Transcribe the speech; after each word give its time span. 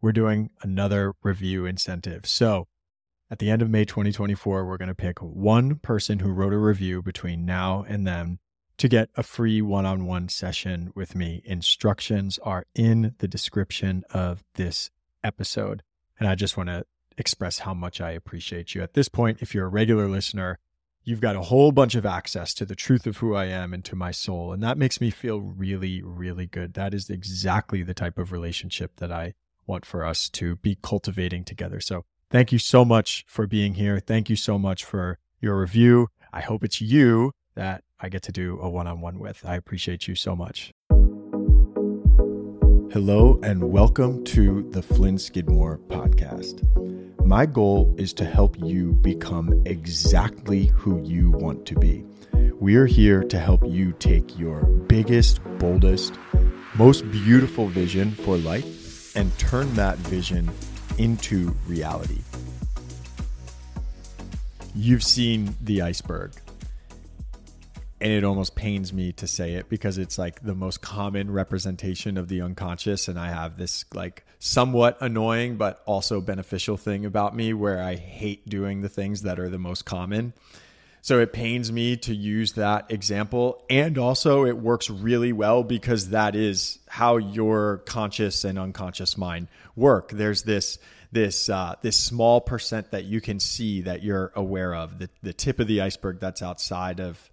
we're 0.00 0.12
doing 0.12 0.50
another 0.62 1.14
review 1.22 1.66
incentive. 1.66 2.26
So 2.26 2.68
at 3.30 3.38
the 3.38 3.50
end 3.50 3.62
of 3.62 3.70
May 3.70 3.84
2024, 3.84 4.64
we're 4.64 4.76
going 4.76 4.88
to 4.88 4.94
pick 4.94 5.18
one 5.18 5.76
person 5.76 6.20
who 6.20 6.32
wrote 6.32 6.52
a 6.52 6.58
review 6.58 7.02
between 7.02 7.44
now 7.44 7.84
and 7.88 8.06
then 8.06 8.38
to 8.78 8.88
get 8.88 9.10
a 9.16 9.22
free 9.22 9.60
one 9.60 9.84
on 9.84 10.06
one 10.06 10.28
session 10.28 10.92
with 10.94 11.14
me. 11.14 11.42
Instructions 11.44 12.38
are 12.42 12.64
in 12.74 13.14
the 13.18 13.28
description 13.28 14.04
of 14.10 14.44
this 14.54 14.90
episode. 15.22 15.82
And 16.18 16.28
I 16.28 16.34
just 16.36 16.56
want 16.56 16.68
to 16.68 16.84
express 17.16 17.60
how 17.60 17.74
much 17.74 18.00
I 18.00 18.12
appreciate 18.12 18.74
you. 18.74 18.82
At 18.82 18.94
this 18.94 19.08
point, 19.08 19.38
if 19.42 19.54
you're 19.54 19.66
a 19.66 19.70
regular 19.70 20.08
listener, 20.08 20.58
you've 21.02 21.20
got 21.20 21.36
a 21.36 21.42
whole 21.42 21.72
bunch 21.72 21.96
of 21.96 22.06
access 22.06 22.54
to 22.54 22.64
the 22.64 22.76
truth 22.76 23.06
of 23.06 23.18
who 23.18 23.34
I 23.34 23.46
am 23.46 23.74
and 23.74 23.84
to 23.86 23.96
my 23.96 24.12
soul. 24.12 24.52
And 24.52 24.62
that 24.62 24.78
makes 24.78 25.00
me 25.00 25.10
feel 25.10 25.40
really, 25.40 26.00
really 26.02 26.46
good. 26.46 26.74
That 26.74 26.94
is 26.94 27.10
exactly 27.10 27.82
the 27.82 27.94
type 27.94 28.16
of 28.16 28.30
relationship 28.30 28.96
that 28.96 29.10
I 29.10 29.34
want 29.68 29.84
for 29.84 30.04
us 30.04 30.28
to 30.30 30.56
be 30.56 30.78
cultivating 30.82 31.44
together. 31.44 31.78
So 31.78 32.04
thank 32.30 32.50
you 32.50 32.58
so 32.58 32.84
much 32.84 33.24
for 33.28 33.46
being 33.46 33.74
here. 33.74 34.00
Thank 34.00 34.30
you 34.30 34.36
so 34.36 34.58
much 34.58 34.84
for 34.84 35.18
your 35.40 35.60
review. 35.60 36.08
I 36.32 36.40
hope 36.40 36.64
it's 36.64 36.80
you 36.80 37.32
that 37.54 37.84
I 38.00 38.08
get 38.08 38.22
to 38.22 38.32
do 38.32 38.58
a 38.60 38.68
one 38.68 38.86
on 38.86 39.00
one 39.00 39.18
with. 39.18 39.44
I 39.44 39.56
appreciate 39.56 40.08
you 40.08 40.14
so 40.14 40.34
much. 40.34 40.72
Hello, 42.90 43.38
and 43.42 43.70
welcome 43.70 44.24
to 44.24 44.68
the 44.70 44.82
Flynn 44.82 45.18
Skidmore 45.18 45.78
podcast. 45.88 46.64
My 47.26 47.44
goal 47.44 47.94
is 47.98 48.14
to 48.14 48.24
help 48.24 48.56
you 48.58 48.92
become 48.94 49.62
exactly 49.66 50.66
who 50.66 51.02
you 51.04 51.30
want 51.32 51.66
to 51.66 51.74
be. 51.74 52.02
We 52.58 52.76
are 52.76 52.86
here 52.86 53.22
to 53.22 53.38
help 53.38 53.62
you 53.68 53.92
take 53.92 54.38
your 54.38 54.62
biggest, 54.62 55.40
boldest, 55.58 56.14
most 56.76 57.08
beautiful 57.10 57.66
vision 57.66 58.12
for 58.12 58.38
life 58.38 58.77
and 59.18 59.36
turn 59.36 59.74
that 59.74 59.98
vision 59.98 60.48
into 60.96 61.48
reality. 61.66 62.20
You've 64.76 65.02
seen 65.02 65.56
the 65.60 65.82
iceberg. 65.82 66.30
And 68.00 68.12
it 68.12 68.22
almost 68.22 68.54
pains 68.54 68.92
me 68.92 69.10
to 69.14 69.26
say 69.26 69.54
it 69.54 69.68
because 69.68 69.98
it's 69.98 70.18
like 70.18 70.40
the 70.44 70.54
most 70.54 70.82
common 70.82 71.32
representation 71.32 72.16
of 72.16 72.28
the 72.28 72.40
unconscious. 72.42 73.08
And 73.08 73.18
i 73.18 73.28
have 73.28 73.56
this 73.56 73.84
like 73.92 74.24
somewhat 74.38 74.96
annoying 75.00 75.56
but 75.56 75.82
also 75.84 76.20
beneficial 76.20 76.76
thing 76.76 77.04
about 77.04 77.34
me 77.34 77.52
where 77.52 77.82
i 77.82 77.96
hate 77.96 78.48
doing 78.48 78.82
the 78.82 78.88
things 78.88 79.22
that 79.22 79.40
are 79.40 79.48
the 79.48 79.58
most 79.58 79.84
common 79.84 80.32
so 81.08 81.20
it 81.20 81.32
pains 81.32 81.72
me 81.72 81.96
to 81.96 82.14
use 82.14 82.52
that 82.52 82.92
example 82.92 83.64
and 83.70 83.96
also 83.96 84.44
it 84.44 84.58
works 84.58 84.90
really 84.90 85.32
well 85.32 85.64
because 85.64 86.10
that 86.10 86.36
is 86.36 86.78
how 86.86 87.16
your 87.16 87.78
conscious 87.86 88.44
and 88.44 88.58
unconscious 88.58 89.16
mind 89.16 89.48
work 89.74 90.10
there's 90.10 90.42
this 90.42 90.78
this 91.10 91.48
uh, 91.48 91.74
this 91.80 91.96
small 91.96 92.42
percent 92.42 92.90
that 92.90 93.06
you 93.06 93.22
can 93.22 93.40
see 93.40 93.80
that 93.80 94.02
you're 94.02 94.30
aware 94.34 94.74
of 94.74 94.98
the, 94.98 95.08
the 95.22 95.32
tip 95.32 95.60
of 95.60 95.66
the 95.66 95.80
iceberg 95.80 96.20
that's 96.20 96.42
outside 96.42 97.00
of 97.00 97.30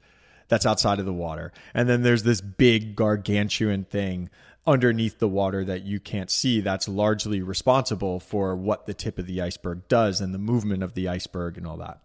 that's 0.47 0.65
outside 0.65 0.99
of 0.99 1.05
the 1.05 1.11
water. 1.13 1.51
And 1.73 1.89
then 1.89 2.01
there's 2.01 2.23
this 2.23 2.39
big 2.39 2.95
gargantuan 2.95 3.83
thing 3.83 4.29
underneath 4.65 5.19
the 5.19 5.27
water 5.27 5.65
that 5.65 5.83
you 5.83 5.99
can't 5.99 6.31
see 6.31 6.61
that's 6.61 6.87
largely 6.87 7.41
responsible 7.41 8.21
for 8.21 8.55
what 8.55 8.85
the 8.85 8.93
tip 8.93 9.19
of 9.19 9.27
the 9.27 9.41
iceberg 9.41 9.87
does 9.89 10.21
and 10.21 10.33
the 10.33 10.39
movement 10.39 10.81
of 10.81 10.93
the 10.93 11.09
iceberg 11.09 11.57
and 11.57 11.67
all 11.67 11.77
that. 11.77 11.99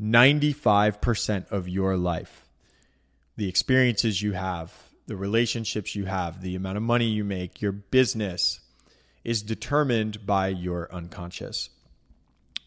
95% 0.00 1.50
of 1.50 1.68
your 1.68 1.96
life, 1.96 2.46
the 3.36 3.48
experiences 3.48 4.22
you 4.22 4.32
have, 4.32 4.72
the 5.06 5.16
relationships 5.16 5.94
you 5.94 6.04
have, 6.04 6.42
the 6.42 6.54
amount 6.54 6.76
of 6.76 6.82
money 6.82 7.06
you 7.06 7.24
make, 7.24 7.62
your 7.62 7.72
business 7.72 8.60
is 9.24 9.42
determined 9.42 10.26
by 10.26 10.48
your 10.48 10.92
unconscious. 10.92 11.70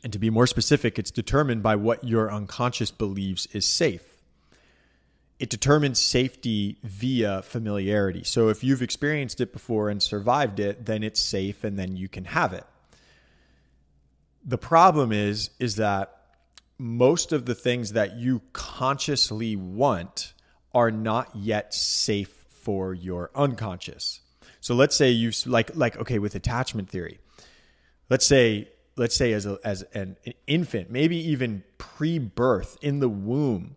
And 0.04 0.14
to 0.14 0.20
be 0.20 0.30
more 0.30 0.48
specific, 0.48 0.98
it's 0.98 1.12
determined 1.12 1.62
by 1.62 1.76
what 1.76 2.04
your 2.04 2.32
unconscious 2.32 2.92
believes 2.92 3.48
is 3.48 3.66
safe 3.66 4.10
it 5.40 5.50
determines 5.50 6.00
safety 6.00 6.78
via 6.84 7.42
familiarity. 7.42 8.24
So 8.24 8.50
if 8.50 8.62
you've 8.64 8.82
experienced 8.82 9.40
it 9.40 9.54
before 9.54 9.90
and 9.90 10.04
survived 10.04 10.60
it, 10.60 10.86
then 10.86 11.02
it's 11.02 11.22
safe 11.22 11.64
and 11.64 11.80
then 11.80 11.96
you 11.96 12.10
can 12.10 12.26
have 12.26 12.52
it. 12.52 12.66
The 14.46 14.58
problem 14.58 15.12
is 15.14 15.50
is 15.60 15.78
that 15.78 16.19
most 16.80 17.34
of 17.34 17.46
the 17.46 17.54
things 17.54 17.92
that 17.92 18.18
you 18.18 18.42
consciously 18.54 19.56
want 19.56 20.34
are 20.74 20.90
not 20.90 21.36
yet 21.36 21.74
safe 21.74 22.46
for 22.48 22.94
your 22.94 23.30
unconscious. 23.36 24.22
So 24.62 24.74
let's 24.76 24.96
say 24.96 25.12
you 25.12 25.32
like 25.46 25.76
like 25.76 25.98
okay 25.98 26.20
with 26.20 26.36
attachment 26.36 26.90
theory. 26.90 27.20
Let's 28.10 28.26
say 28.26 28.70
let's 28.96 29.16
say 29.16 29.34
as 29.34 29.46
a, 29.46 29.58
as 29.64 29.84
an 29.94 30.18
infant, 30.48 30.90
maybe 30.90 31.18
even 31.32 31.64
pre-birth 31.78 32.78
in 32.82 33.00
the 33.00 33.10
womb, 33.10 33.76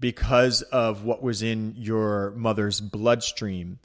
because 0.00 0.62
of 0.62 1.04
what 1.04 1.22
was 1.22 1.42
in 1.42 1.74
your 1.76 2.32
mother's 2.32 2.80
bloodstream, 2.80 3.78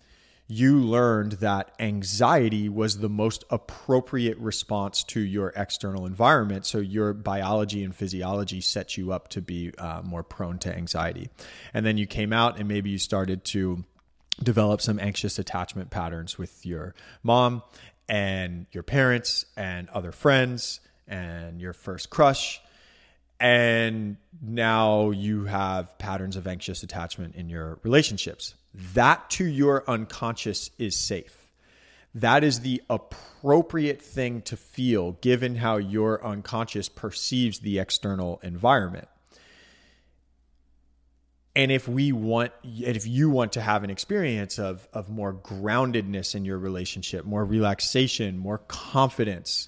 you 0.48 0.80
learned 0.80 1.34
that 1.34 1.74
anxiety 1.80 2.70
was 2.70 3.00
the 3.00 3.10
most 3.10 3.44
appropriate 3.50 4.38
response 4.38 5.04
to 5.04 5.20
your 5.20 5.52
external 5.56 6.06
environment. 6.06 6.66
So 6.66 6.78
your 6.78 7.14
biology 7.14 7.84
and 7.84 7.94
physiology 7.94 8.62
set 8.62 8.96
you 8.96 9.12
up 9.12 9.28
to 9.30 9.42
be 9.42 9.74
uh, 9.78 10.02
more 10.04 10.24
prone 10.24 10.58
to 10.60 10.74
anxiety. 10.74 11.30
And 11.74 11.86
then 11.86 11.98
you 11.98 12.08
came 12.08 12.32
out 12.32 12.60
and 12.60 12.68
maybe 12.68 12.90
you 12.90 12.98
started 12.98 13.44
to 13.46 13.84
develop 14.42 14.82
some 14.82 15.00
anxious 15.00 15.38
attachment 15.38 15.90
patterns 15.90 16.38
with 16.38 16.66
your 16.66 16.96
mom 17.24 17.62
and 18.08 18.68
your 18.72 18.84
parents 18.84 19.46
and 19.58 19.90
other 19.90 20.14
friends 20.14 20.80
and 21.08 21.60
your 21.60 21.74
first 21.74 22.10
crush 22.10 22.62
and 23.40 24.18
now 24.42 25.12
you 25.12 25.46
have 25.46 25.98
patterns 25.98 26.36
of 26.36 26.48
anxious 26.48 26.84
attachment 26.84 27.36
in 27.36 27.50
your 27.50 27.80
relationships. 27.84 28.56
That 28.94 29.30
to 29.32 29.46
your 29.46 29.84
unconscious 29.90 30.70
is 30.78 30.96
safe. 30.96 31.48
That 32.16 32.44
is 32.44 32.62
the 32.62 32.82
appropriate 32.90 34.02
thing 34.02 34.42
to 34.44 34.58
feel 34.58 35.14
given 35.14 35.56
how 35.56 35.78
your 35.78 36.26
unconscious 36.26 36.90
perceives 36.90 37.60
the 37.60 37.80
external 37.80 38.40
environment. 38.44 39.08
And 41.56 41.72
if 41.72 41.88
we 41.88 42.12
want, 42.12 42.52
and 42.64 42.96
if 42.96 43.08
you 43.08 43.32
want 43.32 43.54
to 43.54 43.62
have 43.62 43.84
an 43.84 43.90
experience 43.90 44.60
of, 44.60 44.88
of 44.94 45.10
more 45.10 45.34
groundedness 45.34 46.36
in 46.36 46.46
your 46.46 46.60
relationship, 46.60 47.26
more 47.26 47.44
relaxation, 47.44 48.38
more 48.38 48.60
confidence, 48.68 49.68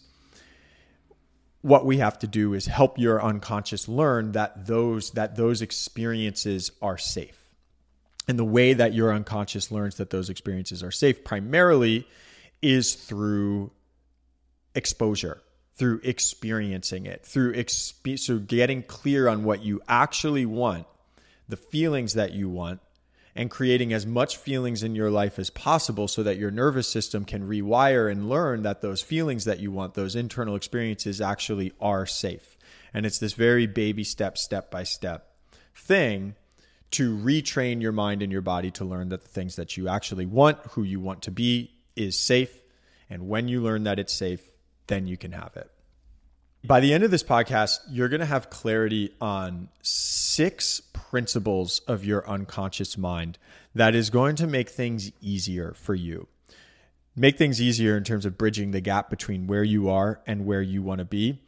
what 1.61 1.85
we 1.85 1.97
have 1.97 2.19
to 2.19 2.27
do 2.27 2.53
is 2.53 2.67
help 2.67 2.99
your 2.99 3.21
unconscious 3.23 3.87
learn 3.87 4.33
that 4.33 4.67
those 4.67 5.11
that 5.11 5.35
those 5.35 5.61
experiences 5.61 6.71
are 6.81 6.97
safe. 6.97 7.48
And 8.29 8.37
the 8.37 8.45
way 8.45 8.73
that 8.73 8.93
your 8.93 9.11
unconscious 9.11 9.71
learns 9.71 9.95
that 9.95 10.11
those 10.11 10.29
experiences 10.29 10.83
are 10.83 10.91
safe 10.91 11.23
primarily 11.23 12.07
is 12.61 12.93
through 12.93 13.71
exposure, 14.75 15.41
through 15.77 16.01
experiencing 16.03 17.07
it, 17.07 17.25
through 17.25 17.55
exp- 17.55 18.19
so 18.19 18.37
getting 18.37 18.83
clear 18.83 19.27
on 19.27 19.43
what 19.45 19.63
you 19.63 19.81
actually 19.87 20.45
want, 20.45 20.85
the 21.47 21.57
feelings 21.57 22.13
that 22.13 22.31
you 22.33 22.47
want, 22.49 22.81
and 23.35 23.49
creating 23.49 23.93
as 23.93 24.05
much 24.05 24.37
feelings 24.37 24.83
in 24.83 24.93
your 24.93 25.09
life 25.09 25.39
as 25.39 25.49
possible 25.49 26.07
so 26.07 26.21
that 26.21 26.37
your 26.37 26.51
nervous 26.51 26.87
system 26.87 27.25
can 27.25 27.49
rewire 27.49 28.11
and 28.11 28.29
learn 28.29 28.61
that 28.61 28.81
those 28.81 29.01
feelings 29.01 29.45
that 29.45 29.59
you 29.59 29.71
want, 29.71 29.95
those 29.95 30.15
internal 30.15 30.55
experiences 30.55 31.19
actually 31.19 31.73
are 31.81 32.05
safe. 32.05 32.59
And 32.93 33.07
it's 33.07 33.17
this 33.17 33.33
very 33.33 33.65
baby 33.65 34.03
step, 34.03 34.37
step 34.37 34.69
by 34.69 34.83
step 34.83 35.25
thing 35.75 36.35
to 36.91 37.15
retrain 37.17 37.81
your 37.81 37.91
mind 37.91 38.21
and 38.21 38.31
your 38.31 38.41
body 38.41 38.71
to 38.71 38.85
learn 38.85 39.09
that 39.09 39.21
the 39.21 39.27
things 39.27 39.55
that 39.57 39.77
you 39.77 39.87
actually 39.87 40.25
want, 40.25 40.57
who 40.71 40.83
you 40.83 40.99
want 40.99 41.23
to 41.23 41.31
be, 41.31 41.71
is 41.95 42.17
safe. 42.17 42.53
And 43.09 43.27
when 43.27 43.47
you 43.47 43.61
learn 43.61 43.83
that 43.83 43.99
it's 43.99 44.13
safe, 44.13 44.41
then 44.87 45.07
you 45.07 45.17
can 45.17 45.31
have 45.31 45.55
it. 45.55 45.69
By 46.63 46.81
the 46.81 46.93
end 46.93 47.03
of 47.03 47.11
this 47.11 47.23
podcast, 47.23 47.79
you're 47.89 48.09
going 48.09 48.19
to 48.19 48.25
have 48.25 48.49
clarity 48.49 49.13
on 49.21 49.69
six 49.81 50.81
principles 50.81 51.79
of 51.87 52.03
your 52.03 52.27
unconscious 52.29 52.97
mind 52.97 53.37
that 53.75 53.95
is 53.95 54.09
going 54.09 54.35
to 54.37 54.47
make 54.47 54.69
things 54.69 55.11
easier 55.21 55.73
for 55.73 55.95
you. 55.95 56.27
Make 57.15 57.37
things 57.37 57.61
easier 57.61 57.95
in 57.97 58.03
terms 58.03 58.25
of 58.25 58.37
bridging 58.37 58.71
the 58.71 58.81
gap 58.81 59.09
between 59.09 59.47
where 59.47 59.63
you 59.63 59.89
are 59.89 60.21
and 60.27 60.45
where 60.45 60.61
you 60.61 60.81
want 60.81 60.99
to 60.99 61.05
be. 61.05 61.41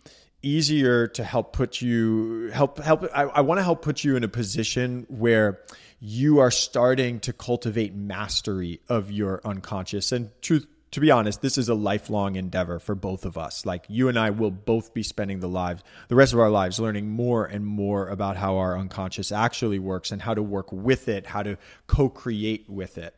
Easier 0.43 1.07
to 1.07 1.23
help 1.23 1.53
put 1.53 1.81
you 1.81 2.49
help 2.53 2.79
help 2.79 3.03
I, 3.13 3.23
I 3.23 3.41
want 3.41 3.59
to 3.59 3.63
help 3.63 3.81
put 3.81 4.03
you 4.03 4.15
in 4.15 4.23
a 4.23 4.27
position 4.27 5.05
where 5.07 5.59
you 5.99 6.39
are 6.39 6.49
starting 6.49 7.19
to 7.21 7.33
cultivate 7.33 7.93
mastery 7.93 8.81
of 8.89 9.11
your 9.11 9.39
unconscious. 9.45 10.11
And 10.11 10.31
truth 10.41 10.65
to 10.91 10.99
be 10.99 11.09
honest, 11.09 11.41
this 11.41 11.57
is 11.57 11.69
a 11.69 11.73
lifelong 11.73 12.35
endeavor 12.35 12.77
for 12.79 12.95
both 12.95 13.25
of 13.25 13.37
us. 13.37 13.65
Like 13.65 13.85
you 13.87 14.09
and 14.09 14.19
I 14.19 14.31
will 14.31 14.51
both 14.51 14.93
be 14.93 15.03
spending 15.03 15.39
the 15.39 15.47
lives, 15.47 15.83
the 16.09 16.15
rest 16.15 16.33
of 16.33 16.39
our 16.39 16.49
lives, 16.49 16.79
learning 16.79 17.09
more 17.09 17.45
and 17.45 17.65
more 17.65 18.09
about 18.09 18.35
how 18.35 18.57
our 18.57 18.77
unconscious 18.77 19.31
actually 19.31 19.79
works 19.79 20.11
and 20.11 20.21
how 20.21 20.33
to 20.33 20.43
work 20.43 20.71
with 20.71 21.07
it, 21.07 21.25
how 21.25 21.43
to 21.43 21.57
co-create 21.87 22.69
with 22.69 22.97
it. 22.97 23.15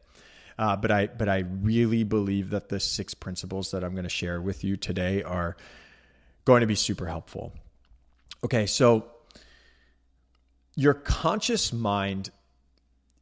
Uh, 0.58 0.76
but 0.76 0.92
I 0.92 1.08
but 1.08 1.28
I 1.28 1.40
really 1.40 2.04
believe 2.04 2.52
that 2.52 2.70
the 2.70 2.80
six 2.80 3.16
principles 3.16 3.72
that 3.72 3.84
I'm 3.84 3.94
going 3.94 4.04
to 4.04 4.10
share 4.10 4.40
with 4.40 4.64
you 4.64 4.78
today 4.78 5.24
are 5.24 5.58
going 6.46 6.62
to 6.62 6.68
be 6.68 6.76
super 6.76 7.06
helpful. 7.06 7.54
Okay, 8.44 8.66
so 8.66 9.06
your 10.76 10.94
conscious 10.94 11.72
mind 11.72 12.30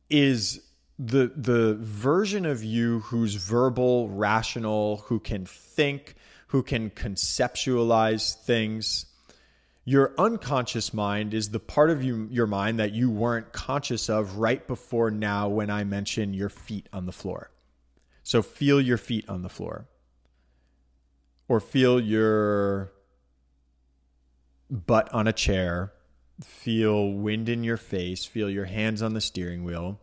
is 0.10 0.62
the 0.98 1.32
the 1.36 1.76
version 1.80 2.46
of 2.46 2.64
you 2.64 3.00
who's 3.00 3.36
verbal, 3.36 4.10
rational, 4.10 4.98
who 5.08 5.20
can 5.20 5.46
think, 5.46 6.16
who 6.48 6.64
can 6.64 6.90
conceptualize 6.90 8.36
things. 8.44 9.06
Your 9.84 10.14
unconscious 10.18 10.94
mind 10.94 11.34
is 11.34 11.50
the 11.50 11.60
part 11.60 11.90
of 11.90 12.04
you, 12.04 12.28
your 12.30 12.46
mind 12.46 12.80
that 12.80 12.92
you 12.92 13.10
weren't 13.10 13.52
conscious 13.52 14.10
of 14.10 14.38
right 14.38 14.66
before 14.68 15.10
now 15.10 15.50
when 15.50 15.72
I 15.72 15.84
mention 15.84 16.36
your 16.36 16.50
feet 16.50 16.88
on 16.94 17.08
the 17.08 17.12
floor. 17.12 17.50
So 18.22 18.44
feel 18.44 18.80
your 18.80 19.00
feet 19.00 19.28
on 19.28 19.42
the 19.42 19.50
floor. 19.50 19.88
Or 21.48 21.60
feel 21.60 22.00
your 22.00 22.92
butt 24.72 25.14
on 25.14 25.28
a 25.28 25.34
chair, 25.34 25.92
feel 26.42 27.12
wind 27.12 27.50
in 27.50 27.64
your 27.64 27.78
face, 27.78 28.26
feel 28.26 28.50
your 28.50 28.66
hands 28.66 29.02
on 29.02 29.14
the 29.14 29.22
steering 29.22 29.64
wheel. 29.64 30.00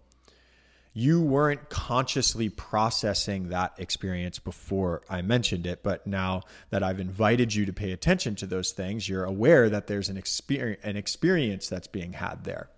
You 0.93 1.23
weren't 1.23 1.71
consciously 1.71 2.49
processing 2.49 3.51
that 3.51 3.75
experience 3.79 4.39
before 4.39 5.03
I 5.09 5.23
mentioned 5.23 5.67
it, 5.67 5.83
but 5.83 6.07
now 6.07 6.43
that 6.71 6.83
I've 6.83 7.01
invited 7.01 7.55
you 7.55 7.67
to 7.67 7.73
pay 7.73 7.93
attention 7.93 8.35
to 8.37 8.47
those 8.47 8.73
things, 8.73 9.09
you're 9.09 9.25
aware 9.25 9.71
that 9.71 9.87
there's 9.87 10.09
an 10.09 10.17
experience, 10.17 10.81
an 10.83 10.97
experience 10.97 11.69
that's 11.69 11.87
being 11.87 12.15
had 12.15 12.45
there. 12.45 12.69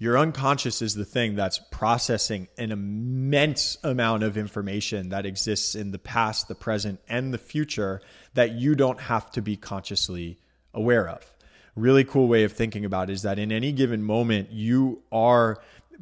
Your 0.00 0.16
unconscious 0.16 0.80
is 0.80 0.94
the 0.94 1.04
thing 1.04 1.34
that's 1.34 1.60
processing 1.72 2.46
an 2.56 2.70
immense 2.70 3.78
amount 3.82 4.22
of 4.22 4.36
information 4.36 5.08
that 5.08 5.26
exists 5.26 5.74
in 5.74 5.90
the 5.90 5.98
past, 5.98 6.46
the 6.46 6.54
present, 6.54 7.00
and 7.08 7.34
the 7.34 7.38
future 7.38 8.00
that 8.34 8.52
you 8.52 8.76
don't 8.76 9.00
have 9.00 9.28
to 9.32 9.42
be 9.42 9.56
consciously 9.56 10.38
aware 10.72 11.08
of. 11.08 11.34
Really 11.74 12.04
cool 12.04 12.28
way 12.28 12.44
of 12.44 12.52
thinking 12.52 12.84
about 12.84 13.10
is 13.10 13.22
that 13.22 13.40
in 13.40 13.50
any 13.50 13.72
given 13.72 14.02
moment, 14.04 14.52
you 14.52 15.02
are 15.10 15.58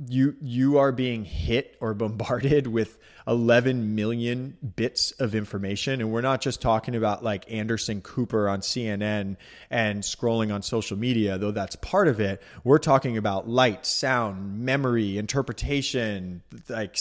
you 0.09 0.37
you 0.41 0.79
are 0.79 0.93
being 0.93 1.25
hit 1.25 1.77
or 1.81 1.95
bombarded 1.95 2.67
with 2.67 2.99
11 3.27 3.95
million 3.95 4.57
bits 4.77 5.13
of 5.13 5.35
information. 5.35 6.01
And 6.01 6.13
we're 6.13 6.21
not 6.21 6.41
just 6.41 6.61
talking 6.61 6.95
about 6.95 7.25
like 7.25 7.51
Anderson 7.51 8.01
Cooper 8.03 8.49
on 8.49 8.61
CNN 8.61 9.37
and 9.71 10.03
scrolling 10.03 10.55
on 10.55 10.63
social 10.63 10.97
media 10.97 11.39
though 11.39 11.51
that's 11.51 11.77
part 11.77 12.09
of 12.09 12.21
it. 12.21 12.43
We're 12.63 12.79
talking 12.79 13.17
about 13.17 13.49
light 13.49 13.87
sound 13.87 14.61
memory 14.61 15.19
interpretation 15.19 16.43
like 16.69 16.99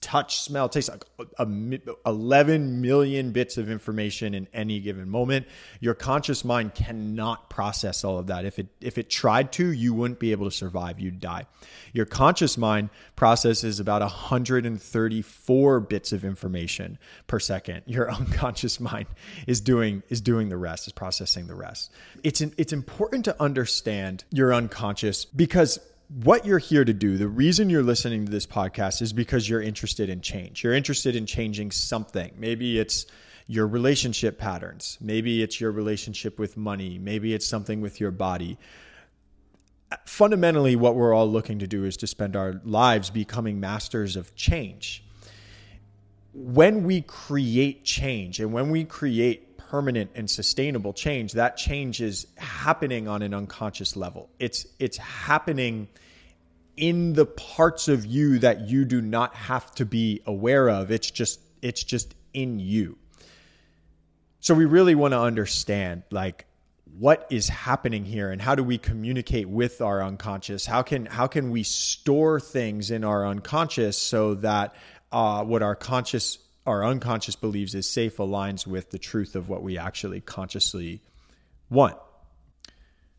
touch, 0.00 0.40
smell, 0.40 0.68
taste, 0.68 0.88
like 0.90 1.04
a, 1.38 1.46
a, 2.06 2.10
11 2.10 2.80
million 2.80 3.32
bits 3.32 3.56
of 3.56 3.70
information 3.70 4.34
in 4.34 4.46
any 4.52 4.80
given 4.80 5.08
moment. 5.08 5.46
Your 5.80 5.94
conscious 5.94 6.44
mind 6.44 6.74
cannot 6.74 7.50
process 7.50 8.04
all 8.04 8.18
of 8.18 8.28
that. 8.28 8.44
If 8.44 8.58
it 8.58 8.68
if 8.80 8.98
it 8.98 9.10
tried 9.10 9.52
to, 9.52 9.70
you 9.70 9.94
wouldn't 9.94 10.20
be 10.20 10.32
able 10.32 10.44
to 10.44 10.54
survive. 10.54 11.00
You'd 11.00 11.20
die. 11.20 11.46
Your 11.92 12.06
conscious 12.06 12.56
mind 12.56 12.90
processes 13.16 13.80
about 13.80 14.02
134 14.02 15.80
bits 15.80 16.12
of 16.12 16.24
information 16.24 16.98
per 17.26 17.40
second. 17.40 17.82
Your 17.86 18.10
unconscious 18.20 18.80
mind 18.80 19.06
is 19.46 19.60
doing 19.60 20.02
is 20.08 20.20
doing 20.20 20.48
the 20.48 20.56
rest, 20.56 20.86
is 20.86 20.92
processing 20.92 21.46
the 21.46 21.54
rest. 21.54 21.90
It's 22.22 22.40
it's 22.40 22.72
important 22.72 23.24
to 23.24 23.42
understand 23.42 24.24
your 24.30 24.54
unconscious 24.54 25.24
because 25.24 25.78
what 26.22 26.46
you're 26.46 26.58
here 26.58 26.84
to 26.84 26.92
do, 26.92 27.16
the 27.16 27.26
reason 27.26 27.68
you're 27.68 27.82
listening 27.82 28.24
to 28.26 28.30
this 28.30 28.46
podcast 28.46 29.02
is 29.02 29.12
because 29.12 29.48
you're 29.48 29.62
interested 29.62 30.08
in 30.08 30.20
change. 30.20 30.62
You're 30.62 30.74
interested 30.74 31.16
in 31.16 31.26
changing 31.26 31.72
something. 31.72 32.32
Maybe 32.38 32.78
it's 32.78 33.06
your 33.48 33.66
relationship 33.66 34.38
patterns. 34.38 34.96
Maybe 35.00 35.42
it's 35.42 35.60
your 35.60 35.72
relationship 35.72 36.38
with 36.38 36.56
money. 36.56 36.98
Maybe 36.98 37.34
it's 37.34 37.46
something 37.46 37.80
with 37.80 37.98
your 38.00 38.12
body. 38.12 38.58
Fundamentally, 40.06 40.76
what 40.76 40.94
we're 40.94 41.12
all 41.12 41.30
looking 41.30 41.58
to 41.58 41.66
do 41.66 41.84
is 41.84 41.96
to 41.98 42.06
spend 42.06 42.36
our 42.36 42.60
lives 42.64 43.10
becoming 43.10 43.58
masters 43.58 44.14
of 44.14 44.34
change. 44.36 45.04
When 46.32 46.84
we 46.84 47.02
create 47.02 47.84
change 47.84 48.38
and 48.40 48.52
when 48.52 48.70
we 48.70 48.84
create 48.84 49.53
permanent 49.74 50.12
and 50.14 50.30
sustainable 50.30 50.92
change, 50.92 51.32
that 51.32 51.56
change 51.56 52.00
is 52.00 52.28
happening 52.36 53.08
on 53.08 53.22
an 53.22 53.34
unconscious 53.34 53.96
level. 53.96 54.30
It's 54.38 54.68
it's 54.78 54.96
happening 54.98 55.88
in 56.76 57.12
the 57.14 57.26
parts 57.26 57.88
of 57.88 58.06
you 58.06 58.38
that 58.38 58.68
you 58.68 58.84
do 58.84 59.00
not 59.00 59.34
have 59.34 59.74
to 59.74 59.84
be 59.84 60.22
aware 60.26 60.70
of. 60.70 60.92
It's 60.92 61.10
just 61.10 61.40
it's 61.60 61.82
just 61.82 62.14
in 62.32 62.60
you. 62.60 62.96
So 64.38 64.54
we 64.54 64.64
really 64.64 64.94
want 64.94 65.10
to 65.10 65.18
understand 65.18 66.04
like 66.12 66.46
what 66.96 67.26
is 67.30 67.48
happening 67.48 68.04
here 68.04 68.30
and 68.30 68.40
how 68.40 68.54
do 68.54 68.62
we 68.62 68.78
communicate 68.78 69.48
with 69.48 69.80
our 69.80 70.00
unconscious? 70.04 70.66
How 70.66 70.82
can 70.82 71.06
how 71.06 71.26
can 71.26 71.50
we 71.50 71.64
store 71.64 72.38
things 72.38 72.92
in 72.92 73.02
our 73.02 73.26
unconscious 73.26 73.98
so 73.98 74.34
that 74.34 74.76
uh, 75.10 75.42
what 75.42 75.64
our 75.64 75.74
conscious 75.74 76.38
our 76.66 76.84
unconscious 76.84 77.36
believes 77.36 77.74
is 77.74 77.88
safe 77.88 78.16
aligns 78.16 78.66
with 78.66 78.90
the 78.90 78.98
truth 78.98 79.36
of 79.36 79.48
what 79.48 79.62
we 79.62 79.78
actually 79.78 80.20
consciously 80.20 81.00
want. 81.68 81.96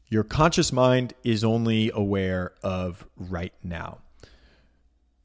Your 0.07 0.23
conscious 0.23 0.71
mind 0.71 1.13
is 1.23 1.43
only 1.43 1.91
aware 1.93 2.53
of 2.63 3.05
right 3.17 3.53
now. 3.63 3.99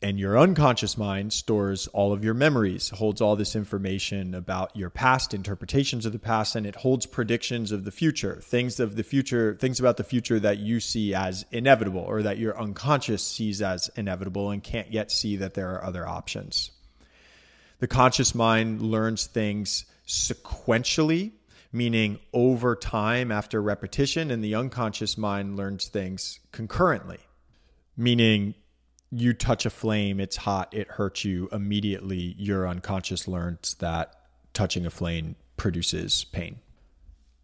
And 0.02 0.18
your 0.18 0.38
unconscious 0.38 0.96
mind 0.96 1.34
stores 1.34 1.86
all 1.88 2.14
of 2.14 2.24
your 2.24 2.32
memories, 2.32 2.88
holds 2.88 3.20
all 3.20 3.36
this 3.36 3.54
information 3.54 4.34
about 4.34 4.74
your 4.74 4.88
past, 4.88 5.34
interpretations 5.34 6.06
of 6.06 6.12
the 6.12 6.18
past, 6.18 6.56
and 6.56 6.66
it 6.66 6.74
holds 6.74 7.04
predictions 7.04 7.70
of 7.70 7.84
the 7.84 7.90
future, 7.90 8.40
things 8.42 8.80
of 8.80 8.96
the 8.96 9.02
future, 9.02 9.56
things 9.60 9.78
about 9.78 9.98
the 9.98 10.04
future 10.04 10.40
that 10.40 10.58
you 10.58 10.80
see 10.80 11.14
as 11.14 11.44
inevitable 11.52 12.00
or 12.00 12.22
that 12.22 12.38
your 12.38 12.58
unconscious 12.58 13.22
sees 13.22 13.60
as 13.60 13.90
inevitable 13.94 14.50
and 14.50 14.64
can't 14.64 14.90
yet 14.90 15.10
see 15.10 15.36
that 15.36 15.52
there 15.52 15.74
are 15.74 15.84
other 15.84 16.08
options. 16.08 16.70
The 17.80 17.88
conscious 17.88 18.34
mind 18.34 18.82
learns 18.82 19.26
things 19.26 19.86
sequentially, 20.06 21.32
meaning 21.72 22.18
over 22.32 22.76
time 22.76 23.32
after 23.32 23.60
repetition, 23.62 24.30
and 24.30 24.44
the 24.44 24.54
unconscious 24.54 25.16
mind 25.16 25.56
learns 25.56 25.88
things 25.88 26.40
concurrently, 26.52 27.20
meaning 27.96 28.54
you 29.10 29.32
touch 29.32 29.66
a 29.66 29.70
flame, 29.70 30.20
it's 30.20 30.36
hot, 30.36 30.72
it 30.72 30.88
hurts 30.88 31.24
you. 31.24 31.48
Immediately, 31.52 32.36
your 32.38 32.68
unconscious 32.68 33.26
learns 33.26 33.74
that 33.80 34.14
touching 34.52 34.84
a 34.84 34.90
flame 34.90 35.36
produces 35.56 36.24
pain. 36.24 36.60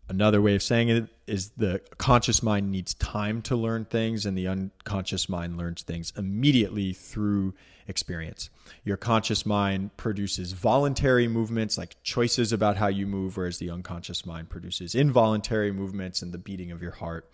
Another 0.09 0.41
way 0.41 0.55
of 0.55 0.63
saying 0.63 0.89
it 0.89 1.09
is 1.27 1.51
the 1.57 1.81
conscious 1.99 2.41
mind 2.41 2.71
needs 2.71 2.95
time 2.95 3.43
to 3.43 3.57
learn 3.57 3.87
things, 3.87 4.25
and 4.25 4.39
the 4.39 4.47
unconscious 4.47 5.29
mind 5.29 5.57
learns 5.57 5.83
things 5.83 6.13
immediately 6.17 6.93
through 6.93 7.55
experience. 7.89 8.49
Your 8.85 8.97
conscious 8.97 9.45
mind 9.45 9.97
produces 9.97 10.53
voluntary 10.53 11.27
movements, 11.27 11.77
like 11.77 11.97
choices 12.05 12.53
about 12.53 12.77
how 12.77 12.87
you 12.87 13.07
move, 13.07 13.37
whereas 13.37 13.59
the 13.59 13.71
unconscious 13.71 14.25
mind 14.25 14.49
produces 14.49 14.95
involuntary 14.95 15.73
movements 15.73 16.23
and 16.23 16.33
the 16.33 16.39
beating 16.39 16.71
of 16.71 16.83
your 16.83 16.93
heart. 16.93 17.29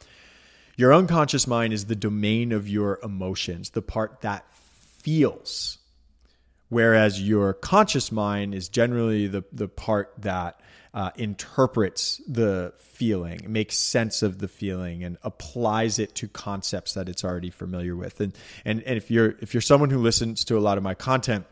Your 0.77 0.95
unconscious 0.95 1.47
mind 1.47 1.75
is 1.75 1.85
the 1.85 1.97
domain 1.97 2.53
of 2.53 2.67
your 2.67 2.99
emotions, 3.03 3.71
the 3.71 3.83
part 3.83 4.23
that 4.23 4.47
feels, 4.55 5.77
whereas 6.71 7.21
your 7.21 7.53
conscious 7.53 8.11
mind 8.11 8.55
is 8.55 8.71
generally 8.71 9.27
the, 9.27 9.45
the 9.53 9.69
part 9.69 10.15
that 10.19 10.59
uh, 10.95 11.11
interprets 11.17 12.21
the 12.27 12.73
feeling, 12.79 13.41
makes 13.49 13.79
sense 13.79 14.23
of 14.23 14.39
the 14.39 14.49
feeling, 14.49 15.05
and 15.05 15.17
applies 15.23 15.99
it 15.99 16.15
to 16.17 16.29
concepts 16.29 16.95
that 16.95 17.09
it's 17.09 17.25
already 17.25 17.51
familiar 17.51 17.97
with. 17.97 18.21
And 18.21 18.37
and 18.65 18.83
and 18.83 18.97
if 18.97 19.11
you're 19.11 19.35
if 19.41 19.55
you're 19.55 19.61
someone 19.61 19.91
who 19.91 19.99
listens 19.99 20.45
to 20.47 20.59
a 20.59 20.61
lot 20.61 20.77
of 20.77 20.85
my 20.85 20.95
content, 20.95 21.47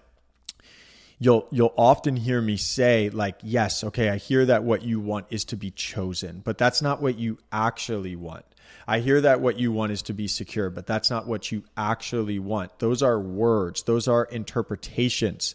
you'll 1.18 1.46
you'll 1.50 1.74
often 1.76 2.16
hear 2.16 2.40
me 2.40 2.56
say 2.56 3.10
like 3.10 3.36
yes 3.42 3.84
okay 3.84 4.08
i 4.08 4.16
hear 4.16 4.46
that 4.46 4.64
what 4.64 4.82
you 4.82 4.98
want 4.98 5.26
is 5.28 5.44
to 5.44 5.56
be 5.56 5.70
chosen 5.70 6.40
but 6.42 6.56
that's 6.58 6.82
not 6.82 7.00
what 7.00 7.16
you 7.18 7.38
actually 7.52 8.16
want. 8.16 8.44
I 8.86 9.00
hear 9.00 9.20
that 9.20 9.40
what 9.40 9.58
you 9.58 9.70
want 9.72 9.92
is 9.92 10.02
to 10.02 10.12
be 10.12 10.26
secure 10.26 10.70
but 10.70 10.86
that's 10.86 11.10
not 11.10 11.26
what 11.26 11.52
you 11.52 11.62
actually 11.76 12.38
want. 12.38 12.78
Those 12.78 13.02
are 13.02 13.20
words. 13.20 13.82
Those 13.84 14.08
are 14.08 14.24
interpretations 14.24 15.54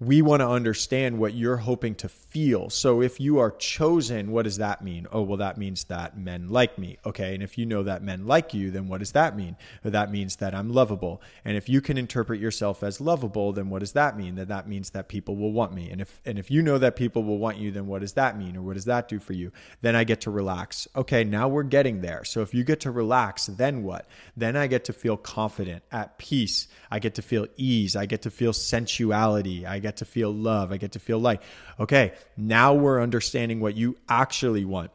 we 0.00 0.22
want 0.22 0.40
to 0.40 0.48
understand 0.48 1.18
what 1.18 1.34
you're 1.34 1.58
hoping 1.58 1.94
to 1.94 2.08
feel. 2.08 2.70
So 2.70 3.02
if 3.02 3.20
you 3.20 3.38
are 3.38 3.50
chosen, 3.50 4.32
what 4.32 4.44
does 4.44 4.56
that 4.56 4.82
mean? 4.82 5.06
Oh, 5.12 5.20
well, 5.20 5.36
that 5.36 5.58
means 5.58 5.84
that 5.84 6.16
men 6.16 6.48
like 6.48 6.78
me. 6.78 6.96
Okay. 7.04 7.34
And 7.34 7.42
if 7.42 7.58
you 7.58 7.66
know 7.66 7.82
that 7.82 8.02
men 8.02 8.26
like 8.26 8.54
you, 8.54 8.70
then 8.70 8.88
what 8.88 9.00
does 9.00 9.12
that 9.12 9.36
mean? 9.36 9.56
That 9.84 10.10
means 10.10 10.36
that 10.36 10.54
I'm 10.54 10.72
lovable. 10.72 11.20
And 11.44 11.54
if 11.54 11.68
you 11.68 11.82
can 11.82 11.98
interpret 11.98 12.40
yourself 12.40 12.82
as 12.82 12.98
lovable, 12.98 13.52
then 13.52 13.68
what 13.68 13.80
does 13.80 13.92
that 13.92 14.16
mean? 14.16 14.36
Then 14.36 14.48
that 14.48 14.66
means 14.66 14.90
that 14.90 15.08
people 15.08 15.36
will 15.36 15.52
want 15.52 15.74
me. 15.74 15.90
And 15.90 16.00
if 16.00 16.20
and 16.24 16.38
if 16.38 16.50
you 16.50 16.62
know 16.62 16.78
that 16.78 16.96
people 16.96 17.22
will 17.22 17.38
want 17.38 17.58
you, 17.58 17.70
then 17.70 17.86
what 17.86 18.00
does 18.00 18.14
that 18.14 18.38
mean? 18.38 18.56
Or 18.56 18.62
what 18.62 18.74
does 18.74 18.86
that 18.86 19.06
do 19.06 19.18
for 19.18 19.34
you? 19.34 19.52
Then 19.82 19.94
I 19.96 20.04
get 20.04 20.22
to 20.22 20.30
relax. 20.30 20.88
Okay, 20.96 21.24
now 21.24 21.48
we're 21.48 21.62
getting 21.62 22.00
there. 22.00 22.24
So 22.24 22.40
if 22.40 22.54
you 22.54 22.64
get 22.64 22.80
to 22.80 22.90
relax, 22.90 23.46
then 23.46 23.82
what? 23.82 24.06
Then 24.34 24.56
I 24.56 24.66
get 24.66 24.86
to 24.86 24.94
feel 24.94 25.18
confident, 25.18 25.82
at 25.92 26.16
peace. 26.16 26.68
I 26.90 27.00
get 27.00 27.16
to 27.16 27.22
feel 27.22 27.46
ease. 27.58 27.96
I 27.96 28.06
get 28.06 28.22
to 28.22 28.30
feel 28.30 28.54
sensuality. 28.54 29.66
I 29.66 29.78
get 29.78 29.89
get 29.90 29.96
to 29.96 30.04
feel 30.04 30.32
love. 30.32 30.70
I 30.70 30.76
get 30.76 30.92
to 30.92 31.00
feel 31.00 31.18
light. 31.18 31.42
Okay, 31.80 32.12
now 32.36 32.74
we're 32.74 33.02
understanding 33.02 33.58
what 33.58 33.76
you 33.76 33.96
actually 34.08 34.64
want. 34.64 34.92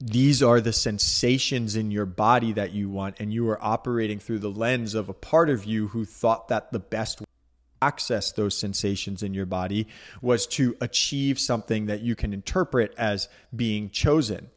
These 0.00 0.42
are 0.42 0.60
the 0.60 0.72
sensations 0.72 1.74
in 1.74 1.90
your 1.90 2.06
body 2.06 2.52
that 2.52 2.72
you 2.72 2.88
want, 2.88 3.16
and 3.18 3.32
you 3.34 3.50
are 3.50 3.62
operating 3.62 4.20
through 4.20 4.38
the 4.38 4.50
lens 4.50 4.94
of 4.94 5.08
a 5.08 5.12
part 5.12 5.50
of 5.50 5.64
you 5.64 5.88
who 5.88 6.04
thought 6.04 6.48
that 6.48 6.70
the 6.72 6.78
best 6.78 7.20
access 7.82 8.32
those 8.32 8.56
sensations 8.56 9.22
in 9.22 9.34
your 9.34 9.46
body 9.46 9.88
was 10.22 10.46
to 10.46 10.76
achieve 10.80 11.38
something 11.38 11.86
that 11.86 12.00
you 12.00 12.14
can 12.14 12.32
interpret 12.32 12.94
as 12.96 13.28
being 13.54 13.90
chosen 13.90 14.50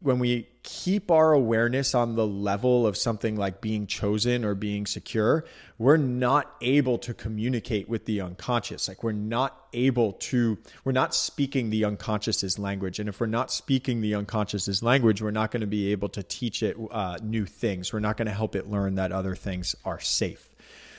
when 0.00 0.20
we 0.20 0.48
keep 0.62 1.10
our 1.10 1.32
awareness 1.32 1.94
on 1.94 2.14
the 2.14 2.26
level 2.26 2.86
of 2.86 2.96
something 2.96 3.36
like 3.36 3.60
being 3.60 3.86
chosen 3.86 4.44
or 4.44 4.54
being 4.54 4.86
secure, 4.86 5.44
we're 5.76 5.96
not 5.96 6.54
able 6.60 6.98
to 6.98 7.12
communicate 7.12 7.88
with 7.88 8.04
the 8.04 8.20
unconscious. 8.20 8.86
Like 8.86 9.02
we're 9.02 9.12
not 9.12 9.66
able 9.72 10.12
to, 10.12 10.56
we're 10.84 10.92
not 10.92 11.14
speaking 11.14 11.70
the 11.70 11.84
unconscious's 11.84 12.58
language. 12.58 13.00
And 13.00 13.08
if 13.08 13.18
we're 13.18 13.26
not 13.26 13.50
speaking 13.50 14.00
the 14.00 14.14
unconscious's 14.14 14.82
language, 14.82 15.20
we're 15.20 15.30
not 15.32 15.50
going 15.50 15.62
to 15.62 15.66
be 15.66 15.90
able 15.90 16.10
to 16.10 16.22
teach 16.22 16.62
it 16.62 16.76
uh, 16.90 17.18
new 17.22 17.44
things. 17.44 17.92
We're 17.92 18.00
not 18.00 18.16
going 18.16 18.26
to 18.26 18.34
help 18.34 18.54
it 18.54 18.70
learn 18.70 18.96
that 18.96 19.10
other 19.10 19.34
things 19.34 19.74
are 19.84 20.00
safe. 20.00 20.48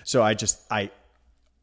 So 0.03 0.23
I 0.23 0.33
just, 0.33 0.59
I, 0.71 0.91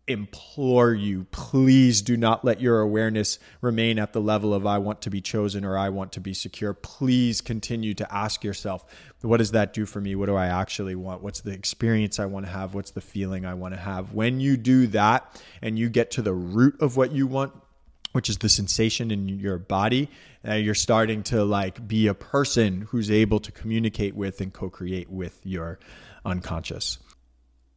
implore 0.09 0.93
you, 0.95 1.27
please 1.33 2.01
do 2.03 2.17
not 2.17 2.45
let 2.45 2.61
your 2.61 2.81
awareness 2.81 3.39
remain 3.61 3.99
at 3.99 4.13
the 4.13 4.21
level 4.21 4.55
of 4.55 4.67
I 4.67 4.79
want 4.79 5.03
to 5.03 5.11
be 5.11 5.21
chosen 5.21 5.65
or 5.65 5.77
I 5.77 5.89
want 5.89 6.13
to 6.13 6.21
be 6.21 6.33
secure. 6.33 6.75
Please 6.75 7.41
continue 7.41 7.93
to 7.95 8.15
ask 8.15 8.45
yourself, 8.45 8.85
what 9.23 9.39
does 9.39 9.51
that 9.51 9.73
do 9.73 9.85
for 9.85 10.01
me? 10.01 10.15
What 10.15 10.27
do 10.27 10.37
I 10.37 10.47
actually 10.47 10.95
want? 10.95 11.23
What's 11.23 11.41
the 11.41 11.53
experience 11.53 12.21
I 12.21 12.27
want 12.27 12.47
to 12.47 12.53
have? 12.53 12.75
What's 12.75 12.93
the 12.93 13.01
feeling 13.01 13.45
I 13.45 13.55
want 13.55 13.75
to 13.75 13.81
have? 13.81 14.13
When 14.13 14.39
you 14.39 14.57
do 14.57 14.87
that 14.89 15.43
and 15.61 15.79
you 15.79 15.89
get 15.89 16.13
to 16.13 16.23
the 16.23 16.35
root 16.35 16.81
of 16.81 16.97
what 16.97 17.11
you 17.13 17.27
want, 17.27 17.53
which 18.13 18.31
is 18.31 18.39
the 18.39 18.49
sensation 18.49 19.11
in 19.11 19.29
your 19.29 19.59
body, 19.59 20.09
uh, 20.47 20.55
you're 20.55 20.75
starting 20.75 21.23
to 21.25 21.45
like 21.45 21.87
be 21.87 22.07
a 22.07 22.15
person 22.15 22.83
who's 22.91 23.11
able 23.11 23.41
to 23.41 23.53
communicate 23.53 24.15
with 24.15 24.41
and 24.41 24.53
co-create 24.53 25.11
with 25.11 25.41
your 25.45 25.79
unconscious. 26.25 26.99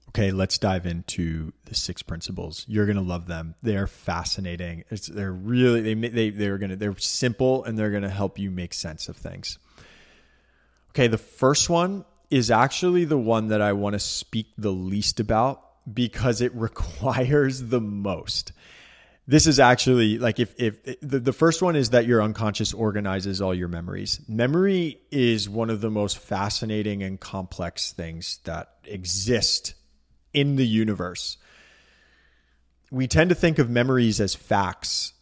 Okay, 0.09 0.31
let's 0.31 0.57
dive 0.57 0.87
into 0.87 1.53
the 1.65 1.75
six 1.75 2.01
principles. 2.01 2.65
You're 2.67 2.87
gonna 2.87 3.01
love 3.01 3.27
them. 3.27 3.53
They're 3.61 3.85
fascinating. 3.85 4.83
It's, 4.89 5.05
they're 5.05 5.31
really 5.31 5.81
they 5.81 5.93
they 6.09 6.29
they're 6.31 6.57
gonna 6.57 6.75
they're 6.75 6.97
simple 6.97 7.63
and 7.63 7.77
they're 7.77 7.91
gonna 7.91 8.09
help 8.09 8.39
you 8.39 8.49
make 8.49 8.73
sense 8.73 9.07
of 9.07 9.15
things. 9.15 9.59
Okay, 10.91 11.07
the 11.07 11.19
first 11.19 11.69
one 11.69 12.05
is 12.31 12.49
actually 12.49 13.05
the 13.05 13.19
one 13.19 13.49
that 13.49 13.61
I 13.61 13.73
want 13.73 13.93
to 13.93 13.99
speak 13.99 14.47
the 14.57 14.71
least 14.71 15.19
about 15.19 15.63
because 15.91 16.41
it 16.41 16.53
requires 16.55 17.61
the 17.61 17.79
most. 17.79 18.51
This 19.27 19.45
is 19.45 19.59
actually 19.59 20.17
like 20.17 20.39
if 20.39 20.55
if 20.57 20.99
the, 21.01 21.19
the 21.19 21.33
first 21.33 21.61
one 21.61 21.75
is 21.75 21.91
that 21.91 22.07
your 22.07 22.23
unconscious 22.23 22.73
organizes 22.73 23.43
all 23.43 23.53
your 23.53 23.67
memories. 23.67 24.21
Memory 24.27 24.99
is 25.11 25.47
one 25.47 25.69
of 25.69 25.81
the 25.81 25.91
most 25.91 26.17
fascinating 26.17 27.03
and 27.03 27.19
complex 27.19 27.91
things 27.91 28.39
that 28.45 28.71
exist 28.85 29.75
in 30.33 30.55
the 30.55 30.67
universe. 30.67 31.37
We 32.91 33.07
tend 33.07 33.29
to 33.29 33.35
think 33.35 33.59
of 33.59 33.69
memories 33.69 34.19
as 34.19 34.35
facts, 34.35 35.13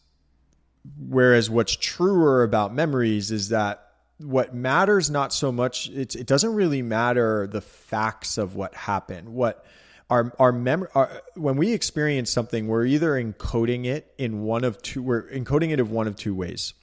whereas 0.97 1.49
what's 1.49 1.75
truer 1.75 2.43
about 2.43 2.73
memories 2.73 3.31
is 3.31 3.49
that 3.49 3.87
what 4.19 4.53
matters 4.53 5.09
not 5.09 5.31
so 5.31 5.51
much 5.51 5.89
it 5.89 6.25
doesn't 6.25 6.55
really 6.55 6.81
matter 6.81 7.45
the 7.47 7.61
facts 7.61 8.37
of 8.37 8.55
what 8.55 8.73
happened 8.73 9.29
what 9.29 9.63
our 10.09 10.33
our 10.39 10.51
memory 10.51 10.87
when 11.35 11.55
we 11.55 11.71
experience 11.71 12.31
something 12.31 12.67
we're 12.67 12.85
either 12.85 13.11
encoding 13.11 13.85
it 13.85 14.11
in 14.17 14.41
one 14.41 14.63
of 14.63 14.81
two 14.81 15.03
we're 15.03 15.29
encoding 15.29 15.69
it 15.69 15.79
in 15.79 15.89
one 15.91 16.07
of 16.07 16.15
two 16.15 16.33
ways 16.33 16.73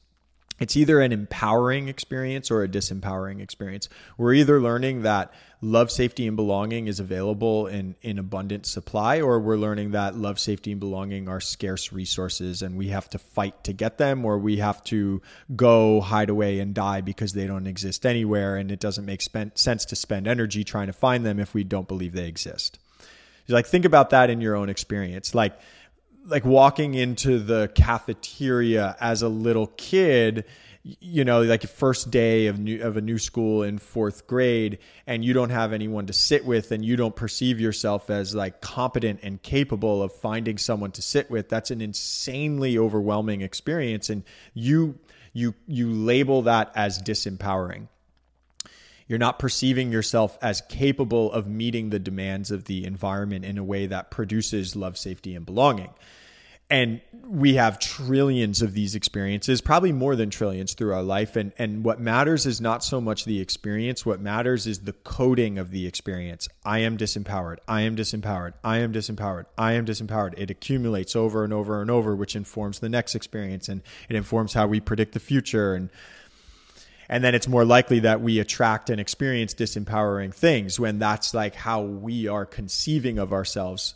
it's 0.60 0.76
either 0.76 1.00
an 1.00 1.12
empowering 1.12 1.88
experience 1.88 2.50
or 2.50 2.62
a 2.62 2.68
disempowering 2.68 3.40
experience. 3.40 3.88
We're 4.16 4.34
either 4.34 4.60
learning 4.60 5.02
that 5.02 5.32
love, 5.60 5.90
safety, 5.90 6.28
and 6.28 6.36
belonging 6.36 6.86
is 6.86 7.00
available 7.00 7.66
in, 7.66 7.96
in 8.02 8.18
abundant 8.18 8.66
supply, 8.66 9.20
or 9.20 9.40
we're 9.40 9.56
learning 9.56 9.92
that 9.92 10.14
love, 10.14 10.38
safety, 10.38 10.70
and 10.70 10.78
belonging 10.78 11.28
are 11.28 11.40
scarce 11.40 11.92
resources 11.92 12.62
and 12.62 12.76
we 12.76 12.88
have 12.88 13.08
to 13.10 13.18
fight 13.18 13.64
to 13.64 13.72
get 13.72 13.98
them, 13.98 14.24
or 14.24 14.38
we 14.38 14.58
have 14.58 14.82
to 14.84 15.20
go 15.56 16.00
hide 16.00 16.30
away 16.30 16.60
and 16.60 16.74
die 16.74 17.00
because 17.00 17.32
they 17.32 17.46
don't 17.46 17.66
exist 17.66 18.06
anywhere 18.06 18.56
and 18.56 18.70
it 18.70 18.78
doesn't 18.78 19.04
make 19.06 19.22
spend, 19.22 19.52
sense 19.56 19.84
to 19.86 19.96
spend 19.96 20.28
energy 20.28 20.62
trying 20.62 20.86
to 20.86 20.92
find 20.92 21.26
them 21.26 21.40
if 21.40 21.52
we 21.52 21.64
don't 21.64 21.88
believe 21.88 22.12
they 22.12 22.28
exist. 22.28 22.78
Like, 23.48 23.66
think 23.66 23.84
about 23.84 24.10
that 24.10 24.30
in 24.30 24.40
your 24.40 24.54
own 24.54 24.68
experience. 24.68 25.34
Like, 25.34 25.58
like 26.24 26.44
walking 26.44 26.94
into 26.94 27.38
the 27.38 27.70
cafeteria 27.74 28.96
as 29.00 29.22
a 29.22 29.28
little 29.28 29.66
kid 29.76 30.44
you 31.00 31.24
know 31.24 31.42
like 31.42 31.62
first 31.62 32.10
day 32.10 32.46
of 32.46 32.58
new 32.58 32.82
of 32.82 32.98
a 32.98 33.00
new 33.00 33.18
school 33.18 33.62
in 33.62 33.78
fourth 33.78 34.26
grade 34.26 34.78
and 35.06 35.24
you 35.24 35.32
don't 35.32 35.48
have 35.48 35.72
anyone 35.72 36.04
to 36.06 36.12
sit 36.12 36.44
with 36.44 36.72
and 36.72 36.84
you 36.84 36.94
don't 36.94 37.16
perceive 37.16 37.58
yourself 37.58 38.10
as 38.10 38.34
like 38.34 38.60
competent 38.60 39.18
and 39.22 39.42
capable 39.42 40.02
of 40.02 40.12
finding 40.12 40.58
someone 40.58 40.92
to 40.92 41.00
sit 41.00 41.30
with 41.30 41.48
that's 41.48 41.70
an 41.70 41.80
insanely 41.80 42.76
overwhelming 42.76 43.40
experience 43.40 44.10
and 44.10 44.24
you 44.52 44.98
you 45.32 45.54
you 45.66 45.90
label 45.90 46.42
that 46.42 46.70
as 46.74 47.00
disempowering 47.00 47.88
you're 49.06 49.18
not 49.18 49.38
perceiving 49.38 49.92
yourself 49.92 50.38
as 50.40 50.62
capable 50.62 51.32
of 51.32 51.46
meeting 51.46 51.90
the 51.90 51.98
demands 51.98 52.50
of 52.50 52.64
the 52.64 52.84
environment 52.84 53.44
in 53.44 53.58
a 53.58 53.64
way 53.64 53.86
that 53.86 54.10
produces 54.10 54.74
love, 54.74 54.96
safety, 54.96 55.34
and 55.34 55.44
belonging. 55.44 55.90
And 56.70 57.02
we 57.26 57.54
have 57.54 57.78
trillions 57.78 58.62
of 58.62 58.72
these 58.72 58.94
experiences, 58.94 59.60
probably 59.60 59.92
more 59.92 60.16
than 60.16 60.30
trillions 60.30 60.72
through 60.72 60.94
our 60.94 61.02
life. 61.02 61.36
And, 61.36 61.52
and 61.58 61.84
what 61.84 62.00
matters 62.00 62.46
is 62.46 62.58
not 62.58 62.82
so 62.82 63.02
much 63.02 63.26
the 63.26 63.38
experience. 63.38 64.06
What 64.06 64.20
matters 64.20 64.66
is 64.66 64.80
the 64.80 64.94
coding 64.94 65.58
of 65.58 65.70
the 65.70 65.86
experience. 65.86 66.48
I 66.64 66.78
am 66.80 66.96
disempowered. 66.96 67.58
I 67.68 67.82
am 67.82 67.96
disempowered. 67.96 68.54
I 68.64 68.78
am 68.78 68.94
disempowered. 68.94 69.44
I 69.58 69.72
am 69.72 69.84
disempowered. 69.84 70.38
It 70.38 70.50
accumulates 70.50 71.14
over 71.14 71.44
and 71.44 71.52
over 71.52 71.82
and 71.82 71.90
over, 71.90 72.16
which 72.16 72.34
informs 72.34 72.78
the 72.78 72.88
next 72.88 73.14
experience 73.14 73.68
and 73.68 73.82
it 74.08 74.16
informs 74.16 74.54
how 74.54 74.66
we 74.66 74.80
predict 74.80 75.12
the 75.12 75.20
future. 75.20 75.74
And 75.74 75.90
and 77.08 77.22
then 77.22 77.34
it's 77.34 77.48
more 77.48 77.64
likely 77.64 78.00
that 78.00 78.20
we 78.20 78.38
attract 78.38 78.90
and 78.90 79.00
experience 79.00 79.54
disempowering 79.54 80.34
things 80.34 80.78
when 80.80 80.98
that's 80.98 81.34
like 81.34 81.54
how 81.54 81.82
we 81.82 82.28
are 82.28 82.46
conceiving 82.46 83.18
of 83.18 83.32
ourselves. 83.32 83.94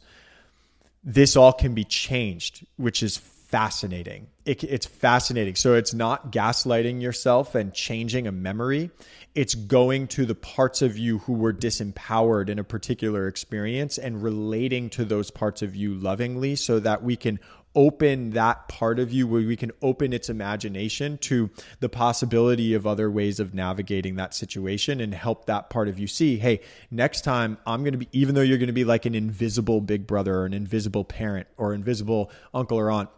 This 1.05 1.37
all 1.37 1.53
can 1.53 1.75
be 1.75 1.85
changed 1.85 2.67
which 2.77 3.03
is 3.03 3.19
fascinating. 3.49 4.27
It, 4.45 4.63
it's 4.63 4.85
fascinating. 4.85 5.55
So 5.55 5.73
it's 5.73 5.95
not 5.95 6.31
gaslighting 6.31 7.01
yourself 7.01 7.55
and 7.55 7.73
changing 7.73 8.27
a 8.27 8.33
memory. 8.33 8.91
It's 9.35 9.55
going 9.55 10.09
to 10.09 10.27
the 10.27 10.35
parts 10.35 10.83
of 10.83 10.99
you 10.99 11.19
who 11.19 11.33
were 11.33 11.55
disempowered 11.55 12.51
in 12.51 12.59
a 12.59 12.65
particular 12.65 13.27
experience 13.27 13.97
and 13.97 14.23
relating 14.23 14.91
to 14.91 15.07
those 15.07 15.31
parts 15.31 15.63
of 15.63 15.75
you 15.75 15.95
lovingly 15.95 16.57
so 16.57 16.79
that 16.81 17.03
we 17.03 17.17
can 17.17 17.41
open 17.79 18.31
that 18.31 18.67
part 18.67 18.99
of 18.99 19.13
you 19.13 19.25
where 19.25 19.47
we 19.47 19.57
can 19.57 19.71
open 19.83 20.13
its 20.13 20.29
imagination 20.29 21.17
to 21.17 21.49
the 21.79 21.89
possibility 21.89 22.75
of 22.75 22.89
other 22.89 23.09
ways 23.09 23.39
of 23.39 23.55
navigating 23.55 24.17
that 24.17 24.35
situation 24.35 25.01
and 25.01 25.15
help 25.15 25.47
that 25.47 25.71
part 25.71 25.87
of 25.87 25.97
you 25.97 26.09
see 26.09 26.39
hey 26.39 26.59
next 26.91 27.21
time 27.21 27.57
i'm 27.69 27.85
going 27.85 27.93
to 27.93 27.99
be 27.99 28.09
even 28.11 28.35
though 28.35 28.41
you're 28.41 28.59
going 28.59 28.67
to 28.67 28.73
be 28.73 28.85
like 28.85 29.07
an 29.07 29.15
invisible 29.15 29.81
big 29.81 30.09
brother 30.09 30.39
or 30.39 30.45
an 30.45 30.53
invisible 30.53 31.05
parent 31.05 31.47
or 31.57 31.73
invisible 31.73 32.33
uncle 32.53 32.77
or 32.77 32.91
aunt 32.91 33.09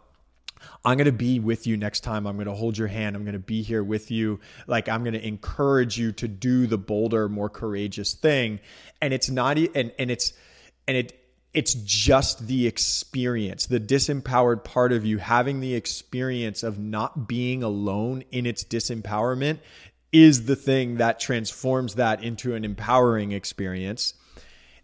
I'm 0.85 0.95
going 0.95 1.05
to 1.05 1.11
be 1.11 1.39
with 1.39 1.65
you 1.65 1.75
next 1.75 2.01
time. 2.01 2.27
I'm 2.27 2.35
going 2.35 2.45
to 2.45 2.53
hold 2.53 2.77
your 2.77 2.87
hand. 2.87 3.15
I'm 3.15 3.23
going 3.23 3.33
to 3.33 3.39
be 3.39 3.63
here 3.63 3.83
with 3.83 4.11
you. 4.11 4.39
Like, 4.67 4.87
I'm 4.89 5.03
going 5.03 5.15
to 5.15 5.27
encourage 5.27 5.97
you 5.97 6.11
to 6.11 6.27
do 6.27 6.67
the 6.67 6.77
bolder, 6.77 7.27
more 7.27 7.49
courageous 7.49 8.13
thing. 8.13 8.59
And 9.01 9.11
it's 9.11 9.27
not, 9.27 9.57
and, 9.57 9.91
and 9.97 10.11
it's, 10.11 10.33
and 10.87 10.97
it, 10.97 11.20
it's 11.53 11.73
just 11.73 12.47
the 12.47 12.65
experience, 12.65 13.65
the 13.65 13.79
disempowered 13.79 14.63
part 14.63 14.93
of 14.93 15.05
you 15.05 15.17
having 15.17 15.59
the 15.59 15.75
experience 15.75 16.63
of 16.63 16.79
not 16.79 17.27
being 17.27 17.61
alone 17.61 18.23
in 18.31 18.45
its 18.45 18.63
disempowerment 18.63 19.59
is 20.13 20.45
the 20.45 20.55
thing 20.55 20.97
that 20.97 21.19
transforms 21.19 21.95
that 21.95 22.23
into 22.23 22.55
an 22.55 22.63
empowering 22.63 23.31
experience. 23.33 24.13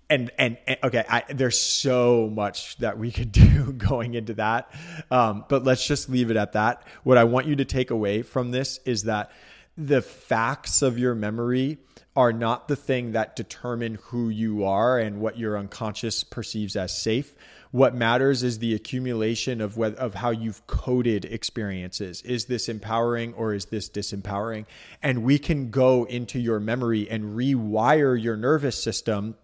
and, 0.10 0.32
and, 0.38 0.58
and 0.68 0.78
okay, 0.84 1.06
I, 1.10 1.24
there's 1.30 1.60
so 1.60 2.30
much 2.34 2.78
that 2.78 2.98
we 2.98 3.12
could 3.12 3.32
do 3.34 3.72
going 3.74 4.14
into 4.14 4.34
that. 4.36 4.70
Um, 5.10 5.46
but 5.48 5.64
let's 5.64 5.86
just 5.86 6.10
leave 6.10 6.32
it 6.32 6.38
at 6.38 6.54
that. 6.54 6.86
What 7.04 7.18
I 7.18 7.26
want 7.26 7.48
you 7.48 7.58
to 7.58 7.66
take 7.66 7.92
away 7.92 8.24
from 8.24 8.52
this 8.52 8.80
is 8.86 9.04
that 9.04 9.32
the 9.78 10.02
facts 10.02 10.82
of 10.82 10.98
your 10.98 11.14
memory 11.14 11.78
are 12.16 12.34
not 12.34 12.68
the 12.68 12.76
thing 12.76 13.12
that 13.12 13.36
determine 13.36 14.00
who 14.06 14.30
you 14.30 14.66
are 14.66 14.98
and 14.98 15.22
what 15.22 15.38
your 15.38 15.56
unconscious 15.56 16.24
perceives 16.24 16.76
as 16.76 16.98
safe. 16.98 17.36
What 17.70 17.94
matters 17.94 18.42
is 18.42 18.58
the 18.58 18.74
accumulation 18.74 19.62
of 19.62 19.78
of 19.78 20.16
how 20.16 20.32
you've 20.32 20.66
coded 20.66 21.26
experiences. 21.26 22.24
Is 22.24 22.46
this 22.46 22.70
empowering 22.70 23.36
or 23.36 23.54
is 23.54 23.66
this 23.66 23.88
disempowering? 23.88 24.66
And 25.04 25.24
we 25.24 25.38
can 25.38 25.70
go 25.70 26.06
into 26.06 26.40
your 26.40 26.60
memory 26.60 27.08
and 27.08 27.38
rewire 27.38 28.20
your 28.20 28.36
nervous 28.36 28.82
system 28.82 29.36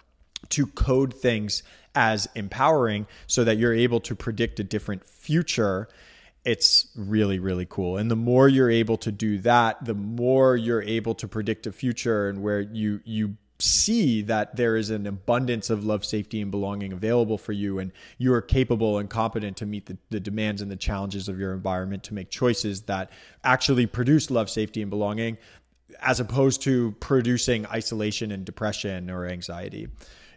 to 0.50 0.66
code 0.66 1.14
things 1.14 1.62
as 1.94 2.28
empowering 2.34 3.06
so 3.28 3.44
that 3.44 3.58
you're 3.58 3.74
able 3.74 4.00
to 4.00 4.16
predict 4.16 4.60
a 4.60 4.64
different 4.64 5.06
future 5.06 5.88
it's 6.46 6.88
really 6.96 7.40
really 7.40 7.66
cool. 7.70 7.98
And 7.98 8.12
the 8.12 8.16
more 8.16 8.48
you're 8.48 8.72
able 8.72 8.98
to 8.98 9.12
do 9.12 9.38
that 9.40 9.84
the 9.86 9.94
more 9.94 10.56
you're 10.56 10.84
able 10.84 11.16
to 11.16 11.28
predict 11.28 11.68
a 11.68 11.72
future 11.72 12.30
and 12.30 12.42
where 12.42 12.62
you 12.62 13.02
you 13.06 13.38
see 13.60 14.22
that 14.24 14.56
there 14.56 14.76
is 14.76 14.90
an 14.90 15.08
abundance 15.08 15.70
of 15.70 15.86
love 15.86 16.04
safety 16.04 16.42
and 16.42 16.52
belonging 16.52 16.92
available 16.92 17.38
for 17.38 17.54
you 17.54 17.80
and 17.80 17.92
you 18.18 18.34
are 18.34 18.42
capable 18.42 18.98
and 18.98 19.10
competent 19.10 19.56
to 19.58 19.66
meet 19.66 19.86
the, 19.86 19.98
the 20.10 20.20
demands 20.20 20.62
and 20.62 20.70
the 20.70 20.76
challenges 20.76 21.30
of 21.30 21.40
your 21.40 21.54
environment 21.54 22.04
to 22.04 22.14
make 22.14 22.30
choices 22.30 22.82
that 22.84 23.10
actually 23.44 23.86
produce 23.86 24.30
love 24.30 24.50
safety 24.50 24.82
and 24.82 24.90
belonging 24.90 25.38
as 26.02 26.20
opposed 26.20 26.62
to 26.64 26.92
producing 27.00 27.66
isolation 27.68 28.32
and 28.32 28.44
depression 28.44 29.10
or 29.10 29.26
anxiety. 29.28 29.88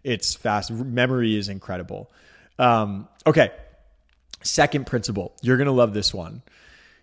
It's 0.04 0.34
fast 0.34 0.70
memory 0.70 1.36
is 1.36 1.48
incredible. 1.48 2.12
Um, 2.58 3.08
okay 3.26 3.50
Second 4.42 4.86
principle, 4.86 5.34
you're 5.42 5.56
going 5.56 5.66
to 5.66 5.72
love 5.72 5.94
this 5.94 6.12
one. 6.14 6.42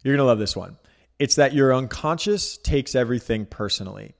You're 0.03 0.13
going 0.13 0.23
to 0.23 0.27
love 0.27 0.39
this 0.39 0.55
one. 0.55 0.77
It's 1.19 1.35
that 1.35 1.53
your 1.53 1.73
unconscious 1.73 2.57
takes 2.57 2.95
everything 2.95 3.45
personally. 3.45 4.13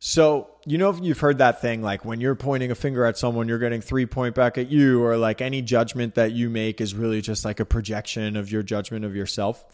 So, 0.00 0.48
you 0.64 0.78
know, 0.78 0.90
if 0.90 1.00
you've 1.02 1.18
heard 1.18 1.38
that 1.38 1.60
thing, 1.60 1.82
like 1.82 2.04
when 2.04 2.20
you're 2.20 2.36
pointing 2.36 2.70
a 2.70 2.74
finger 2.76 3.04
at 3.04 3.18
someone, 3.18 3.48
you're 3.48 3.58
getting 3.58 3.80
three 3.80 4.06
point 4.06 4.34
back 4.34 4.56
at 4.56 4.70
you, 4.70 5.02
or 5.02 5.16
like 5.16 5.40
any 5.40 5.60
judgment 5.60 6.14
that 6.14 6.32
you 6.32 6.48
make 6.48 6.80
is 6.80 6.94
really 6.94 7.20
just 7.20 7.44
like 7.44 7.58
a 7.58 7.64
projection 7.64 8.36
of 8.36 8.52
your 8.52 8.62
judgment 8.62 9.04
of 9.04 9.16
yourself. 9.16 9.64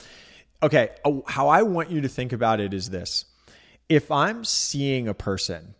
Okay, 0.63 0.91
how 1.27 1.49
I 1.49 1.63
want 1.63 1.91
you 1.91 2.01
to 2.01 2.09
think 2.09 2.33
about 2.33 2.59
it 2.59 2.73
is 2.73 2.89
this 2.89 3.27
if 3.91 4.11
I'm 4.11 4.45
seeing 4.45 5.09
a 5.09 5.15
person 5.15 5.75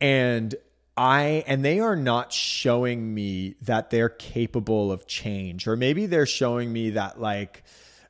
and 0.00 0.54
I 1.00 1.44
and 1.46 1.64
they 1.64 1.80
are 1.80 1.96
not 1.96 2.30
showing 2.30 3.14
me 3.14 3.54
that 3.62 3.88
they're 3.88 4.10
capable 4.10 4.92
of 4.92 5.06
change 5.06 5.66
or 5.66 5.74
maybe 5.74 6.04
they're 6.04 6.26
showing 6.26 6.70
me 6.70 6.90
that 6.90 7.18
like 7.18 7.64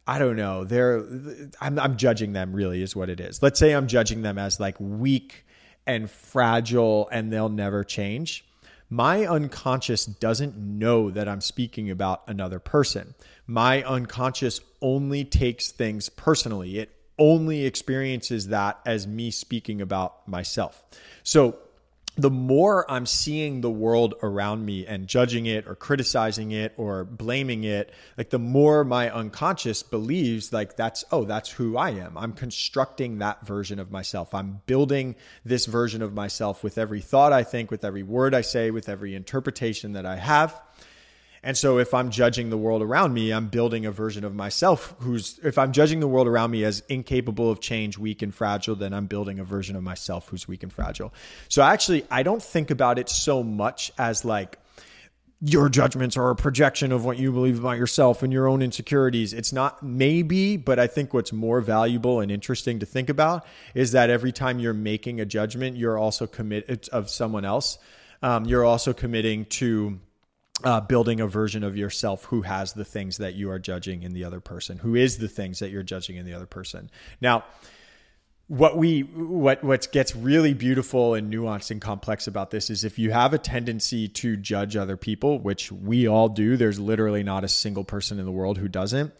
I 0.09 0.19
don't 0.19 0.35
know 0.35 0.65
they're 0.65 1.07
I'm, 1.61 1.79
I'm 1.79 1.97
judging 1.97 2.33
them 2.33 2.53
really 2.53 2.83
is 2.83 2.97
what 2.97 3.09
it 3.09 3.21
is. 3.21 3.45
Let's 3.45 3.61
say 3.61 3.75
I'm 3.77 3.87
judging 3.87 4.23
them 4.23 4.39
as 4.39 4.59
like 4.59 4.75
weak 4.81 5.47
and 5.87 6.11
fragile 6.11 7.09
and 7.13 7.33
they'll 7.33 7.49
never 7.49 7.85
change. 7.85 8.45
My 8.89 9.25
unconscious 9.25 10.05
doesn't 10.05 10.57
know 10.57 11.13
that 11.13 11.29
I'm 11.29 11.41
speaking 11.41 11.93
about 11.93 12.23
another 12.27 12.59
person. 12.59 13.15
My 13.47 13.85
unconscious 13.85 14.61
only 14.83 15.25
takes 15.25 15.71
things 15.71 16.09
personally. 16.09 16.81
It 16.81 16.91
only 17.21 17.67
experiences 17.67 18.49
that 18.49 18.81
as 18.85 19.07
me 19.07 19.31
speaking 19.31 19.81
about 19.81 20.27
myself. 20.27 20.85
So 21.23 21.57
the 22.23 22.31
more 22.31 22.91
I'm 22.91 23.07
seeing 23.07 23.61
the 23.61 23.71
world 23.71 24.15
around 24.23 24.65
me 24.65 24.87
and 24.87 25.07
judging 25.07 25.47
it 25.47 25.67
or 25.67 25.75
criticizing 25.75 26.53
it 26.53 26.73
or 26.77 27.05
blaming 27.05 27.65
it, 27.65 27.93
like 28.17 28.31
the 28.31 28.39
more 28.39 28.85
my 28.85 29.11
unconscious 29.11 29.83
believes, 29.83 30.53
like 30.53 30.77
that's, 30.77 31.05
oh, 31.13 31.25
that's 31.25 31.51
who 31.51 31.77
I 31.77 31.91
am. 31.91 32.17
I'm 32.17 32.33
constructing 32.33 33.19
that 33.19 33.47
version 33.47 33.79
of 33.79 33.91
myself. 33.91 34.35
I'm 34.35 34.61
building 34.67 35.17
this 35.45 35.67
version 35.67 36.03
of 36.03 36.15
myself 36.15 36.65
with 36.65 36.79
every 36.79 37.01
thought 37.01 37.33
I 37.33 37.43
think, 37.45 37.71
with 37.71 37.85
every 37.85 38.03
word 38.03 38.35
I 38.35 38.41
say, 38.41 38.71
with 38.71 38.89
every 38.89 39.15
interpretation 39.15 39.93
that 39.93 40.07
I 40.07 40.17
have. 40.17 40.61
And 41.43 41.57
so 41.57 41.79
if 41.79 41.95
I'm 41.95 42.11
judging 42.11 42.51
the 42.51 42.59
world 42.59 42.83
around 42.83 43.15
me, 43.15 43.33
I'm 43.33 43.49
building 43.49 43.87
a 43.87 43.91
version 43.91 44.25
of 44.25 44.35
myself 44.35 44.95
who's, 44.99 45.41
if 45.43 45.57
I'm 45.57 45.73
judging 45.73 46.01
the 46.01 46.09
world 46.09 46.29
around 46.29 46.51
me 46.51 46.65
as 46.65 46.83
incapable 46.89 47.51
of 47.51 47.61
change, 47.61 47.97
weak 47.97 48.21
and 48.21 48.35
fragile, 48.35 48.75
then 48.75 48.93
I'm 48.93 49.07
building 49.07 49.39
a 49.39 49.45
version 49.45 49.75
of 49.75 49.83
myself 49.83 50.29
who's 50.29 50.47
weak 50.47 50.63
and 50.63 50.73
fragile. 50.73 51.15
So 51.49 51.63
actually, 51.63 52.05
I 52.11 52.23
don't 52.23 52.43
think 52.43 52.71
about 52.71 52.99
it 52.99 53.09
so 53.09 53.43
much 53.43 53.91
as 53.97 54.25
like, 54.25 54.59
your 55.43 55.71
judgments 55.71 56.19
are 56.19 56.29
a 56.29 56.37
projection 56.37 56.93
of 56.93 57.07
what 57.07 57.17
you 57.17 57.33
believe 57.33 57.59
about 57.59 57.79
yourself 57.79 58.23
and 58.23 58.31
your 58.31 58.47
own 58.47 58.61
insecurities. 58.61 59.33
It's 59.33 59.55
not 59.55 59.83
maybe, 59.83 60.59
but 60.59 60.79
I 60.79 60.87
think 60.87 61.15
what's 61.15 61.33
more 61.33 61.63
valuable 61.63 62.21
and 62.21 62.31
interesting 62.31 62.81
to 62.81 62.85
think 62.85 63.09
about 63.09 63.47
is 63.75 63.93
that 63.93 64.11
every 64.11 64.33
time 64.33 64.59
you're 64.59 64.75
making 64.75 65.19
a 65.19 65.25
judgment, 65.25 65.79
you're 65.79 65.97
also 65.97 66.27
committed 66.27 66.91
of 66.93 67.09
someone 67.09 67.47
else. 67.47 67.79
Um, 68.23 68.45
you're 68.45 68.67
also 68.67 68.93
committing 68.93 69.47
to 69.47 69.99
uh, 70.65 70.81
building 70.81 71.21
a 71.21 71.27
version 71.27 71.65
of 71.65 71.77
yourself 71.77 72.25
who 72.25 72.43
has 72.43 72.73
the 72.73 72.85
things 72.85 73.19
that 73.19 73.35
you 73.35 73.51
are 73.51 73.59
judging 73.59 74.03
in 74.03 74.13
the 74.13 74.25
other 74.25 74.41
person, 74.41 74.79
who 74.79 74.95
is 74.95 75.19
the 75.19 75.29
things 75.29 75.59
that 75.61 75.71
you're 75.71 75.83
judging 75.83 76.17
in 76.17 76.27
the 76.27 76.35
other 76.35 76.47
person. 76.47 76.91
Now, 77.21 77.45
what 78.49 78.77
we 78.77 79.03
what 79.03 79.63
what 79.63 79.93
gets 79.93 80.17
really 80.17 80.55
beautiful 80.55 81.15
and 81.15 81.33
nuanced 81.33 81.71
and 81.71 81.81
complex 81.81 82.27
about 82.27 82.51
this 82.51 82.69
is 82.69 82.83
if 82.83 82.99
you 82.99 83.13
have 83.13 83.33
a 83.33 83.39
tendency 83.39 84.09
to 84.09 84.37
judge 84.37 84.77
other 84.77 84.97
people, 84.97 85.39
which 85.39 85.71
we 85.71 86.09
all 86.09 86.29
do, 86.29 86.57
there's 86.57 86.81
literally 86.81 87.23
not 87.23 87.45
a 87.45 87.49
single 87.49 87.85
person 87.85 88.19
in 88.19 88.25
the 88.25 88.33
world 88.33 88.59
who 88.59 88.67
doesn't 88.67 89.13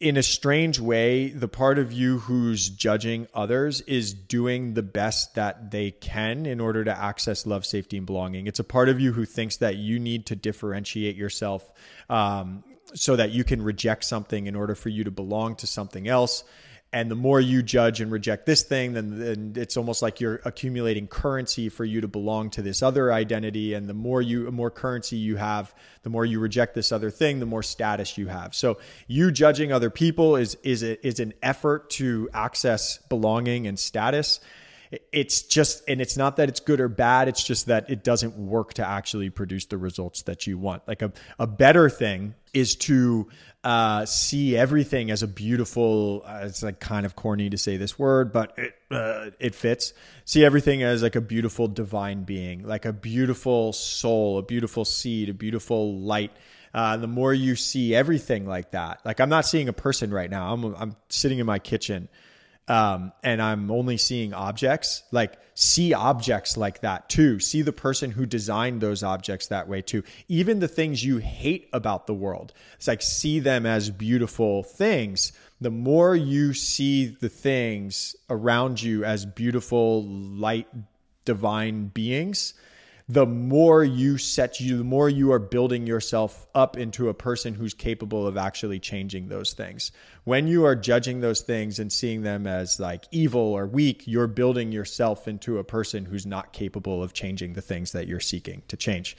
in 0.00 0.16
a 0.16 0.22
strange 0.22 0.78
way, 0.78 1.28
the 1.28 1.48
part 1.48 1.78
of 1.78 1.92
you 1.92 2.20
who's 2.20 2.68
judging 2.68 3.26
others 3.34 3.80
is 3.82 4.14
doing 4.14 4.74
the 4.74 4.82
best 4.82 5.34
that 5.34 5.72
they 5.72 5.90
can 5.90 6.46
in 6.46 6.60
order 6.60 6.84
to 6.84 6.96
access 6.96 7.46
love, 7.46 7.66
safety, 7.66 7.96
and 7.96 8.06
belonging. 8.06 8.46
It's 8.46 8.60
a 8.60 8.64
part 8.64 8.88
of 8.88 9.00
you 9.00 9.12
who 9.12 9.24
thinks 9.24 9.56
that 9.56 9.76
you 9.76 9.98
need 9.98 10.26
to 10.26 10.36
differentiate 10.36 11.16
yourself 11.16 11.68
um, 12.08 12.62
so 12.94 13.16
that 13.16 13.32
you 13.32 13.42
can 13.42 13.60
reject 13.60 14.04
something 14.04 14.46
in 14.46 14.54
order 14.54 14.76
for 14.76 14.88
you 14.88 15.02
to 15.02 15.10
belong 15.10 15.56
to 15.56 15.66
something 15.66 16.06
else 16.06 16.44
and 16.92 17.10
the 17.10 17.14
more 17.14 17.38
you 17.38 17.62
judge 17.62 18.00
and 18.00 18.10
reject 18.10 18.46
this 18.46 18.62
thing 18.62 18.94
then, 18.94 19.18
then 19.18 19.52
it's 19.56 19.76
almost 19.76 20.00
like 20.00 20.20
you're 20.20 20.40
accumulating 20.44 21.06
currency 21.06 21.68
for 21.68 21.84
you 21.84 22.00
to 22.00 22.08
belong 22.08 22.48
to 22.50 22.62
this 22.62 22.82
other 22.82 23.12
identity. 23.12 23.74
And 23.74 23.86
the 23.86 23.94
more 23.94 24.22
you 24.22 24.50
more 24.50 24.70
currency 24.70 25.16
you 25.16 25.36
have 25.36 25.74
the 26.02 26.10
more 26.10 26.24
you 26.24 26.40
reject 26.40 26.74
this 26.74 26.90
other 26.90 27.10
thing 27.10 27.40
the 27.40 27.46
more 27.46 27.62
status 27.62 28.16
you 28.16 28.28
have. 28.28 28.54
So 28.54 28.78
you 29.06 29.30
judging 29.30 29.72
other 29.72 29.90
people 29.90 30.36
is 30.36 30.56
is 30.62 30.82
is 30.82 31.20
an 31.20 31.34
effort 31.42 31.90
to 31.90 32.30
access 32.32 32.98
belonging 33.08 33.66
and 33.66 33.78
status 33.78 34.40
it's 35.12 35.42
just 35.42 35.82
and 35.88 36.00
it's 36.00 36.16
not 36.16 36.36
that 36.36 36.48
it's 36.48 36.60
good 36.60 36.80
or 36.80 36.88
bad 36.88 37.28
it's 37.28 37.42
just 37.42 37.66
that 37.66 37.90
it 37.90 38.02
doesn't 38.02 38.36
work 38.36 38.74
to 38.74 38.86
actually 38.86 39.30
produce 39.30 39.66
the 39.66 39.78
results 39.78 40.22
that 40.22 40.46
you 40.46 40.58
want. 40.58 40.86
Like 40.88 41.02
a, 41.02 41.12
a 41.38 41.46
better 41.46 41.90
thing 41.90 42.34
is 42.54 42.76
to 42.76 43.28
uh, 43.64 44.06
see 44.06 44.56
everything 44.56 45.10
as 45.10 45.22
a 45.22 45.28
beautiful 45.28 46.22
uh, 46.24 46.40
it's 46.44 46.62
like 46.62 46.80
kind 46.80 47.04
of 47.04 47.16
corny 47.16 47.50
to 47.50 47.58
say 47.58 47.76
this 47.76 47.98
word 47.98 48.32
but 48.32 48.58
it 48.58 48.74
uh, 48.90 49.30
it 49.38 49.54
fits. 49.54 49.92
See 50.24 50.44
everything 50.44 50.82
as 50.82 51.02
like 51.02 51.16
a 51.16 51.20
beautiful 51.20 51.68
divine 51.68 52.24
being 52.24 52.66
like 52.66 52.84
a 52.84 52.92
beautiful 52.92 53.72
soul 53.72 54.38
a 54.38 54.42
beautiful 54.42 54.84
seed 54.84 55.28
a 55.28 55.34
beautiful 55.34 55.98
light. 55.98 56.32
Uh, 56.74 56.98
the 56.98 57.06
more 57.06 57.32
you 57.32 57.56
see 57.56 57.94
everything 57.94 58.46
like 58.46 58.72
that 58.72 59.00
like 59.02 59.20
i'm 59.20 59.30
not 59.30 59.46
seeing 59.46 59.68
a 59.68 59.72
person 59.72 60.10
right 60.10 60.30
now. 60.30 60.52
I'm, 60.52 60.74
I'm 60.76 60.96
sitting 61.08 61.38
in 61.38 61.46
my 61.46 61.58
kitchen 61.58 62.08
um, 62.68 63.12
and 63.22 63.40
I'm 63.40 63.70
only 63.70 63.96
seeing 63.96 64.34
objects, 64.34 65.02
like 65.10 65.38
see 65.54 65.94
objects 65.94 66.56
like 66.56 66.82
that 66.82 67.08
too. 67.08 67.40
See 67.40 67.62
the 67.62 67.72
person 67.72 68.10
who 68.10 68.26
designed 68.26 68.80
those 68.80 69.02
objects 69.02 69.48
that 69.48 69.68
way 69.68 69.80
too. 69.80 70.04
Even 70.28 70.60
the 70.60 70.68
things 70.68 71.04
you 71.04 71.16
hate 71.16 71.68
about 71.72 72.06
the 72.06 72.14
world, 72.14 72.52
it's 72.76 72.86
like 72.86 73.00
see 73.02 73.40
them 73.40 73.64
as 73.64 73.90
beautiful 73.90 74.62
things. 74.62 75.32
The 75.60 75.70
more 75.70 76.14
you 76.14 76.52
see 76.52 77.06
the 77.06 77.30
things 77.30 78.14
around 78.28 78.82
you 78.82 79.04
as 79.04 79.24
beautiful, 79.24 80.04
light, 80.04 80.68
divine 81.24 81.88
beings, 81.88 82.54
the 83.10 83.24
more 83.24 83.82
you 83.82 84.18
set 84.18 84.60
you, 84.60 84.76
the 84.76 84.84
more 84.84 85.08
you 85.08 85.32
are 85.32 85.38
building 85.38 85.86
yourself 85.86 86.46
up 86.54 86.76
into 86.76 87.08
a 87.08 87.14
person 87.14 87.54
who's 87.54 87.72
capable 87.72 88.26
of 88.26 88.36
actually 88.36 88.78
changing 88.78 89.28
those 89.28 89.54
things. 89.54 89.92
When 90.24 90.46
you 90.46 90.66
are 90.66 90.76
judging 90.76 91.20
those 91.20 91.40
things 91.40 91.78
and 91.78 91.90
seeing 91.90 92.20
them 92.20 92.46
as 92.46 92.78
like 92.78 93.04
evil 93.10 93.40
or 93.40 93.66
weak, 93.66 94.06
you're 94.06 94.26
building 94.26 94.72
yourself 94.72 95.26
into 95.26 95.56
a 95.56 95.64
person 95.64 96.04
who's 96.04 96.26
not 96.26 96.52
capable 96.52 97.02
of 97.02 97.14
changing 97.14 97.54
the 97.54 97.62
things 97.62 97.92
that 97.92 98.08
you're 98.08 98.20
seeking 98.20 98.62
to 98.68 98.76
change. 98.76 99.16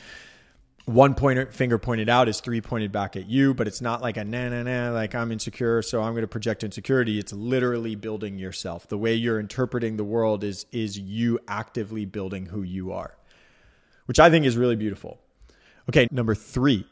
One 0.86 1.16
pointer 1.16 1.52
finger 1.52 1.80
pointed 1.80 2.10
out 2.10 2.30
is 2.30 2.42
three 2.42 2.62
pointed 2.62 2.92
back 2.92 3.16
at 3.16 3.28
you, 3.28 3.56
but 3.56 3.68
it's 3.68 3.82
not 3.82 4.02
like 4.02 4.18
a 4.18 4.24
na 4.24 4.50
na 4.50 4.64
na, 4.64 4.92
like 4.92 5.16
I'm 5.16 5.32
insecure, 5.32 5.82
so 5.82 6.02
I'm 6.02 6.14
going 6.14 6.22
to 6.22 6.28
project 6.28 6.64
insecurity. 6.64 7.20
It's 7.20 7.34
literally 7.34 7.96
building 7.96 8.38
yourself. 8.38 8.88
The 8.88 8.98
way 8.98 9.14
you're 9.14 9.40
interpreting 9.40 9.98
the 9.98 10.04
world 10.04 10.44
is 10.44 10.68
is 10.72 10.98
you 10.98 11.40
actively 11.48 12.06
building 12.06 12.48
who 12.48 12.64
you 12.64 12.92
are 12.92 13.19
which 14.10 14.20
I 14.20 14.32
think 14.32 14.48
is 14.48 14.58
really 14.58 14.76
beautiful. 14.76 15.20
Okay, 15.88 16.08
number 16.10 16.34
three, 16.34 16.84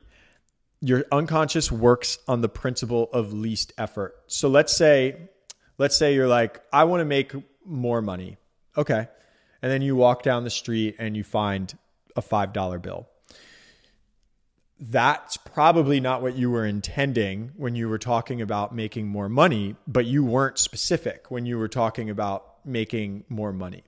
your 0.82 1.04
unconscious 1.12 1.72
works 1.72 2.20
on 2.28 2.42
the 2.42 2.48
principle 2.48 3.10
of 3.12 3.34
least 3.34 3.74
effort. 3.76 4.14
So 4.28 4.50
let's 4.50 4.78
say, 4.78 5.18
let's 5.80 5.98
say 5.98 6.14
you're 6.14 6.28
like, 6.28 6.62
I 6.72 6.84
want 6.84 7.02
to 7.02 7.06
make 7.06 7.34
more 7.66 8.04
money. 8.04 8.38
Okay. 8.78 9.08
And 9.64 9.72
then 9.72 9.82
you 9.82 9.96
walk 9.96 10.22
down 10.22 10.44
the 10.44 10.52
street 10.52 10.98
and 11.00 11.18
you 11.18 11.24
find 11.24 11.76
a 12.16 12.22
$5 12.22 12.84
bill. 12.84 13.08
That's 14.80 15.38
probably 15.38 16.00
not 16.00 16.22
what 16.22 16.36
you 16.36 16.52
were 16.52 16.68
intending 16.68 17.50
when 17.58 17.76
you 17.76 17.90
were 17.90 17.98
talking 17.98 18.44
about 18.44 18.76
making 18.76 19.08
more 19.08 19.28
money, 19.28 19.76
but 19.88 20.06
you 20.06 20.24
weren't 20.24 20.60
specific 20.60 21.32
when 21.32 21.48
you 21.48 21.58
were 21.58 21.68
talking 21.68 22.12
about 22.12 22.64
making 22.64 23.24
more 23.28 23.52
money 23.52 23.87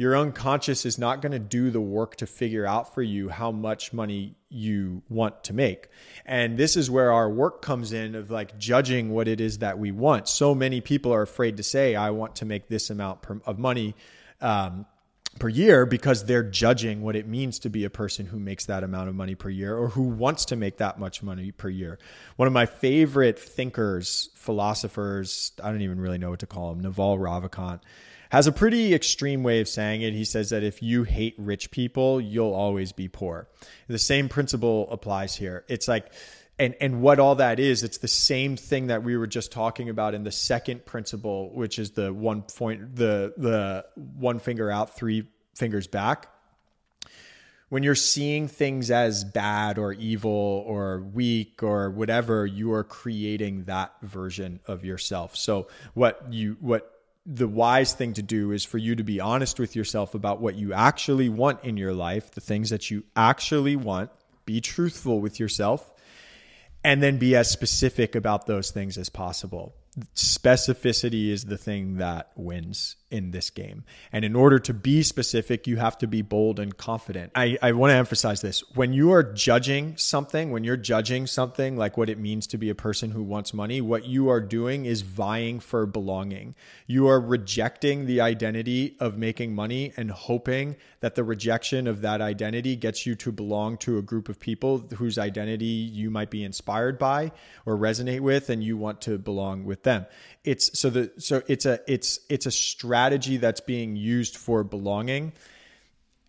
your 0.00 0.16
unconscious 0.16 0.86
is 0.86 0.98
not 0.98 1.20
going 1.20 1.32
to 1.32 1.38
do 1.38 1.70
the 1.70 1.78
work 1.78 2.16
to 2.16 2.26
figure 2.26 2.64
out 2.64 2.94
for 2.94 3.02
you 3.02 3.28
how 3.28 3.52
much 3.52 3.92
money 3.92 4.34
you 4.48 5.02
want 5.10 5.44
to 5.44 5.52
make. 5.52 5.88
And 6.24 6.56
this 6.56 6.74
is 6.74 6.90
where 6.90 7.12
our 7.12 7.28
work 7.28 7.60
comes 7.60 7.92
in 7.92 8.14
of 8.14 8.30
like 8.30 8.56
judging 8.56 9.10
what 9.10 9.28
it 9.28 9.42
is 9.42 9.58
that 9.58 9.78
we 9.78 9.92
want. 9.92 10.26
So 10.26 10.54
many 10.54 10.80
people 10.80 11.12
are 11.12 11.20
afraid 11.20 11.58
to 11.58 11.62
say, 11.62 11.96
I 11.96 12.12
want 12.12 12.36
to 12.36 12.46
make 12.46 12.66
this 12.66 12.88
amount 12.88 13.26
of 13.44 13.58
money. 13.58 13.94
Um, 14.40 14.86
per 15.38 15.48
year 15.48 15.86
because 15.86 16.24
they're 16.24 16.42
judging 16.42 17.02
what 17.02 17.14
it 17.14 17.26
means 17.26 17.60
to 17.60 17.70
be 17.70 17.84
a 17.84 17.90
person 17.90 18.26
who 18.26 18.38
makes 18.38 18.66
that 18.66 18.82
amount 18.82 19.08
of 19.08 19.14
money 19.14 19.36
per 19.36 19.48
year 19.48 19.76
or 19.76 19.88
who 19.88 20.02
wants 20.02 20.46
to 20.46 20.56
make 20.56 20.78
that 20.78 20.98
much 20.98 21.22
money 21.22 21.52
per 21.52 21.68
year. 21.68 21.98
One 22.34 22.48
of 22.48 22.52
my 22.52 22.66
favorite 22.66 23.38
thinkers, 23.38 24.30
philosophers, 24.34 25.52
I 25.62 25.70
don't 25.70 25.82
even 25.82 26.00
really 26.00 26.18
know 26.18 26.30
what 26.30 26.40
to 26.40 26.46
call 26.46 26.72
him, 26.72 26.80
Naval 26.80 27.16
Ravikant, 27.16 27.80
has 28.30 28.46
a 28.46 28.52
pretty 28.52 28.94
extreme 28.94 29.42
way 29.42 29.60
of 29.60 29.68
saying 29.68 30.02
it. 30.02 30.14
He 30.14 30.24
says 30.24 30.50
that 30.50 30.62
if 30.62 30.82
you 30.82 31.04
hate 31.04 31.34
rich 31.36 31.70
people, 31.70 32.20
you'll 32.20 32.54
always 32.54 32.92
be 32.92 33.08
poor. 33.08 33.48
The 33.88 33.98
same 33.98 34.28
principle 34.28 34.88
applies 34.90 35.34
here. 35.36 35.64
It's 35.68 35.88
like, 35.88 36.12
and 36.58 36.74
and 36.80 37.02
what 37.02 37.18
all 37.18 37.36
that 37.36 37.58
is, 37.58 37.82
it's 37.82 37.98
the 37.98 38.08
same 38.08 38.56
thing 38.56 38.88
that 38.88 39.02
we 39.02 39.16
were 39.16 39.26
just 39.26 39.50
talking 39.52 39.88
about 39.88 40.14
in 40.14 40.24
the 40.24 40.32
second 40.32 40.86
principle, 40.86 41.50
which 41.54 41.78
is 41.78 41.92
the 41.92 42.12
one 42.12 42.42
point, 42.42 42.96
the 42.96 43.34
the 43.36 43.84
one 43.94 44.38
finger 44.38 44.70
out, 44.70 44.96
three 44.96 45.28
fingers 45.54 45.86
back 45.86 46.28
when 47.70 47.84
you're 47.84 47.94
seeing 47.94 48.48
things 48.48 48.90
as 48.90 49.24
bad 49.24 49.78
or 49.78 49.92
evil 49.92 50.64
or 50.66 51.00
weak 51.14 51.62
or 51.62 51.90
whatever 51.90 52.44
you 52.44 52.72
are 52.72 52.84
creating 52.84 53.64
that 53.64 53.94
version 54.02 54.60
of 54.66 54.84
yourself 54.84 55.34
so 55.36 55.68
what 55.94 56.20
you 56.30 56.56
what 56.60 56.89
the 57.26 57.48
wise 57.48 57.92
thing 57.92 58.14
to 58.14 58.22
do 58.22 58.52
is 58.52 58.64
for 58.64 58.78
you 58.78 58.96
to 58.96 59.04
be 59.04 59.20
honest 59.20 59.58
with 59.58 59.76
yourself 59.76 60.14
about 60.14 60.40
what 60.40 60.54
you 60.54 60.72
actually 60.72 61.28
want 61.28 61.62
in 61.64 61.76
your 61.76 61.92
life, 61.92 62.30
the 62.30 62.40
things 62.40 62.70
that 62.70 62.90
you 62.90 63.04
actually 63.14 63.76
want. 63.76 64.10
Be 64.46 64.60
truthful 64.60 65.20
with 65.20 65.38
yourself 65.38 65.92
and 66.82 67.02
then 67.02 67.18
be 67.18 67.36
as 67.36 67.50
specific 67.50 68.14
about 68.14 68.46
those 68.46 68.70
things 68.70 68.96
as 68.96 69.10
possible 69.10 69.74
specificity 70.14 71.30
is 71.30 71.44
the 71.44 71.58
thing 71.58 71.96
that 71.96 72.30
wins 72.36 72.96
in 73.10 73.32
this 73.32 73.50
game. 73.50 73.84
And 74.12 74.24
in 74.24 74.36
order 74.36 74.60
to 74.60 74.72
be 74.72 75.02
specific, 75.02 75.66
you 75.66 75.76
have 75.78 75.98
to 75.98 76.06
be 76.06 76.22
bold 76.22 76.60
and 76.60 76.76
confident. 76.76 77.32
I, 77.34 77.58
I 77.60 77.72
want 77.72 77.90
to 77.90 77.96
emphasize 77.96 78.40
this. 78.40 78.62
When 78.74 78.92
you 78.92 79.12
are 79.12 79.24
judging 79.24 79.96
something, 79.96 80.52
when 80.52 80.62
you're 80.62 80.76
judging 80.76 81.26
something 81.26 81.76
like 81.76 81.96
what 81.96 82.08
it 82.08 82.18
means 82.18 82.46
to 82.48 82.58
be 82.58 82.70
a 82.70 82.74
person 82.74 83.10
who 83.10 83.24
wants 83.24 83.52
money, 83.52 83.80
what 83.80 84.06
you 84.06 84.28
are 84.28 84.40
doing 84.40 84.84
is 84.84 85.02
vying 85.02 85.58
for 85.58 85.86
belonging. 85.86 86.54
You 86.86 87.08
are 87.08 87.20
rejecting 87.20 88.06
the 88.06 88.20
identity 88.20 88.96
of 89.00 89.18
making 89.18 89.54
money 89.54 89.92
and 89.96 90.10
hoping 90.10 90.76
that 91.00 91.16
the 91.16 91.24
rejection 91.24 91.88
of 91.88 92.02
that 92.02 92.20
identity 92.20 92.76
gets 92.76 93.06
you 93.06 93.16
to 93.16 93.32
belong 93.32 93.76
to 93.78 93.98
a 93.98 94.02
group 94.02 94.28
of 94.28 94.38
people 94.38 94.78
whose 94.96 95.18
identity 95.18 95.64
you 95.64 96.10
might 96.10 96.30
be 96.30 96.44
inspired 96.44 96.98
by 96.98 97.32
or 97.66 97.76
resonate 97.76 98.20
with 98.20 98.50
and 98.50 98.62
you 98.62 98.76
want 98.76 99.00
to 99.00 99.18
belong 99.18 99.64
with 99.64 99.79
them. 99.82 100.06
It's 100.44 100.78
so 100.78 100.90
the 100.90 101.12
so 101.18 101.42
it's 101.46 101.66
a 101.66 101.80
it's 101.86 102.20
it's 102.28 102.46
a 102.46 102.50
strategy 102.50 103.36
that's 103.36 103.60
being 103.60 103.96
used 103.96 104.36
for 104.36 104.64
belonging 104.64 105.32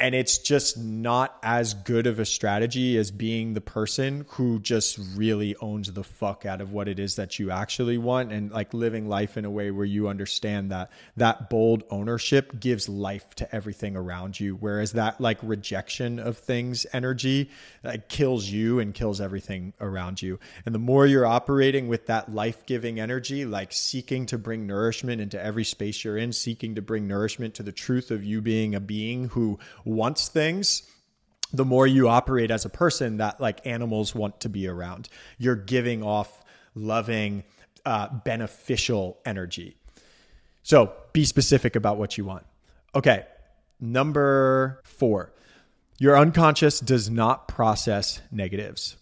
and 0.02 0.16
it's 0.16 0.40
just 0.40 0.80
not 0.80 1.38
as 1.44 1.76
good 1.76 2.08
of 2.08 2.20
a 2.20 2.26
strategy 2.26 2.98
as 2.98 3.12
being 3.12 3.54
the 3.54 3.62
person 3.62 4.26
who 4.30 4.60
just 4.60 5.00
really 5.16 5.56
owns 5.58 5.94
the 5.94 6.04
fuck 6.04 6.44
out 6.44 6.60
of 6.60 6.74
what 6.74 6.88
it 6.88 6.98
is 6.98 7.18
that 7.18 7.38
you 7.38 7.52
actually 7.52 8.00
want 8.00 8.32
and 8.32 8.52
like 8.52 8.74
living 8.74 9.08
life 9.08 9.38
in 9.38 9.46
a 9.46 9.50
way 9.50 9.70
where 9.70 9.86
you 9.86 10.08
understand 10.08 10.72
that 10.72 10.90
that 11.18 11.52
bold 11.52 11.84
ownership 11.92 12.60
gives 12.60 12.90
life 12.90 13.36
to 13.36 13.56
everything 13.56 13.96
around 13.96 14.40
you 14.40 14.56
whereas 14.56 14.94
that 14.94 15.22
like 15.22 15.38
rejection 15.44 16.18
of 16.18 16.36
things 16.36 16.88
energy 16.94 17.52
like 17.84 18.10
kills 18.10 18.50
you 18.50 18.80
and 18.80 18.96
kills 18.96 19.22
everything 19.22 19.72
around 19.80 20.20
you. 20.20 20.40
And 20.66 20.74
the 20.74 20.80
more 20.80 21.06
you're 21.06 21.28
operating 21.28 21.88
with 21.88 22.08
that 22.08 22.34
life-giving 22.34 23.00
energy 23.00 23.46
like 23.46 23.72
seeking 23.72 24.26
to 24.26 24.40
bring 24.40 24.66
nourishment 24.66 25.22
into 25.22 25.40
every 25.40 25.64
space 25.64 26.04
you're 26.04 26.18
in 26.18 26.34
seeking 26.34 26.74
to 26.74 26.82
bring 26.82 27.08
nourishment 27.08 27.54
to 27.54 27.64
the 27.64 27.72
truth 27.72 28.10
of 28.10 28.24
you 28.24 28.42
being 28.42 28.74
a 28.74 28.80
being 28.80 29.26
who 29.26 29.60
wants 29.92 30.28
things, 30.28 30.84
the 31.54 31.66
more 31.66 31.86
you 31.86 32.08
operate 32.08 32.52
as 32.52 32.66
a 32.66 32.70
person 32.70 33.18
that 33.18 33.40
like 33.40 33.66
animals 33.68 34.16
want 34.16 34.40
to 34.42 34.50
be 34.50 34.68
around. 34.68 35.10
You're 35.38 35.56
giving 35.56 36.04
off 36.04 36.44
loving, 36.76 37.44
uh, 37.86 38.08
beneficial 38.24 39.20
energy. 39.26 39.76
So 40.64 40.94
be 41.14 41.26
specific 41.26 41.76
about 41.76 41.98
what 41.98 42.18
you 42.18 42.26
want. 42.26 42.46
Okay. 42.96 43.26
Number 43.80 44.80
four, 44.84 45.34
your 45.98 46.18
unconscious 46.18 46.80
does 46.80 47.10
not 47.10 47.48
process 47.48 48.22
negatives. 48.32 48.96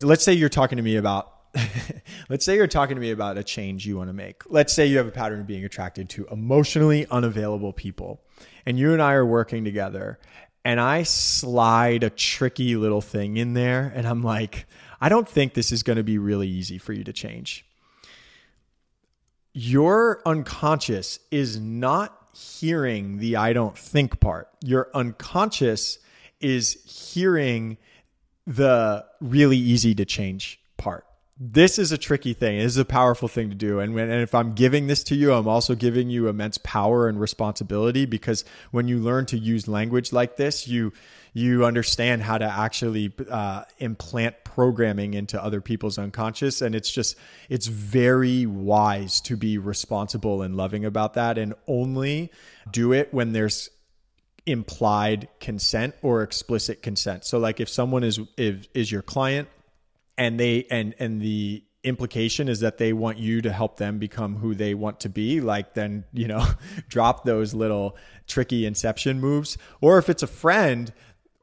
Let's 0.00 0.24
say 0.24 0.32
you're 0.32 0.48
talking 0.48 0.76
to 0.76 0.82
me 0.82 0.96
about 0.96 1.32
let's 2.28 2.44
say 2.44 2.56
you're 2.56 2.66
talking 2.66 2.96
to 2.96 3.00
me 3.00 3.10
about 3.10 3.38
a 3.38 3.44
change 3.44 3.86
you 3.86 3.96
want 3.96 4.08
to 4.08 4.14
make. 4.14 4.42
Let's 4.48 4.72
say 4.72 4.86
you 4.86 4.98
have 4.98 5.06
a 5.06 5.12
pattern 5.12 5.40
of 5.40 5.46
being 5.46 5.64
attracted 5.64 6.08
to 6.10 6.26
emotionally 6.30 7.06
unavailable 7.10 7.72
people 7.72 8.22
and 8.66 8.78
you 8.78 8.92
and 8.92 9.02
I 9.02 9.12
are 9.14 9.26
working 9.26 9.64
together 9.64 10.18
and 10.64 10.80
I 10.80 11.02
slide 11.02 12.04
a 12.04 12.10
tricky 12.10 12.76
little 12.76 13.00
thing 13.00 13.36
in 13.36 13.54
there 13.54 13.92
and 13.94 14.06
I'm 14.06 14.22
like, 14.22 14.66
I 15.00 15.08
don't 15.08 15.28
think 15.28 15.54
this 15.54 15.72
is 15.72 15.82
going 15.82 15.96
to 15.96 16.04
be 16.04 16.18
really 16.18 16.48
easy 16.48 16.78
for 16.78 16.92
you 16.92 17.04
to 17.04 17.12
change. 17.12 17.66
Your 19.52 20.22
unconscious 20.24 21.18
is 21.30 21.60
not 21.60 22.16
hearing 22.34 23.18
the 23.18 23.36
I 23.36 23.52
don't 23.52 23.76
think 23.76 24.20
part. 24.20 24.48
Your 24.64 24.88
unconscious 24.94 25.98
is 26.40 27.12
hearing 27.12 27.76
the 28.46 29.04
really 29.20 29.58
easy 29.58 29.94
to 29.96 30.04
change 30.04 30.61
this 31.38 31.78
is 31.78 31.92
a 31.92 31.98
tricky 31.98 32.34
thing. 32.34 32.58
This 32.58 32.72
is 32.72 32.76
a 32.76 32.84
powerful 32.84 33.26
thing 33.26 33.48
to 33.48 33.54
do. 33.54 33.80
And 33.80 33.94
when, 33.94 34.10
and 34.10 34.22
if 34.22 34.34
I'm 34.34 34.54
giving 34.54 34.86
this 34.86 35.02
to 35.04 35.14
you, 35.14 35.32
I'm 35.32 35.48
also 35.48 35.74
giving 35.74 36.10
you 36.10 36.28
immense 36.28 36.58
power 36.58 37.08
and 37.08 37.18
responsibility 37.18 38.04
because 38.04 38.44
when 38.70 38.86
you 38.86 38.98
learn 38.98 39.26
to 39.26 39.38
use 39.38 39.66
language 39.66 40.12
like 40.12 40.36
this, 40.36 40.68
you, 40.68 40.92
you 41.32 41.64
understand 41.64 42.22
how 42.22 42.36
to 42.36 42.44
actually 42.44 43.12
uh, 43.30 43.64
implant 43.78 44.44
programming 44.44 45.14
into 45.14 45.42
other 45.42 45.62
people's 45.62 45.98
unconscious. 45.98 46.60
And 46.60 46.74
it's 46.74 46.92
just, 46.92 47.16
it's 47.48 47.66
very 47.66 48.44
wise 48.44 49.20
to 49.22 49.36
be 49.36 49.56
responsible 49.56 50.42
and 50.42 50.54
loving 50.54 50.84
about 50.84 51.14
that 51.14 51.38
and 51.38 51.54
only 51.66 52.30
do 52.70 52.92
it 52.92 53.12
when 53.12 53.32
there's 53.32 53.70
implied 54.44 55.28
consent 55.40 55.94
or 56.02 56.22
explicit 56.22 56.82
consent. 56.82 57.24
So 57.24 57.38
like 57.38 57.58
if 57.58 57.70
someone 57.70 58.04
is, 58.04 58.20
is, 58.36 58.68
is 58.74 58.92
your 58.92 59.02
client, 59.02 59.48
and 60.18 60.38
they 60.38 60.66
and 60.70 60.94
and 60.98 61.20
the 61.20 61.64
implication 61.84 62.48
is 62.48 62.60
that 62.60 62.78
they 62.78 62.92
want 62.92 63.18
you 63.18 63.40
to 63.42 63.52
help 63.52 63.76
them 63.76 63.98
become 63.98 64.36
who 64.36 64.54
they 64.54 64.72
want 64.72 65.00
to 65.00 65.08
be 65.08 65.40
like 65.40 65.74
then 65.74 66.04
you 66.12 66.28
know 66.28 66.44
drop 66.88 67.24
those 67.24 67.54
little 67.54 67.96
tricky 68.26 68.66
inception 68.66 69.20
moves 69.20 69.58
or 69.80 69.98
if 69.98 70.08
it's 70.08 70.22
a 70.22 70.28
friend 70.28 70.92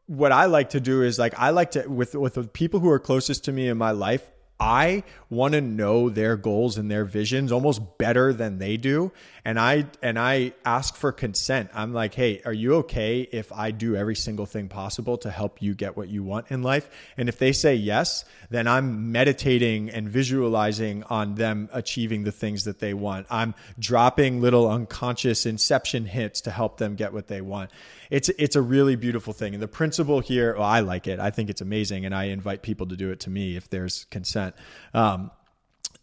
what 0.05 0.31
i 0.31 0.45
like 0.45 0.69
to 0.69 0.79
do 0.79 1.01
is 1.01 1.19
like 1.19 1.33
i 1.37 1.49
like 1.49 1.71
to 1.71 1.85
with 1.87 2.15
with 2.15 2.35
the 2.35 2.43
people 2.43 2.79
who 2.79 2.89
are 2.89 2.99
closest 2.99 3.43
to 3.43 3.51
me 3.51 3.67
in 3.67 3.77
my 3.77 3.91
life 3.91 4.29
I 4.59 5.03
want 5.29 5.53
to 5.53 5.61
know 5.61 6.09
their 6.09 6.35
goals 6.35 6.77
and 6.77 6.91
their 6.91 7.05
visions 7.05 7.51
almost 7.51 7.97
better 7.97 8.33
than 8.33 8.57
they 8.57 8.75
do. 8.75 9.11
And 9.49 9.59
I 9.59 9.85
and 10.03 10.19
I 10.19 10.53
ask 10.63 10.95
for 10.95 11.11
consent. 11.11 11.71
I'm 11.73 11.91
like, 11.91 12.13
"Hey, 12.13 12.39
are 12.45 12.53
you 12.53 12.75
okay 12.75 13.21
if 13.21 13.51
I 13.51 13.71
do 13.71 13.95
every 13.95 14.15
single 14.15 14.45
thing 14.45 14.67
possible 14.67 15.17
to 15.17 15.31
help 15.31 15.59
you 15.59 15.73
get 15.73 15.97
what 15.97 16.07
you 16.07 16.21
want 16.21 16.51
in 16.51 16.61
life?" 16.61 16.87
And 17.17 17.27
if 17.27 17.39
they 17.39 17.51
say 17.51 17.73
yes, 17.73 18.25
then 18.51 18.67
I'm 18.67 19.11
meditating 19.11 19.89
and 19.89 20.07
visualizing 20.07 21.01
on 21.09 21.33
them 21.33 21.67
achieving 21.73 22.25
the 22.25 22.31
things 22.31 22.65
that 22.65 22.77
they 22.77 22.93
want. 22.93 23.25
I'm 23.31 23.55
dropping 23.79 24.39
little 24.39 24.69
unconscious 24.69 25.47
inception 25.47 26.05
hits 26.05 26.41
to 26.41 26.51
help 26.51 26.77
them 26.77 26.93
get 26.93 27.11
what 27.11 27.25
they 27.25 27.41
want 27.41 27.71
it's 28.09 28.29
it's 28.29 28.55
a 28.55 28.61
really 28.61 28.95
beautiful 28.95 29.33
thing. 29.33 29.53
And 29.53 29.61
the 29.61 29.67
principle 29.67 30.19
here, 30.19 30.55
well, 30.55 30.63
I 30.63 30.79
like 30.79 31.07
it. 31.07 31.19
I 31.19 31.29
think 31.29 31.49
it's 31.49 31.61
amazing, 31.61 32.05
and 32.05 32.13
I 32.13 32.25
invite 32.25 32.61
people 32.61 32.87
to 32.87 32.95
do 32.95 33.11
it 33.11 33.19
to 33.21 33.29
me 33.29 33.55
if 33.55 33.69
there's 33.69 34.05
consent. 34.05 34.55
Um, 34.93 35.31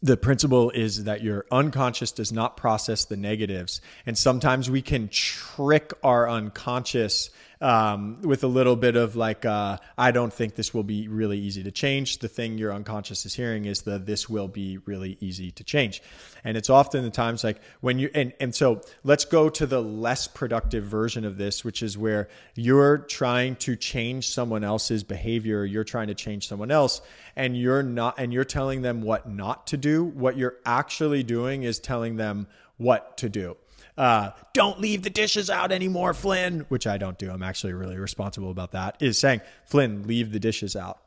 the 0.03 0.17
principle 0.17 0.71
is 0.71 1.05
that 1.05 1.23
your 1.23 1.47
unconscious 1.51 2.13
does 2.13 2.33
not 2.33 2.57
process 2.57 3.05
the 3.07 3.17
negatives. 3.17 3.81
And 4.05 4.17
sometimes 4.17 4.71
we 4.71 4.83
can 4.83 5.09
trick 5.09 5.93
our 6.03 6.29
unconscious 6.29 7.31
um, 7.61 8.21
with 8.23 8.45
a 8.45 8.47
little 8.47 8.77
bit 8.77 8.97
of 8.97 9.17
like, 9.17 9.45
uh, 9.45 9.79
I 9.97 10.11
don't 10.11 10.33
think 10.33 10.55
this 10.55 10.75
will 10.75 10.83
be 10.83 11.09
really 11.09 11.39
easy 11.39 11.63
to 11.65 11.71
change. 11.71 12.19
The 12.19 12.29
thing 12.29 12.59
your 12.59 12.73
unconscious 12.73 13.25
is 13.27 13.35
hearing 13.35 13.65
is 13.65 13.83
the 13.83 13.99
this 13.99 14.29
will 14.29 14.49
be 14.49 14.79
really 14.79 15.17
easy 15.21 15.51
to 15.53 15.65
change. 15.65 16.03
And 16.45 16.57
it's 16.57 16.71
often 16.71 17.03
the 17.03 17.11
times 17.11 17.43
like 17.43 17.61
when 17.81 17.99
you, 17.99 18.11
and, 18.15 18.33
and 18.41 18.55
so 18.55 18.83
let's 19.05 19.25
go 19.25 19.49
to 19.49 19.67
the 19.67 19.83
less 19.83 20.29
productive 20.29 20.85
version 20.85 21.25
of 21.25 21.39
this, 21.39 21.65
which 21.65 21.83
is 21.83 21.97
where 21.97 22.29
you're 22.55 22.99
trying 22.99 23.57
to 23.57 23.77
change 23.77 24.29
someone 24.29 24.65
else's 24.65 25.03
behavior, 25.03 25.65
you're 25.65 25.85
trying 25.85 26.09
to 26.09 26.15
change 26.15 26.49
someone 26.49 26.71
else, 26.71 27.01
and 27.35 27.57
you're 27.57 27.83
not, 27.83 28.19
and 28.19 28.33
you're 28.33 28.45
telling 28.45 28.83
them 28.83 29.03
what 29.03 29.29
not 29.29 29.69
to 29.69 29.77
do. 29.77 30.05
What 30.05 30.37
you're 30.37 30.57
actually 30.65 31.23
doing 31.23 31.63
is 31.63 31.79
telling 31.79 32.17
them 32.17 32.47
what 32.77 33.17
to 33.19 33.29
do 33.29 33.57
uh, 33.97 34.31
don't 34.53 34.81
leave 34.81 35.03
the 35.03 35.11
dishes 35.11 35.49
out 35.51 35.73
anymore, 35.73 36.15
Flynn, 36.15 36.67
which 36.69 36.87
I 36.87 36.99
don't 36.99 37.19
do. 37.19 37.31
I'm 37.31 37.43
actually 37.43 37.73
really 37.73 37.99
responsible 37.99 38.51
about 38.51 38.73
that, 38.73 38.97
is 39.01 39.19
saying, 39.19 39.41
Flynn, 39.65 40.07
leave 40.07 40.33
the 40.33 40.41
dishes 40.41 40.77
out. 40.77 40.99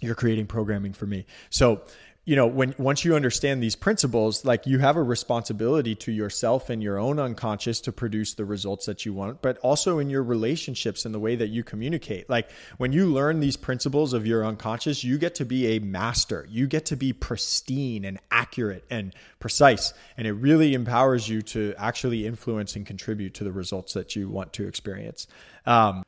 You're 0.00 0.14
creating 0.14 0.46
programming 0.46 0.92
for 0.92 1.06
me. 1.06 1.26
So 1.50 1.82
you 2.24 2.36
know 2.36 2.46
when 2.46 2.72
once 2.78 3.04
you 3.04 3.16
understand 3.16 3.60
these 3.60 3.74
principles 3.74 4.44
like 4.44 4.64
you 4.66 4.78
have 4.78 4.96
a 4.96 5.02
responsibility 5.02 5.94
to 5.96 6.12
yourself 6.12 6.70
and 6.70 6.82
your 6.82 6.98
own 6.98 7.18
unconscious 7.18 7.80
to 7.80 7.90
produce 7.90 8.34
the 8.34 8.44
results 8.44 8.86
that 8.86 9.04
you 9.04 9.12
want 9.12 9.42
but 9.42 9.58
also 9.58 9.98
in 9.98 10.08
your 10.08 10.22
relationships 10.22 11.04
and 11.04 11.14
the 11.14 11.18
way 11.18 11.34
that 11.34 11.48
you 11.48 11.64
communicate. 11.64 12.30
Like 12.30 12.50
when 12.78 12.92
you 12.92 13.06
learn 13.06 13.40
these 13.40 13.56
principles 13.56 14.12
of 14.12 14.26
your 14.26 14.44
unconscious 14.44 15.02
you 15.02 15.18
get 15.18 15.34
to 15.36 15.44
be 15.44 15.76
a 15.76 15.80
master. 15.80 16.46
You 16.48 16.66
get 16.68 16.86
to 16.86 16.96
be 16.96 17.12
pristine 17.12 18.04
and 18.04 18.20
accurate 18.30 18.84
and 18.88 19.14
precise 19.40 19.92
and 20.16 20.26
it 20.26 20.32
really 20.32 20.74
empowers 20.74 21.28
you 21.28 21.42
to 21.42 21.74
actually 21.76 22.26
influence 22.26 22.76
and 22.76 22.86
contribute 22.86 23.34
to 23.34 23.44
the 23.44 23.52
results 23.52 23.94
that 23.94 24.14
you 24.14 24.28
want 24.28 24.52
to 24.54 24.68
experience. 24.68 25.26
Um, 25.66 26.04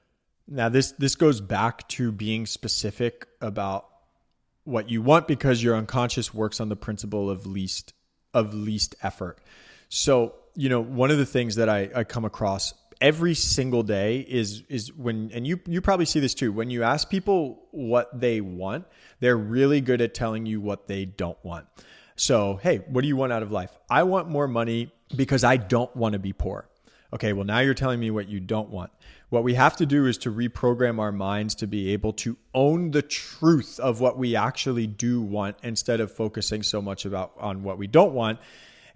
now 0.46 0.68
this 0.68 0.92
this 0.92 1.14
goes 1.14 1.40
back 1.40 1.88
to 1.88 2.12
being 2.12 2.46
specific 2.46 3.26
about 3.40 3.88
what 4.64 4.90
you 4.90 5.02
want 5.02 5.28
because 5.28 5.62
your 5.62 5.76
unconscious 5.76 6.32
works 6.34 6.60
on 6.60 6.68
the 6.68 6.76
principle 6.76 7.30
of 7.30 7.46
least 7.46 7.92
of 8.32 8.52
least 8.52 8.96
effort. 9.02 9.38
So, 9.88 10.34
you 10.56 10.68
know, 10.68 10.80
one 10.80 11.10
of 11.10 11.18
the 11.18 11.26
things 11.26 11.54
that 11.56 11.68
I, 11.68 11.90
I 11.94 12.04
come 12.04 12.24
across 12.24 12.74
every 13.00 13.34
single 13.34 13.82
day 13.82 14.20
is 14.20 14.62
is 14.68 14.92
when 14.92 15.30
and 15.32 15.46
you 15.46 15.60
you 15.66 15.80
probably 15.80 16.06
see 16.06 16.20
this 16.20 16.34
too 16.34 16.52
when 16.52 16.70
you 16.70 16.82
ask 16.82 17.10
people 17.10 17.66
what 17.72 18.08
they 18.18 18.40
want 18.40 18.86
they're 19.18 19.36
really 19.36 19.80
good 19.80 20.00
at 20.00 20.14
telling 20.14 20.46
you 20.46 20.60
what 20.60 20.86
they 20.86 21.04
don't 21.04 21.38
want. 21.44 21.66
So 22.16 22.58
hey 22.62 22.78
what 22.88 23.02
do 23.02 23.08
you 23.08 23.16
want 23.16 23.32
out 23.32 23.42
of 23.42 23.52
life? 23.52 23.76
I 23.90 24.04
want 24.04 24.28
more 24.28 24.48
money 24.48 24.92
because 25.14 25.44
i 25.44 25.56
don't 25.56 25.94
want 25.94 26.14
to 26.14 26.18
be 26.18 26.32
poor 26.32 26.68
okay 27.14 27.32
well 27.32 27.44
now 27.44 27.60
you're 27.60 27.74
telling 27.74 28.00
me 28.00 28.10
what 28.10 28.28
you 28.28 28.40
don't 28.40 28.70
want. 28.70 28.90
What 29.30 29.42
we 29.42 29.54
have 29.54 29.76
to 29.76 29.86
do 29.86 30.06
is 30.06 30.18
to 30.18 30.30
reprogram 30.30 31.00
our 31.00 31.10
minds 31.10 31.54
to 31.56 31.66
be 31.66 31.92
able 31.92 32.12
to 32.14 32.36
own 32.54 32.92
the 32.92 33.02
truth 33.02 33.80
of 33.80 34.00
what 34.00 34.16
we 34.16 34.36
actually 34.36 34.86
do 34.86 35.20
want 35.20 35.56
instead 35.62 36.00
of 36.00 36.12
focusing 36.12 36.62
so 36.62 36.80
much 36.80 37.04
about 37.04 37.32
on 37.38 37.62
what 37.62 37.78
we 37.78 37.86
don't 37.86 38.12
want 38.12 38.38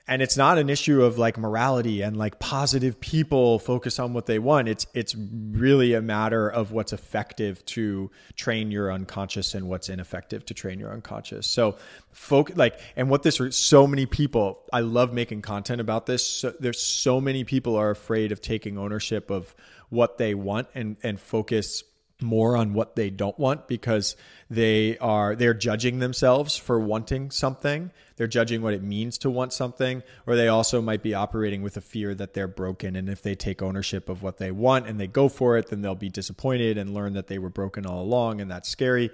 and 0.09 0.23
it's 0.23 0.39
not 0.39 0.57
an 0.57 0.71
issue 0.71 1.03
of 1.03 1.19
like 1.19 1.37
morality 1.37 2.01
and 2.01 2.17
like 2.17 2.39
positive 2.39 2.99
people 2.99 3.59
focus 3.59 3.99
on 3.99 4.15
what 4.15 4.25
they 4.25 4.39
want. 4.39 4.67
It's 4.67 4.87
it's 4.95 5.15
really 5.15 5.93
a 5.93 6.01
matter 6.01 6.49
of 6.49 6.73
what's 6.73 6.95
effective 6.95 7.65
to 7.67 8.11
train 8.35 8.71
your 8.71 8.91
unconscious 8.91 9.55
and 9.55 9.69
what's 9.69 9.91
ineffective 9.91 10.47
to 10.47 10.55
train 10.55 10.81
your 10.81 10.93
unconscious. 10.93 11.47
So 11.47 11.77
folk 12.13 12.53
like 12.57 12.81
and 12.97 13.11
what 13.11 13.23
this 13.23 13.41
so 13.51 13.87
many 13.87 14.05
people 14.05 14.59
i 14.73 14.81
love 14.81 15.13
making 15.13 15.43
content 15.43 15.81
about 15.81 16.07
this. 16.07 16.27
So, 16.27 16.55
there's 16.59 16.81
so 16.81 17.21
many 17.21 17.45
people 17.45 17.77
are 17.77 17.91
afraid 17.91 18.33
of 18.33 18.41
taking 18.41 18.79
ownership 18.79 19.31
of 19.31 19.55
what 19.91 20.17
they 20.17 20.35
want 20.35 20.69
and 20.75 20.97
and 21.03 21.21
focus 21.21 21.85
more 22.21 22.57
on 22.57 22.75
what 22.75 22.97
they 22.97 23.11
don't 23.11 23.39
want 23.39 23.69
because 23.69 24.17
they 24.51 24.99
are 24.99 25.37
they're 25.37 25.55
judging 25.55 25.99
themselves 25.99 26.57
for 26.57 26.81
wanting 26.81 27.31
something. 27.31 27.93
They're 28.17 28.27
judging 28.27 28.63
what 28.63 28.75
it 28.75 28.83
means 28.83 29.19
to 29.19 29.31
want 29.31 29.53
something 29.53 30.03
or 30.27 30.35
they 30.35 30.49
also 30.49 30.83
might 30.83 31.03
be 31.03 31.15
operating 31.15 31.63
with 31.63 31.77
a 31.77 31.81
fear 31.81 32.15
that 32.15 32.35
they're 32.35 32.49
broken. 32.49 32.97
And 32.97 33.09
if 33.09 33.23
they 33.23 33.35
take 33.35 33.63
ownership 33.63 34.09
of 34.09 34.23
what 34.23 34.39
they 34.39 34.51
want 34.51 34.89
and 34.89 34.99
they 34.99 35.07
go 35.07 35.29
for 35.29 35.57
it 35.57 35.69
then 35.69 35.81
they'll 35.81 35.95
be 35.95 36.09
disappointed 36.09 36.77
and 36.77 36.93
learn 36.93 37.13
that 37.13 37.29
they 37.29 37.39
were 37.39 37.51
broken 37.51 37.87
all 37.87 38.03
along 38.03 38.41
and 38.41 38.51
that's 38.51 38.69
scary 38.69 39.11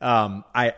um, 0.00 0.44
I 0.54 0.74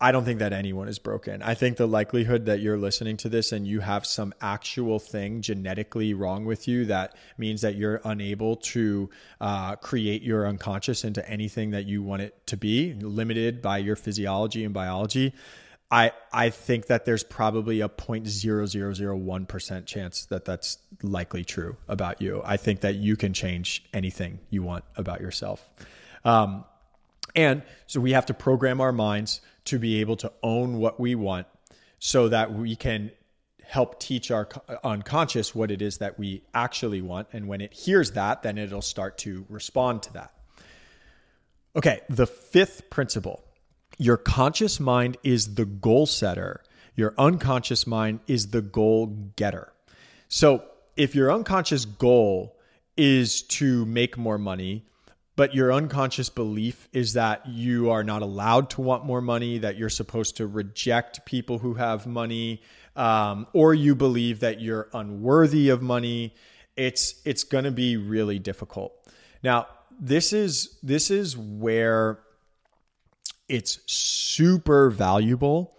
I 0.00 0.10
don't 0.12 0.24
think 0.24 0.40
that 0.40 0.52
anyone 0.52 0.88
is 0.88 0.98
broken. 0.98 1.40
I 1.42 1.54
think 1.54 1.76
the 1.76 1.86
likelihood 1.86 2.46
that 2.46 2.60
you're 2.60 2.76
listening 2.76 3.16
to 3.18 3.28
this 3.28 3.52
and 3.52 3.66
you 3.66 3.80
have 3.80 4.04
some 4.04 4.34
actual 4.40 4.98
thing 4.98 5.40
genetically 5.40 6.14
wrong 6.14 6.44
with 6.44 6.66
you 6.66 6.86
that 6.86 7.14
means 7.38 7.60
that 7.60 7.76
you're 7.76 8.00
unable 8.04 8.56
to 8.56 9.08
uh, 9.40 9.76
create 9.76 10.22
your 10.22 10.48
unconscious 10.48 11.04
into 11.04 11.26
anything 11.28 11.70
that 11.70 11.86
you 11.86 12.02
want 12.02 12.22
it 12.22 12.46
to 12.48 12.56
be, 12.56 12.92
limited 12.94 13.62
by 13.62 13.78
your 13.78 13.94
physiology 13.94 14.64
and 14.64 14.74
biology. 14.74 15.32
I 15.90 16.10
I 16.32 16.50
think 16.50 16.86
that 16.86 17.04
there's 17.04 17.22
probably 17.22 17.80
a 17.80 17.88
0.0001% 17.88 19.86
chance 19.86 20.24
that 20.26 20.44
that's 20.44 20.78
likely 21.02 21.44
true 21.44 21.76
about 21.88 22.20
you. 22.20 22.42
I 22.44 22.56
think 22.56 22.80
that 22.80 22.96
you 22.96 23.16
can 23.16 23.32
change 23.32 23.84
anything 23.92 24.40
you 24.50 24.64
want 24.64 24.84
about 24.96 25.20
yourself. 25.20 25.68
Um, 26.24 26.64
and 27.34 27.62
so 27.86 28.00
we 28.00 28.12
have 28.12 28.26
to 28.26 28.34
program 28.34 28.80
our 28.80 28.92
minds 28.92 29.40
to 29.66 29.78
be 29.78 30.00
able 30.00 30.16
to 30.16 30.32
own 30.42 30.78
what 30.78 30.98
we 30.98 31.14
want 31.14 31.46
so 31.98 32.28
that 32.28 32.52
we 32.52 32.76
can 32.76 33.10
help 33.62 34.00
teach 34.00 34.30
our 34.30 34.48
unconscious 34.82 35.54
what 35.54 35.70
it 35.70 35.80
is 35.80 35.98
that 35.98 36.18
we 36.18 36.42
actually 36.52 37.00
want. 37.00 37.28
And 37.32 37.46
when 37.46 37.60
it 37.60 37.72
hears 37.72 38.12
that, 38.12 38.42
then 38.42 38.58
it'll 38.58 38.82
start 38.82 39.18
to 39.18 39.46
respond 39.48 40.02
to 40.04 40.12
that. 40.14 40.32
Okay, 41.76 42.00
the 42.08 42.26
fifth 42.26 42.90
principle 42.90 43.44
your 43.96 44.16
conscious 44.16 44.80
mind 44.80 45.18
is 45.22 45.56
the 45.56 45.66
goal 45.66 46.06
setter, 46.06 46.62
your 46.96 47.14
unconscious 47.18 47.86
mind 47.86 48.20
is 48.26 48.48
the 48.48 48.62
goal 48.62 49.06
getter. 49.36 49.72
So 50.28 50.64
if 50.96 51.14
your 51.14 51.30
unconscious 51.30 51.84
goal 51.84 52.56
is 52.96 53.42
to 53.42 53.84
make 53.84 54.16
more 54.16 54.38
money, 54.38 54.86
but 55.36 55.54
your 55.54 55.72
unconscious 55.72 56.28
belief 56.28 56.88
is 56.92 57.14
that 57.14 57.46
you 57.48 57.90
are 57.90 58.04
not 58.04 58.22
allowed 58.22 58.70
to 58.70 58.80
want 58.80 59.04
more 59.04 59.20
money, 59.20 59.58
that 59.58 59.76
you're 59.76 59.88
supposed 59.88 60.36
to 60.36 60.46
reject 60.46 61.24
people 61.24 61.58
who 61.58 61.74
have 61.74 62.06
money, 62.06 62.62
um, 62.96 63.46
or 63.52 63.72
you 63.72 63.94
believe 63.94 64.40
that 64.40 64.60
you're 64.60 64.88
unworthy 64.92 65.68
of 65.68 65.82
money. 65.82 66.34
It's 66.76 67.20
it's 67.24 67.44
going 67.44 67.64
to 67.64 67.70
be 67.70 67.96
really 67.96 68.38
difficult. 68.38 68.92
Now, 69.42 69.66
this 69.98 70.32
is 70.32 70.78
this 70.82 71.10
is 71.10 71.36
where 71.36 72.20
it's 73.48 73.80
super 73.86 74.90
valuable 74.90 75.76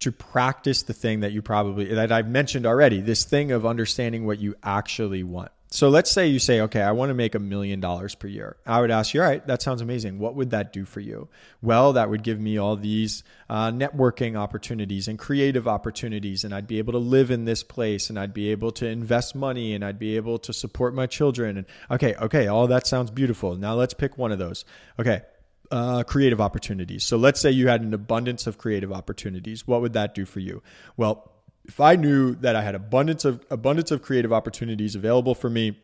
to 0.00 0.10
practice 0.10 0.82
the 0.82 0.92
thing 0.92 1.20
that 1.20 1.32
you 1.32 1.42
probably 1.42 1.86
that 1.94 2.10
I've 2.10 2.28
mentioned 2.28 2.66
already, 2.66 3.00
this 3.00 3.24
thing 3.24 3.52
of 3.52 3.64
understanding 3.64 4.26
what 4.26 4.38
you 4.38 4.56
actually 4.62 5.22
want. 5.22 5.52
So 5.72 5.88
let's 5.88 6.10
say 6.10 6.26
you 6.26 6.38
say, 6.38 6.60
okay, 6.60 6.82
I 6.82 6.92
want 6.92 7.08
to 7.08 7.14
make 7.14 7.34
a 7.34 7.38
million 7.38 7.80
dollars 7.80 8.14
per 8.14 8.26
year. 8.26 8.58
I 8.66 8.78
would 8.82 8.90
ask 8.90 9.14
you, 9.14 9.22
all 9.22 9.26
right, 9.26 9.44
that 9.46 9.62
sounds 9.62 9.80
amazing. 9.80 10.18
What 10.18 10.34
would 10.34 10.50
that 10.50 10.70
do 10.70 10.84
for 10.84 11.00
you? 11.00 11.28
Well, 11.62 11.94
that 11.94 12.10
would 12.10 12.22
give 12.22 12.38
me 12.38 12.58
all 12.58 12.76
these 12.76 13.24
uh, 13.48 13.70
networking 13.70 14.36
opportunities 14.36 15.08
and 15.08 15.18
creative 15.18 15.66
opportunities, 15.66 16.44
and 16.44 16.54
I'd 16.54 16.66
be 16.66 16.76
able 16.76 16.92
to 16.92 16.98
live 16.98 17.30
in 17.30 17.46
this 17.46 17.62
place, 17.62 18.10
and 18.10 18.18
I'd 18.18 18.34
be 18.34 18.50
able 18.50 18.72
to 18.72 18.86
invest 18.86 19.34
money, 19.34 19.72
and 19.72 19.82
I'd 19.82 19.98
be 19.98 20.16
able 20.16 20.38
to 20.40 20.52
support 20.52 20.94
my 20.94 21.06
children. 21.06 21.56
And 21.56 21.66
okay, 21.90 22.16
okay, 22.16 22.48
all 22.48 22.66
that 22.66 22.86
sounds 22.86 23.10
beautiful. 23.10 23.56
Now 23.56 23.72
let's 23.74 23.94
pick 23.94 24.18
one 24.18 24.30
of 24.30 24.38
those. 24.38 24.66
Okay, 25.00 25.22
uh, 25.70 26.02
creative 26.02 26.40
opportunities. 26.40 27.06
So 27.06 27.16
let's 27.16 27.40
say 27.40 27.50
you 27.50 27.68
had 27.68 27.80
an 27.80 27.94
abundance 27.94 28.46
of 28.46 28.58
creative 28.58 28.92
opportunities. 28.92 29.66
What 29.66 29.80
would 29.80 29.94
that 29.94 30.14
do 30.14 30.26
for 30.26 30.40
you? 30.40 30.62
Well, 30.98 31.31
if 31.64 31.80
I 31.80 31.96
knew 31.96 32.34
that 32.36 32.56
I 32.56 32.62
had 32.62 32.74
abundance 32.74 33.24
of 33.24 33.44
abundance 33.50 33.90
of 33.90 34.02
creative 34.02 34.32
opportunities 34.32 34.94
available 34.94 35.34
for 35.34 35.50
me 35.50 35.76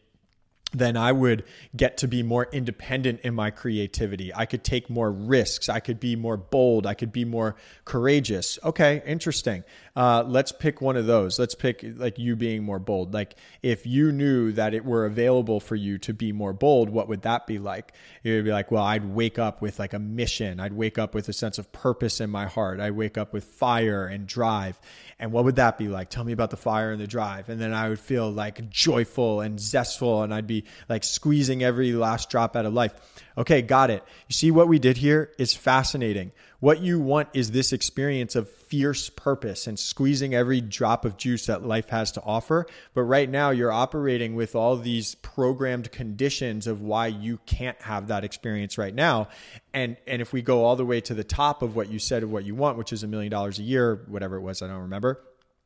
then 0.73 0.97
I 0.97 1.13
would 1.13 1.45
get 1.75 1.97
to 1.99 2.09
be 2.09 2.23
more 2.23 2.47
independent 2.53 3.21
in 3.21 3.35
my 3.35 3.51
creativity. 3.51 4.35
I 4.35 4.45
could 4.45 4.65
take 4.65 4.91
more 4.91 5.11
risks. 5.11 5.69
I 5.69 5.81
could 5.81 5.99
be 5.99 6.15
more 6.15 6.37
bold. 6.37 6.87
I 6.87 6.93
could 6.93 7.11
be 7.11 7.25
more 7.25 7.57
courageous. 7.87 8.59
Okay, 8.63 9.03
interesting. 9.07 9.65
Uh, 9.99 10.23
let's 10.29 10.53
pick 10.53 10.81
one 10.81 10.97
of 10.97 11.07
those. 11.07 11.41
Let's 11.41 11.57
pick 11.57 11.85
like 11.97 12.21
you 12.21 12.37
being 12.37 12.63
more 12.63 12.79
bold. 12.79 13.13
Like 13.13 13.35
if 13.65 13.85
you 13.85 14.13
knew 14.13 14.53
that 14.53 14.73
it 14.73 14.85
were 14.85 15.05
available 15.05 15.59
for 15.59 15.75
you 15.75 15.99
to 15.99 16.15
be 16.15 16.31
more 16.31 16.53
bold, 16.53 16.89
what 16.89 17.09
would 17.09 17.23
that 17.23 17.49
be 17.49 17.59
like? 17.59 17.93
It 18.23 18.31
would 18.31 18.45
be 18.45 18.53
like, 18.53 18.71
well, 18.71 18.85
I'd 18.85 19.05
wake 19.05 19.41
up 19.41 19.61
with 19.61 19.81
like 19.81 19.95
a 19.95 19.99
mission. 19.99 20.61
I'd 20.61 20.73
wake 20.73 20.99
up 20.99 21.17
with 21.17 21.29
a 21.29 21.33
sense 21.33 21.59
of 21.59 21.73
purpose 21.73 22.21
in 22.21 22.31
my 22.31 22.47
heart. 22.47 22.79
I'd 22.79 22.93
wake 22.93 23.19
up 23.19 23.33
with 23.33 23.43
fire 23.43 24.07
and 24.07 24.25
drive. 24.29 24.79
And 25.19 25.33
what 25.33 25.45
would 25.45 25.57
that 25.57 25.79
be 25.79 25.89
like? 25.89 26.11
Tell 26.11 26.23
me 26.23 26.33
about 26.33 26.51
the 26.51 26.57
fire 26.57 26.93
and 26.93 27.01
the 27.01 27.09
drive. 27.09 27.49
And 27.49 27.61
then 27.61 27.75
I 27.75 27.89
would 27.89 27.99
feel 27.99 28.31
like 28.31 28.71
joyful 28.71 29.41
and 29.41 29.59
zestful 29.59 30.23
and 30.23 30.33
I'd 30.33 30.47
be 30.47 30.63
like 30.89 31.03
squeezing 31.03 31.65
every 31.65 31.91
last 31.91 32.31
drop 32.31 32.55
out 32.55 32.67
of 32.67 32.73
life. 32.73 32.95
Okay, 33.37 33.63
got 33.63 33.91
it. 33.91 34.05
You 34.29 34.33
see 34.33 34.53
what 34.53 34.69
we 34.69 34.79
did 34.79 34.97
here 34.97 35.33
is 35.39 35.57
fascinating. 35.57 36.31
What 36.61 36.81
you 36.81 36.99
want 36.99 37.29
is 37.35 37.53
this 37.53 37.73
experience 37.73 38.35
of 38.35 38.51
fierce 38.51 39.11
purpose 39.11 39.69
and 39.69 39.79
squeezing 39.79 40.35
every 40.35 40.61
drop 40.61 41.05
of 41.05 41.17
juice 41.17 41.47
that 41.47 41.65
life 41.65 41.89
has 41.91 42.11
to 42.13 42.23
offer. 42.23 42.67
But 42.95 43.03
right 43.03 43.31
now, 43.31 43.51
you're 43.51 43.71
operating 43.71 44.35
with 44.35 44.57
all 44.57 44.77
these 44.77 45.15
programmed 45.17 45.93
conditions 45.93 46.67
of 46.67 46.83
why 46.83 47.07
you 47.07 47.39
can't 47.47 47.81
have 47.83 48.09
that 48.09 48.25
experience 48.25 48.77
right 48.77 48.95
now. 48.95 49.29
And 49.73 49.97
and 50.09 50.21
if 50.21 50.33
we 50.33 50.43
go 50.43 50.65
all 50.65 50.75
the 50.75 50.85
way 50.85 51.01
to 51.03 51.15
the 51.15 51.23
top 51.23 51.63
of 51.63 51.77
what 51.77 51.91
you 51.91 52.01
said 52.01 52.25
of 52.25 52.33
what 52.33 52.45
you 52.45 52.57
want, 52.57 52.77
which 52.77 52.93
is 52.93 53.05
a 53.05 53.07
million 53.07 53.31
dollars 53.31 53.61
a 53.61 53.63
year, 53.63 54.03
whatever 54.09 54.37
it 54.37 54.43
was, 54.43 54.61
I 54.61 54.67
don't 54.67 54.83
remember 54.83 55.21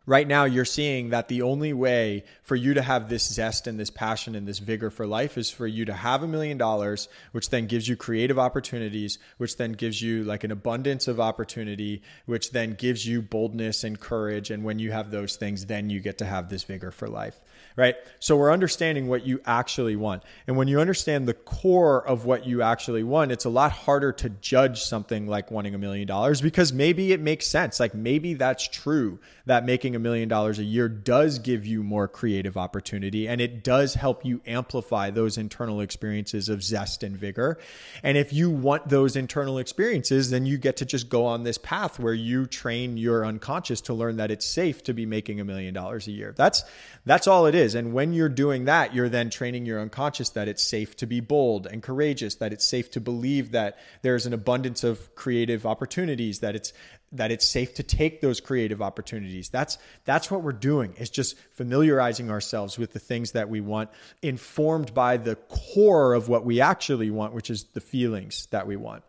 right 0.07 0.27
now 0.27 0.45
you're 0.45 0.65
seeing 0.65 1.11
that 1.11 1.29
the 1.29 1.43
only 1.43 1.73
way 1.73 2.25
for 2.43 2.57
you 2.57 2.75
to 2.75 2.83
have 2.83 3.09
this 3.09 3.33
zest 3.33 3.67
and 3.67 3.79
this 3.79 3.91
passion 3.91 4.35
and 4.35 4.47
this 4.47 4.59
vigor 4.59 4.91
for 4.91 5.07
life 5.07 5.39
is 5.39 5.51
for 5.51 5.67
you 5.67 5.85
to 5.85 5.93
have 5.93 6.23
a 6.23 6.29
million 6.29 6.59
dollars 6.59 7.09
which 7.33 7.51
then 7.51 7.67
gives 7.67 7.89
you 7.89 7.97
creative 7.97 8.39
opportunities 8.39 9.19
which 9.39 9.57
then 9.57 9.73
gives 9.73 10.03
you 10.03 10.25
like 10.25 10.45
an 10.45 10.51
abundance 10.51 11.07
of 11.07 11.21
opportunity 11.21 12.03
which 12.27 12.51
then 12.51 12.75
gives 12.75 13.07
you 13.07 13.23
boldness 13.23 13.85
and 13.85 14.01
courage. 14.01 14.51
And 14.51 14.65
when 14.65 14.79
you 14.79 14.91
have 14.93 15.11
those 15.11 15.37
things 15.37 15.67
then 15.67 15.91
you 15.91 16.01
get 16.01 16.19
to 16.19 16.25
have 16.25 16.49
this 16.49 16.65
vigor 16.65 16.91
for 16.91 17.09
life 17.09 17.41
right 17.77 17.97
so 18.19 18.37
we're 18.37 18.53
understanding 18.53 19.09
what 19.09 19.27
you 19.27 19.41
actually 19.45 19.97
want 19.97 20.23
and 20.47 20.57
when 20.57 20.69
you 20.69 20.81
understand 20.81 21.27
the 21.27 21.35
core 21.35 22.07
of 22.07 22.25
what 22.25 22.47
you 22.47 22.63
actually 22.63 23.03
want 23.03 23.33
it's 23.33 23.45
a 23.45 23.51
lot 23.51 23.73
harder 23.73 24.13
to 24.13 24.29
judge 24.29 24.83
something 24.83 25.27
like 25.27 25.51
wanting 25.51 25.75
a 25.75 25.79
million 25.79 26.07
dollars 26.07 26.41
because 26.41 26.73
maybe 26.73 27.13
it 27.13 27.21
makes 27.21 27.47
sense 27.47 27.81
like 27.81 27.95
maybe 27.95 28.35
that's 28.35 28.69
true 28.69 29.19
that 29.47 29.65
making 29.65 29.97
a 29.97 29.99
million 29.99 30.29
dollars 30.29 30.59
a 30.59 30.65
year 30.65 30.89
does 30.89 31.39
give 31.39 31.67
you 31.67 31.83
more 31.83 32.07
creative 32.07 32.57
opportunity 32.57 33.29
and 33.29 33.41
it 33.41 33.65
does 33.65 33.95
help 33.95 34.25
you 34.25 34.41
amplify 34.47 35.11
those 35.11 35.39
internal 35.39 35.81
experiences 35.81 36.49
of 36.49 36.63
zest 36.63 37.03
and 37.03 37.17
vigor. 37.17 37.59
And 38.03 38.17
if 38.17 38.33
you 38.33 38.51
want 38.51 38.89
those 38.89 39.17
internal 39.17 39.59
experiences, 39.59 40.31
then 40.31 40.47
you 40.47 40.59
get 40.59 40.77
to 40.79 40.85
just 40.85 41.09
go 41.09 41.25
on 41.27 41.45
this 41.45 41.59
path 41.59 41.99
where 41.99 42.15
you 42.15 42.47
train 42.47 42.97
your 42.97 43.25
unconscious 43.25 43.81
to 43.83 43.95
learn 43.95 44.17
that 44.17 44.31
it's 44.31 44.47
safe 44.47 44.83
to 44.85 44.93
be 44.93 45.07
making 45.07 45.41
a 45.41 45.45
million 45.45 45.75
dollars 45.75 46.07
a 46.09 46.13
year. 46.13 46.35
That's 46.37 46.65
that's 47.05 47.27
all 47.27 47.47
it 47.47 47.55
is. 47.55 47.62
And 47.63 47.93
when 47.93 48.13
you're 48.13 48.29
doing 48.29 48.65
that, 48.67 48.95
you're 48.95 49.09
then 49.09 49.31
training 49.31 49.67
your 49.67 49.81
unconscious 49.81 50.31
that 50.31 50.49
it's 50.49 50.63
safe 50.63 50.97
to 50.97 51.07
be 51.07 51.21
bold 51.21 51.67
and 51.67 51.83
courageous, 51.83 52.37
that 52.37 52.53
it's 52.53 52.67
safe 52.67 52.91
to 52.93 53.01
believe 53.01 53.53
that 53.53 53.79
there's 54.03 54.27
an 54.27 54.33
abundance 54.33 54.85
of 54.85 55.15
creative 55.15 55.65
opportunities, 55.65 56.41
that 56.41 56.55
it's 56.55 56.73
that 57.15 57.31
it's 57.31 57.47
safe 57.47 57.75
to 57.75 57.83
take 57.83 58.23
those 58.23 58.41
creative 58.41 58.81
opportunities. 58.81 59.51
That's 59.51 59.79
that's 60.05 60.31
what 60.31 60.43
we're 60.43 60.53
doing. 60.53 60.95
Is 60.99 61.11
just 61.11 61.39
familiarizing 61.53 62.31
ourselves 62.31 62.79
with 62.79 62.93
the 62.93 62.99
things 62.99 63.33
that 63.33 63.49
we 63.49 63.61
want 63.61 63.91
informed 64.23 64.95
by 64.95 65.17
the 65.19 65.37
core 65.37 66.15
of 66.15 66.29
what 66.29 66.45
we 66.45 66.61
actually 66.61 67.11
want, 67.11 67.35
which 67.35 67.51
is 67.51 67.65
the 67.75 67.81
feelings 67.81 68.47
that 68.51 68.67
we 68.67 68.77
want. 68.77 69.05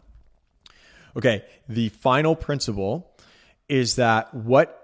Okay, 1.15 1.43
the 1.69 1.89
final 1.89 2.35
principle 2.35 3.09
is 3.69 3.95
that 3.95 4.33
what 4.33 4.79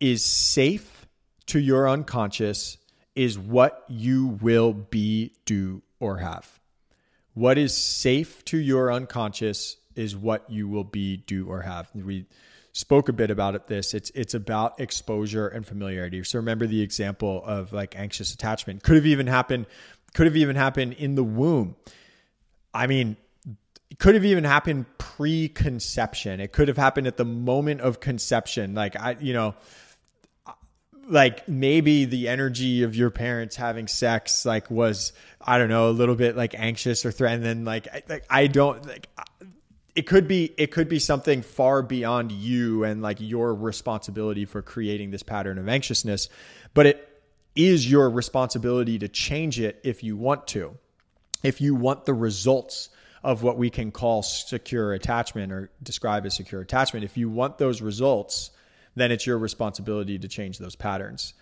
is 0.00 0.24
safe 0.24 1.06
to 1.46 1.58
your 1.58 1.88
unconscious 1.88 2.76
is 3.18 3.36
what 3.36 3.84
you 3.88 4.38
will 4.40 4.72
be, 4.72 5.32
do, 5.44 5.82
or 5.98 6.18
have. 6.18 6.60
What 7.34 7.58
is 7.58 7.76
safe 7.76 8.44
to 8.44 8.58
your 8.58 8.92
unconscious 8.92 9.76
is 9.96 10.16
what 10.16 10.48
you 10.48 10.68
will 10.68 10.84
be, 10.84 11.16
do, 11.16 11.48
or 11.48 11.62
have. 11.62 11.90
We 11.92 12.26
spoke 12.72 13.08
a 13.08 13.12
bit 13.12 13.32
about 13.32 13.56
it 13.56 13.66
this. 13.66 13.92
It's 13.92 14.10
it's 14.10 14.34
about 14.34 14.78
exposure 14.78 15.48
and 15.48 15.66
familiarity. 15.66 16.22
So 16.22 16.38
remember 16.38 16.68
the 16.68 16.80
example 16.80 17.42
of 17.44 17.72
like 17.72 17.98
anxious 17.98 18.32
attachment. 18.32 18.84
Could 18.84 18.94
have 18.94 19.06
even 19.06 19.26
happened 19.26 19.66
could 20.14 20.26
have 20.26 20.36
even 20.36 20.54
happened 20.54 20.92
in 20.92 21.16
the 21.16 21.24
womb. 21.24 21.74
I 22.72 22.86
mean 22.86 23.16
it 23.90 23.98
could 23.98 24.14
have 24.14 24.24
even 24.24 24.44
happened 24.44 24.86
pre-conception. 24.98 26.38
It 26.38 26.52
could 26.52 26.68
have 26.68 26.76
happened 26.76 27.08
at 27.08 27.16
the 27.16 27.24
moment 27.24 27.80
of 27.80 27.98
conception. 27.98 28.76
Like 28.76 28.94
i 28.94 29.16
you 29.18 29.32
know 29.32 29.56
like 31.06 31.48
maybe 31.48 32.04
the 32.04 32.28
energy 32.28 32.82
of 32.82 32.94
your 32.94 33.10
parents 33.10 33.56
having 33.56 33.86
sex 33.86 34.44
like 34.44 34.70
was 34.70 35.12
i 35.40 35.56
don't 35.58 35.68
know 35.68 35.88
a 35.88 35.92
little 35.92 36.14
bit 36.14 36.36
like 36.36 36.54
anxious 36.54 37.06
or 37.06 37.12
threatened 37.12 37.46
and 37.46 37.64
like 37.64 37.88
I, 37.88 38.02
like 38.08 38.24
I 38.28 38.46
don't 38.46 38.86
like 38.86 39.08
it 39.94 40.02
could 40.02 40.28
be 40.28 40.52
it 40.58 40.70
could 40.70 40.88
be 40.88 40.98
something 40.98 41.42
far 41.42 41.82
beyond 41.82 42.30
you 42.30 42.84
and 42.84 43.00
like 43.00 43.18
your 43.20 43.54
responsibility 43.54 44.44
for 44.44 44.60
creating 44.60 45.10
this 45.10 45.22
pattern 45.22 45.58
of 45.58 45.68
anxiousness 45.68 46.28
but 46.74 46.86
it 46.86 47.08
is 47.58 47.90
your 47.90 48.08
responsibility 48.08 49.00
to 49.00 49.08
change 49.08 49.58
it 49.58 49.80
if 49.82 50.04
you 50.04 50.16
want 50.16 50.46
to. 50.46 50.76
If 51.42 51.60
you 51.60 51.74
want 51.74 52.04
the 52.04 52.14
results 52.14 52.88
of 53.24 53.42
what 53.42 53.58
we 53.58 53.68
can 53.68 53.90
call 53.90 54.22
secure 54.22 54.92
attachment 54.92 55.52
or 55.52 55.68
describe 55.82 56.24
as 56.24 56.36
secure 56.36 56.60
attachment 56.60 57.04
if 57.04 57.16
you 57.16 57.28
want 57.28 57.58
those 57.58 57.82
results 57.82 58.52
then 59.00 59.12
it's 59.12 59.26
your 59.26 59.38
responsibility 59.38 60.18
to 60.18 60.28
change 60.28 60.58
those 60.58 60.76
patterns 60.76 61.34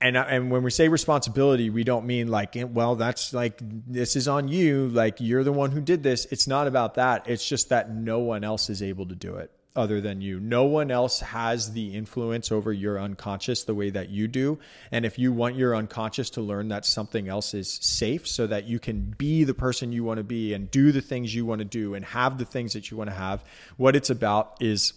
and 0.00 0.16
uh, 0.16 0.26
and 0.28 0.50
when 0.50 0.62
we 0.62 0.70
say 0.70 0.88
responsibility, 0.88 1.70
we 1.70 1.84
don't 1.84 2.06
mean 2.06 2.28
like, 2.28 2.56
eh, 2.56 2.64
well, 2.64 2.96
that's 2.96 3.32
like 3.32 3.60
this 3.62 4.16
is 4.16 4.28
on 4.28 4.48
you, 4.48 4.88
like 4.88 5.20
you're 5.20 5.44
the 5.44 5.52
one 5.52 5.70
who 5.70 5.80
did 5.80 6.02
this. 6.02 6.26
It's 6.26 6.46
not 6.46 6.66
about 6.66 6.94
that. 6.94 7.28
It's 7.28 7.46
just 7.46 7.70
that 7.70 7.90
no 7.90 8.18
one 8.18 8.44
else 8.44 8.68
is 8.68 8.82
able 8.82 9.06
to 9.06 9.14
do 9.14 9.36
it 9.36 9.50
other 9.74 10.00
than 10.00 10.20
you. 10.20 10.40
No 10.40 10.64
one 10.64 10.90
else 10.90 11.20
has 11.20 11.72
the 11.72 11.94
influence 11.94 12.50
over 12.50 12.72
your 12.72 12.98
unconscious 12.98 13.64
the 13.64 13.74
way 13.74 13.90
that 13.90 14.08
you 14.08 14.26
do. 14.26 14.58
And 14.90 15.04
if 15.04 15.18
you 15.18 15.32
want 15.32 15.56
your 15.56 15.76
unconscious 15.76 16.30
to 16.30 16.40
learn 16.40 16.68
that 16.68 16.86
something 16.86 17.28
else 17.28 17.52
is 17.52 17.70
safe 17.82 18.26
so 18.26 18.46
that 18.46 18.64
you 18.64 18.78
can 18.78 19.14
be 19.18 19.44
the 19.44 19.52
person 19.52 19.92
you 19.92 20.02
want 20.02 20.16
to 20.16 20.24
be 20.24 20.54
and 20.54 20.70
do 20.70 20.92
the 20.92 21.02
things 21.02 21.34
you 21.34 21.44
want 21.44 21.58
to 21.58 21.66
do 21.66 21.94
and 21.94 22.06
have 22.06 22.38
the 22.38 22.46
things 22.46 22.72
that 22.72 22.90
you 22.90 22.96
want 22.96 23.10
to 23.10 23.16
have, 23.16 23.44
what 23.76 23.94
it's 23.94 24.08
about 24.08 24.56
is 24.60 24.94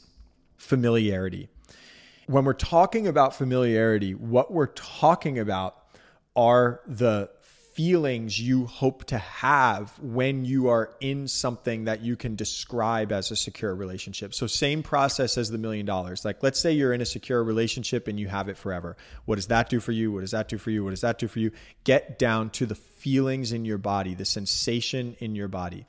familiarity 0.56 1.50
when 2.30 2.46
we're 2.46 2.54
talking 2.54 3.08
about 3.08 3.34
familiarity, 3.34 4.14
what 4.14 4.52
we're 4.52 4.68
talking 4.68 5.40
about 5.40 5.76
are 6.36 6.80
the 6.86 7.28
feelings 7.74 8.40
you 8.40 8.68
hope 8.68 9.04
to 9.06 9.18
have 9.18 9.98
when 9.98 10.46
you 10.46 10.68
are 10.68 10.92
in 11.00 11.28
something 11.28 11.86
that 11.86 12.02
you 12.02 12.16
can 12.16 12.36
describe 12.36 13.12
as 13.12 13.32
a 13.32 13.36
secure 13.36 13.74
relationship. 13.74 14.36
So, 14.36 14.46
same 14.46 14.84
process 14.84 15.40
as 15.40 15.50
the 15.50 15.58
million 15.58 15.88
dollars. 15.88 16.24
Like, 16.24 16.44
let's 16.44 16.60
say 16.60 16.72
you're 16.72 16.94
in 16.94 17.02
a 17.02 17.06
secure 17.06 17.44
relationship 17.44 18.08
and 18.08 18.20
you 18.20 18.28
have 18.28 18.48
it 18.48 18.58
forever. 18.58 18.96
What 19.26 19.38
does 19.38 19.48
that 19.48 19.68
do 19.68 19.80
for 19.80 19.92
you? 19.92 20.12
What 20.12 20.22
does 20.22 20.32
that 20.32 20.50
do 20.50 20.60
for 20.60 20.70
you? 20.70 20.84
What 20.84 20.92
does 20.92 21.02
that 21.02 21.18
do 21.18 21.28
for 21.28 21.40
you? 21.40 21.52
Get 21.84 22.20
down 22.20 22.52
to 22.52 22.68
the 22.68 22.76
feelings 22.76 23.54
in 23.54 23.66
your 23.66 23.80
body, 23.80 24.14
the 24.14 24.26
sensation 24.26 25.16
in 25.20 25.34
your 25.34 25.48
body. 25.48 25.88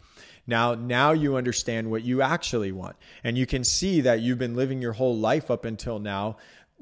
Now, 0.50 0.74
now 0.74 1.12
you 1.12 1.36
understand 1.36 1.90
what 1.90 2.02
you 2.02 2.20
actually 2.20 2.72
want. 2.72 2.96
And 3.24 3.38
you 3.38 3.46
can 3.46 3.64
see 3.64 4.02
that 4.02 4.20
you've 4.20 4.38
been 4.38 4.56
living 4.56 4.82
your 4.82 4.92
whole 4.92 5.16
life 5.16 5.50
up 5.50 5.64
until 5.64 5.98
now 5.98 6.36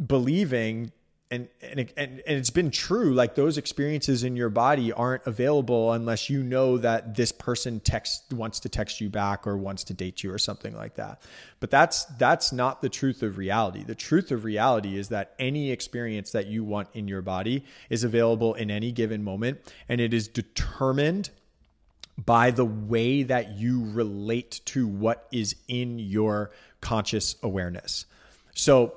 believing 0.06 0.90
and, 1.30 1.48
and 1.60 1.80
and 1.96 2.22
and 2.26 2.38
it's 2.38 2.48
been 2.48 2.70
true 2.70 3.12
like 3.12 3.34
those 3.34 3.58
experiences 3.58 4.24
in 4.24 4.34
your 4.34 4.48
body 4.48 4.92
aren't 4.92 5.26
available 5.26 5.92
unless 5.92 6.30
you 6.30 6.42
know 6.42 6.78
that 6.78 7.14
this 7.14 7.32
person 7.32 7.80
text 7.80 8.32
wants 8.32 8.60
to 8.60 8.68
text 8.70 9.00
you 9.00 9.10
back 9.10 9.46
or 9.46 9.56
wants 9.56 9.84
to 9.84 9.92
date 9.92 10.22
you 10.22 10.32
or 10.32 10.38
something 10.38 10.74
like 10.74 10.94
that 10.94 11.20
but 11.60 11.70
that's 11.70 12.06
that's 12.16 12.50
not 12.50 12.80
the 12.80 12.88
truth 12.88 13.22
of 13.22 13.36
reality 13.36 13.84
the 13.84 13.94
truth 13.94 14.30
of 14.30 14.44
reality 14.44 14.96
is 14.96 15.08
that 15.08 15.34
any 15.38 15.70
experience 15.70 16.30
that 16.30 16.46
you 16.46 16.64
want 16.64 16.88
in 16.94 17.06
your 17.06 17.20
body 17.20 17.62
is 17.90 18.04
available 18.04 18.54
in 18.54 18.70
any 18.70 18.90
given 18.90 19.22
moment 19.22 19.58
and 19.90 20.00
it 20.00 20.14
is 20.14 20.28
determined 20.28 21.28
by 22.24 22.50
the 22.50 22.64
way 22.64 23.22
that 23.22 23.56
you 23.56 23.84
relate 23.92 24.60
to 24.66 24.86
what 24.88 25.26
is 25.30 25.54
in 25.68 25.98
your 25.98 26.50
conscious 26.80 27.36
awareness. 27.42 28.06
So, 28.54 28.94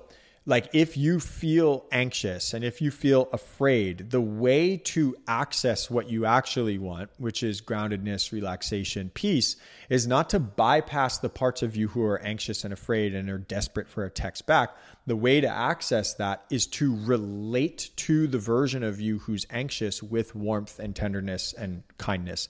like 0.48 0.70
if 0.74 0.98
you 0.98 1.20
feel 1.20 1.86
anxious 1.92 2.56
and 2.56 2.64
if 2.64 2.82
you 2.82 2.90
feel 2.90 3.30
afraid, 3.32 4.10
the 4.10 4.20
way 4.20 4.76
to 4.76 5.16
access 5.28 5.88
what 5.88 6.10
you 6.10 6.26
actually 6.26 6.80
want, 6.80 7.12
which 7.20 7.44
is 7.44 7.62
groundedness, 7.62 8.32
relaxation, 8.32 9.12
peace, 9.14 9.56
is 9.90 10.08
not 10.08 10.32
to 10.32 10.40
bypass 10.40 11.20
the 11.20 11.30
parts 11.30 11.62
of 11.62 11.76
you 11.76 11.90
who 11.90 12.04
are 12.04 12.20
anxious 12.24 12.64
and 12.64 12.74
afraid 12.74 13.14
and 13.14 13.30
are 13.30 13.38
desperate 13.38 13.88
for 13.88 14.04
a 14.04 14.10
text 14.10 14.48
back. 14.48 14.76
The 15.06 15.16
way 15.16 15.42
to 15.42 15.48
access 15.48 16.16
that 16.16 16.44
is 16.50 16.66
to 16.68 16.96
relate 17.06 17.92
to 17.98 18.26
the 18.26 18.40
version 18.40 18.82
of 18.82 19.00
you 19.00 19.20
who's 19.20 19.46
anxious 19.52 20.02
with 20.02 20.34
warmth 20.34 20.80
and 20.80 20.96
tenderness 20.96 21.54
and 21.54 21.84
kindness. 22.00 22.50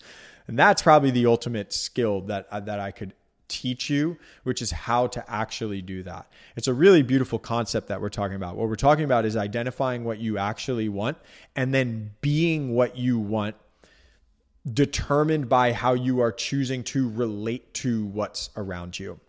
And 0.52 0.60
that's 0.60 0.82
probably 0.82 1.12
the 1.12 1.28
ultimate 1.28 1.72
skill 1.72 2.20
that 2.24 2.46
uh, 2.52 2.60
that 2.60 2.78
I 2.78 2.92
could 2.92 3.14
teach 3.48 3.90
you, 3.90 4.18
which 4.44 4.62
is 4.62 4.70
how 4.70 5.08
to 5.08 5.24
actually 5.32 5.82
do 5.82 6.04
that. 6.04 6.28
It's 6.58 6.68
a 6.68 6.74
really 6.74 7.04
beautiful 7.04 7.40
concept 7.40 7.88
that 7.88 8.02
we're 8.02 8.10
talking 8.10 8.36
about. 8.36 8.58
What 8.58 8.68
we're 8.68 8.76
talking 8.76 9.06
about 9.06 9.24
is 9.24 9.38
identifying 9.38 10.04
what 10.04 10.20
you 10.20 10.38
actually 10.38 10.90
want 10.90 11.16
and 11.56 11.74
then 11.74 12.12
being 12.20 12.76
what 12.76 12.98
you 12.98 13.18
want 13.18 13.56
determined 14.74 15.48
by 15.48 15.72
how 15.72 15.94
you 15.94 16.20
are 16.20 16.34
choosing 16.34 16.84
to 16.84 17.10
relate 17.10 17.74
to 17.76 18.04
what's 18.08 18.50
around 18.58 19.00
you. 19.00 19.22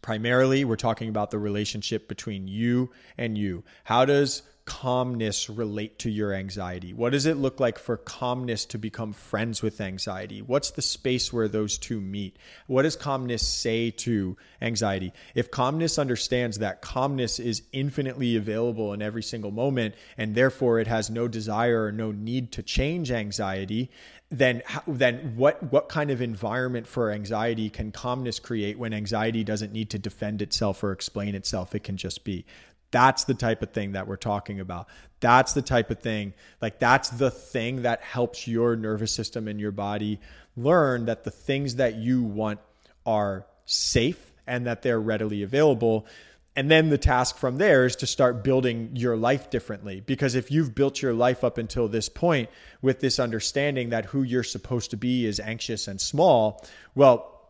Primarily, 0.00 0.64
we're 0.64 0.74
talking 0.74 1.08
about 1.08 1.30
the 1.30 1.38
relationship 1.38 2.08
between 2.08 2.48
you 2.48 2.90
and 3.16 3.38
you. 3.38 3.62
How 3.84 4.04
does 4.04 4.42
calmness 4.72 5.50
relate 5.50 5.98
to 5.98 6.10
your 6.10 6.32
anxiety? 6.32 6.94
What 6.94 7.12
does 7.12 7.26
it 7.26 7.36
look 7.36 7.60
like 7.60 7.78
for 7.78 7.98
calmness 7.98 8.64
to 8.66 8.78
become 8.78 9.12
friends 9.12 9.60
with 9.60 9.82
anxiety? 9.82 10.40
What's 10.40 10.70
the 10.70 10.80
space 10.80 11.30
where 11.30 11.46
those 11.46 11.76
two 11.76 12.00
meet? 12.00 12.38
What 12.68 12.82
does 12.82 12.96
calmness 12.96 13.46
say 13.46 13.90
to 13.90 14.34
anxiety? 14.62 15.12
If 15.34 15.50
calmness 15.50 15.98
understands 15.98 16.60
that 16.60 16.80
calmness 16.80 17.38
is 17.38 17.62
infinitely 17.72 18.36
available 18.36 18.94
in 18.94 19.02
every 19.02 19.22
single 19.22 19.50
moment 19.50 19.94
and 20.16 20.34
therefore 20.34 20.80
it 20.80 20.86
has 20.86 21.10
no 21.10 21.28
desire 21.28 21.84
or 21.84 21.92
no 21.92 22.10
need 22.10 22.52
to 22.52 22.62
change 22.62 23.10
anxiety, 23.10 23.90
then 24.32 24.62
then 24.88 25.34
what 25.36 25.62
what 25.70 25.90
kind 25.90 26.10
of 26.10 26.22
environment 26.22 26.86
for 26.86 27.10
anxiety 27.10 27.68
can 27.68 27.92
calmness 27.92 28.38
create 28.38 28.78
when 28.78 28.94
anxiety 28.94 29.44
doesn't 29.44 29.74
need 29.74 29.90
to 29.90 29.98
defend 29.98 30.40
itself 30.40 30.82
or 30.82 30.90
explain 30.90 31.34
itself 31.34 31.74
it 31.74 31.84
can 31.84 31.98
just 31.98 32.24
be 32.24 32.46
that's 32.92 33.24
the 33.24 33.34
type 33.34 33.62
of 33.62 33.72
thing 33.72 33.92
that 33.92 34.06
we're 34.06 34.16
talking 34.16 34.60
about 34.60 34.86
that's 35.18 35.52
the 35.54 35.62
type 35.62 35.90
of 35.90 35.98
thing 35.98 36.32
like 36.60 36.78
that's 36.78 37.10
the 37.10 37.30
thing 37.30 37.82
that 37.82 38.00
helps 38.02 38.46
your 38.46 38.76
nervous 38.76 39.12
system 39.12 39.48
and 39.48 39.60
your 39.60 39.72
body 39.72 40.20
learn 40.56 41.06
that 41.06 41.24
the 41.24 41.30
things 41.30 41.76
that 41.76 41.96
you 41.96 42.22
want 42.22 42.60
are 43.04 43.44
safe 43.66 44.32
and 44.46 44.66
that 44.66 44.82
they're 44.82 45.00
readily 45.00 45.42
available 45.42 46.06
and 46.54 46.70
then 46.70 46.90
the 46.90 46.98
task 46.98 47.38
from 47.38 47.56
there 47.56 47.86
is 47.86 47.96
to 47.96 48.06
start 48.06 48.44
building 48.44 48.90
your 48.94 49.16
life 49.16 49.48
differently. 49.48 50.00
Because 50.00 50.34
if 50.34 50.50
you've 50.50 50.74
built 50.74 51.00
your 51.00 51.14
life 51.14 51.44
up 51.44 51.56
until 51.56 51.88
this 51.88 52.10
point 52.10 52.50
with 52.82 53.00
this 53.00 53.18
understanding 53.18 53.90
that 53.90 54.04
who 54.06 54.22
you're 54.22 54.42
supposed 54.42 54.90
to 54.90 54.98
be 54.98 55.24
is 55.24 55.40
anxious 55.40 55.88
and 55.88 55.98
small, 55.98 56.62
well, 56.94 57.41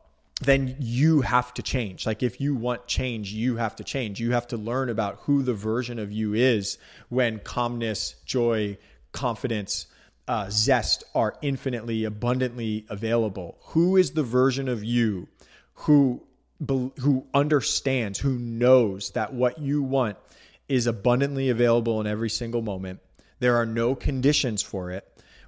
then 0.45 0.77
you 0.79 1.21
have 1.21 1.53
to 1.55 1.63
change. 1.63 2.07
Like 2.07 2.23
if 2.23 2.41
you 2.41 2.55
want 2.55 2.87
change, 2.87 3.33
you 3.33 3.57
have 3.57 3.77
to 3.77 3.85
change. 3.85 4.21
You 4.21 4.33
have 4.33 4.47
to 4.49 4.57
learn 4.57 4.89
about 4.89 5.21
who 5.23 5.43
the 5.43 5.55
version 5.55 5.99
of 5.99 6.13
you 6.13 6.35
is 6.35 6.79
when 7.09 7.39
calmness, 7.41 8.17
joy, 8.25 8.79
confidence, 9.13 9.87
uh, 10.29 10.49
zest 10.51 11.05
are 11.15 11.37
infinitely, 11.43 12.05
abundantly 12.05 12.87
available. 12.89 13.59
Who 13.67 13.97
is 13.97 14.13
the 14.13 14.23
version 14.23 14.69
of 14.69 14.85
you 14.85 15.29
who 15.75 16.23
who 16.69 17.27
understands, 17.35 18.21
who 18.21 18.39
knows 18.39 19.11
that 19.11 19.35
what 19.35 19.59
you 19.59 19.83
want 19.83 20.17
is 20.69 20.87
abundantly 20.87 21.49
available 21.49 22.01
in 22.01 22.07
every 22.07 22.31
single 22.31 22.63
moment. 22.63 23.01
There 23.41 23.57
are 23.57 23.67
no 23.67 23.97
conditions 23.97 24.63
for 24.63 24.93
it 24.93 25.05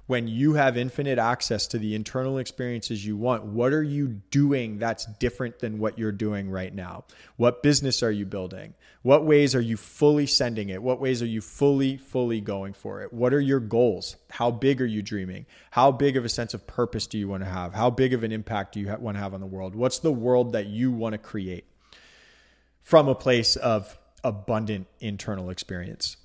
when 0.07 0.27
you 0.27 0.53
have 0.53 0.77
infinite 0.77 1.17
access 1.17 1.65
to 1.67 1.79
the 1.79 1.95
internal 1.95 2.37
experiences 2.37 3.05
you 3.05 3.17
want, 3.17 3.43
what 3.43 3.73
are 3.73 3.83
you 3.83 4.07
doing 4.07 4.77
that's 4.77 5.05
different 5.19 5.59
than 5.59 5.79
what 5.79 5.97
you're 5.97 6.11
doing 6.11 6.49
right 6.49 6.73
now? 6.73 7.05
What 7.37 7.63
business 7.63 8.03
are 8.03 8.11
you 8.11 8.25
building? 8.25 8.75
What 9.01 9.25
ways 9.25 9.55
are 9.55 9.61
you 9.61 9.77
fully 9.77 10.27
sending 10.27 10.69
it? 10.69 10.81
What 10.81 10.99
ways 10.99 11.23
are 11.23 11.27
you 11.27 11.41
fully, 11.41 11.97
fully 11.97 12.39
going 12.39 12.73
for 12.73 13.01
it? 13.01 13.13
What 13.13 13.33
are 13.33 13.41
your 13.41 13.59
goals? 13.59 14.15
How 14.29 14.51
big 14.51 14.79
are 14.79 14.85
you 14.85 15.01
dreaming? 15.01 15.47
How 15.71 15.91
big 15.91 16.17
of 16.17 16.25
a 16.25 16.29
sense 16.29 16.53
of 16.53 16.67
purpose 16.67 17.07
do 17.07 17.17
you 17.17 17.27
want 17.27 17.43
to 17.43 17.49
have? 17.49 17.73
How 17.73 17.89
big 17.89 18.13
of 18.13 18.23
an 18.23 18.31
impact 18.31 18.73
do 18.73 18.79
you 18.79 18.95
want 18.99 19.17
to 19.17 19.21
have 19.21 19.33
on 19.33 19.41
the 19.41 19.47
world? 19.47 19.75
What's 19.75 19.99
the 19.99 20.11
world 20.11 20.53
that 20.53 20.67
you 20.67 20.91
want 20.91 21.13
to 21.13 21.17
create 21.19 21.65
from 22.83 23.07
a 23.07 23.15
place 23.15 23.55
of 23.55 23.97
abundant 24.23 24.85
internal 24.99 25.49
experience? 25.49 26.17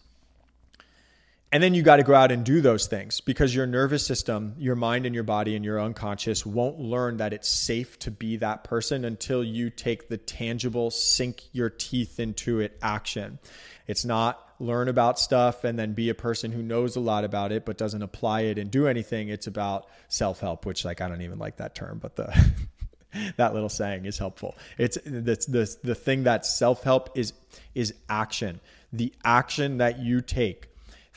And 1.52 1.60
then 1.60 1.74
you 1.74 1.82
got 1.82 1.96
to 1.96 2.04
go 2.04 2.14
out 2.14 2.30
and 2.30 2.44
do 2.44 2.60
those 2.60 2.86
things 2.86 3.20
because 3.20 3.52
your 3.52 3.66
nervous 3.66 4.06
system, 4.06 4.54
your 4.56 4.76
mind 4.76 5.04
and 5.04 5.14
your 5.14 5.24
body 5.24 5.56
and 5.56 5.64
your 5.64 5.80
unconscious 5.80 6.46
won't 6.46 6.78
learn 6.78 7.16
that 7.16 7.32
it's 7.32 7.48
safe 7.48 7.98
to 8.00 8.12
be 8.12 8.36
that 8.36 8.62
person 8.62 9.04
until 9.04 9.42
you 9.42 9.68
take 9.68 10.08
the 10.08 10.16
tangible, 10.16 10.92
sink 10.92 11.42
your 11.52 11.68
teeth 11.68 12.20
into 12.20 12.60
it 12.60 12.78
action. 12.82 13.40
It's 13.88 14.04
not 14.04 14.46
learn 14.60 14.86
about 14.86 15.18
stuff 15.18 15.64
and 15.64 15.76
then 15.76 15.92
be 15.92 16.08
a 16.10 16.14
person 16.14 16.52
who 16.52 16.62
knows 16.62 16.94
a 16.94 17.00
lot 17.00 17.24
about 17.24 17.50
it 17.50 17.64
but 17.64 17.76
doesn't 17.76 18.02
apply 18.02 18.42
it 18.42 18.56
and 18.56 18.70
do 18.70 18.86
anything. 18.86 19.28
It's 19.28 19.48
about 19.48 19.88
self 20.06 20.38
help, 20.38 20.66
which, 20.66 20.84
like, 20.84 21.00
I 21.00 21.08
don't 21.08 21.22
even 21.22 21.40
like 21.40 21.56
that 21.56 21.74
term, 21.74 21.98
but 21.98 22.16
the. 22.16 22.52
that 23.38 23.54
little 23.54 23.68
saying 23.68 24.04
is 24.04 24.18
helpful. 24.18 24.56
It's 24.78 24.96
the, 25.04 25.20
the, 25.48 25.76
the 25.82 25.94
thing 25.96 26.22
that 26.24 26.46
self 26.46 26.84
help 26.84 27.18
is 27.18 27.32
is 27.74 27.92
action. 28.08 28.60
The 28.92 29.12
action 29.24 29.78
that 29.78 29.98
you 29.98 30.20
take 30.20 30.69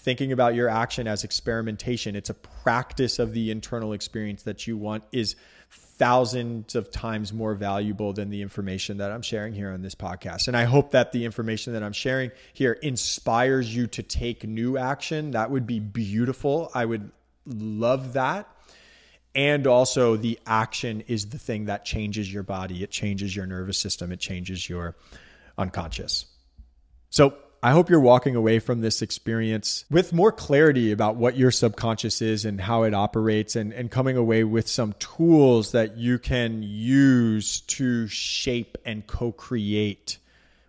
thinking 0.03 0.33
about 0.33 0.53
your 0.53 0.67
action 0.67 1.07
as 1.07 1.23
experimentation. 1.23 2.15
It's 2.15 2.29
a 2.29 2.33
practice 2.33 3.19
of 3.19 3.33
the 3.33 3.51
internal 3.51 3.93
experience 3.93 4.43
that 4.43 4.67
you 4.67 4.77
want 4.77 5.03
is 5.11 5.37
thousands 5.71 6.75
of 6.75 6.91
times 6.91 7.31
more 7.31 7.55
valuable 7.55 8.11
than 8.11 8.29
the 8.29 8.41
information 8.41 8.97
that 8.97 9.11
I'm 9.11 9.21
sharing 9.21 9.53
here 9.53 9.71
on 9.71 9.81
this 9.81 9.95
podcast. 9.95 10.49
And 10.49 10.57
I 10.57 10.65
hope 10.65 10.91
that 10.91 11.13
the 11.13 11.23
information 11.23 11.73
that 11.73 11.83
I'm 11.83 11.93
sharing 11.93 12.31
here 12.51 12.73
inspires 12.73 13.73
you 13.73 13.87
to 13.87 14.03
take 14.03 14.43
new 14.43 14.77
action. 14.77 15.31
That 15.31 15.49
would 15.51 15.65
be 15.65 15.79
beautiful. 15.79 16.69
I 16.75 16.83
would 16.83 17.09
love 17.45 18.13
that. 18.13 18.49
And 19.35 19.65
also, 19.65 20.15
the 20.15 20.37
action 20.45 21.01
is 21.07 21.29
the 21.29 21.39
thing 21.39 21.65
that 21.65 21.85
changes 21.85 22.31
your 22.31 22.43
body, 22.43 22.83
it 22.83 22.91
changes 22.91 23.35
your 23.35 23.47
nervous 23.47 23.79
system, 23.79 24.11
it 24.11 24.19
changes 24.19 24.69
your 24.69 24.95
unconscious. 25.57 26.25
So, 27.09 27.35
I 27.65 27.71
hope 27.71 27.89
you're 27.89 28.01
walking 28.01 28.35
away 28.35 28.59
from 28.59 28.81
this 28.81 29.01
experience 29.01 29.85
with 29.89 30.11
more 30.11 30.33
clarity 30.33 30.91
about 30.91 31.15
what 31.15 31.37
your 31.37 31.49
subconscious 31.49 32.21
is 32.21 32.43
and 32.43 32.59
how 32.59 32.83
it 32.83 32.93
operates, 32.93 33.55
and, 33.55 33.71
and 33.71 33.89
coming 33.89 34.17
away 34.17 34.43
with 34.43 34.67
some 34.67 34.91
tools 34.99 35.71
that 35.71 35.95
you 35.95 36.19
can 36.19 36.61
use 36.61 37.61
to 37.61 38.05
shape 38.09 38.77
and 38.83 39.07
co 39.07 39.31
create 39.31 40.17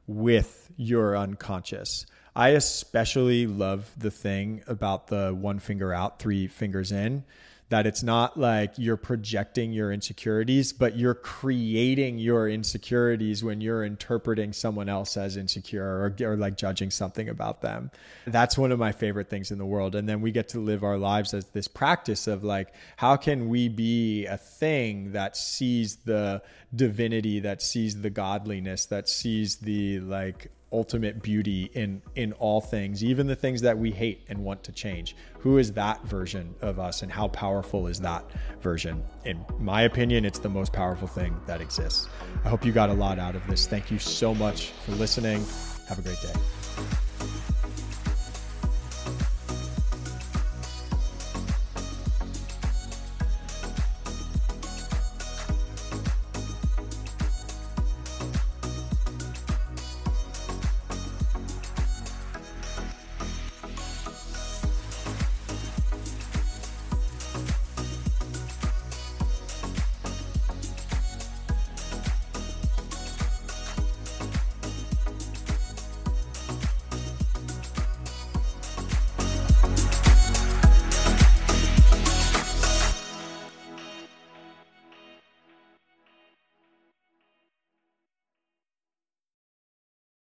with 0.07 0.71
your 0.77 1.17
unconscious. 1.17 2.07
I 2.37 2.51
especially 2.51 3.49
love 3.49 3.91
the 3.97 4.13
thing 4.13 4.63
about 4.69 5.09
the 5.09 5.35
one 5.35 5.59
finger 5.59 5.93
out, 5.93 6.21
three 6.21 6.47
fingers 6.47 6.93
in 6.93 7.25
that 7.71 7.87
it's 7.87 8.03
not 8.03 8.39
like 8.39 8.75
you're 8.77 8.97
projecting 8.97 9.73
your 9.73 9.91
insecurities, 9.91 10.73
but 10.73 10.97
you're 10.97 11.15
creating 11.15 12.19
your 12.19 12.49
insecurities 12.49 13.43
when 13.43 13.61
you're 13.61 13.85
interpreting 13.85 14.53
someone 14.53 14.89
else 14.89 15.17
as 15.17 15.37
insecure 15.37 15.85
or, 15.85 16.15
or 16.21 16.37
like 16.37 16.57
judging 16.57 16.91
something 16.91 17.29
about 17.29 17.63
them. 17.63 17.91
That's 18.27 18.59
one 18.59 18.71
of 18.71 18.79
my 18.79 18.93
favorite 18.93 19.31
things 19.31 19.51
in 19.51 19.59
the 19.59 19.67
world. 19.67 19.95
And 19.95 20.09
then 20.09 20.21
we 20.21 20.31
get 20.31 20.51
to 20.51 20.61
live 20.61 20.85
our 20.85 20.99
lives 20.99 21.33
as 21.33 21.47
this 21.47 21.67
practice 21.67 22.27
of 22.27 22.45
like, 22.45 22.75
how 22.97 23.17
can 23.17 23.49
we 23.49 23.69
be 23.69 24.27
a 24.27 24.37
thing 24.37 25.13
that 25.13 25.37
sees 25.37 25.97
the 25.97 26.43
divinity, 26.75 27.41
that 27.41 27.63
sees 27.63 28.01
the 28.03 28.11
godliness, 28.11 28.87
that 28.87 29.09
sees 29.09 29.57
the 29.57 30.01
like 30.01 30.51
ultimate 30.75 31.23
beauty 31.23 31.71
in 31.73 32.03
in 32.17 32.33
all 32.35 32.61
things 32.61 33.05
even 33.05 33.27
the 33.29 33.37
things 33.37 33.61
that 33.61 33.79
we 33.79 33.93
hate 33.93 34.25
and 34.29 34.39
want 34.45 34.65
to 34.65 34.73
change. 34.73 35.15
Who 35.39 35.59
is 35.59 35.73
that 35.73 36.05
version 36.05 36.55
of 36.61 36.79
us 36.79 37.03
and 37.03 37.13
how 37.13 37.29
powerful 37.29 37.87
is 37.87 38.01
that 38.01 38.25
version? 38.61 39.05
In 39.25 39.45
my 39.59 39.83
opinion 39.83 40.25
it's 40.25 40.41
the 40.41 40.49
most 40.49 40.73
powerful 40.73 41.09
thing 41.09 41.41
that 41.47 41.61
exists. 41.61 42.09
I 42.45 42.49
hope 42.49 42.65
you 42.65 42.73
got 42.73 42.91
a 42.91 42.95
lot 42.95 43.19
out 43.19 43.37
of 43.37 43.47
this. 43.47 43.67
Thank 43.67 43.91
you 43.91 43.99
so 43.99 44.35
much 44.35 44.71
for 44.85 44.93
listening. 44.93 45.47
Have 45.89 46.01
a 46.01 46.03
great 46.03 46.21
day 46.21 46.33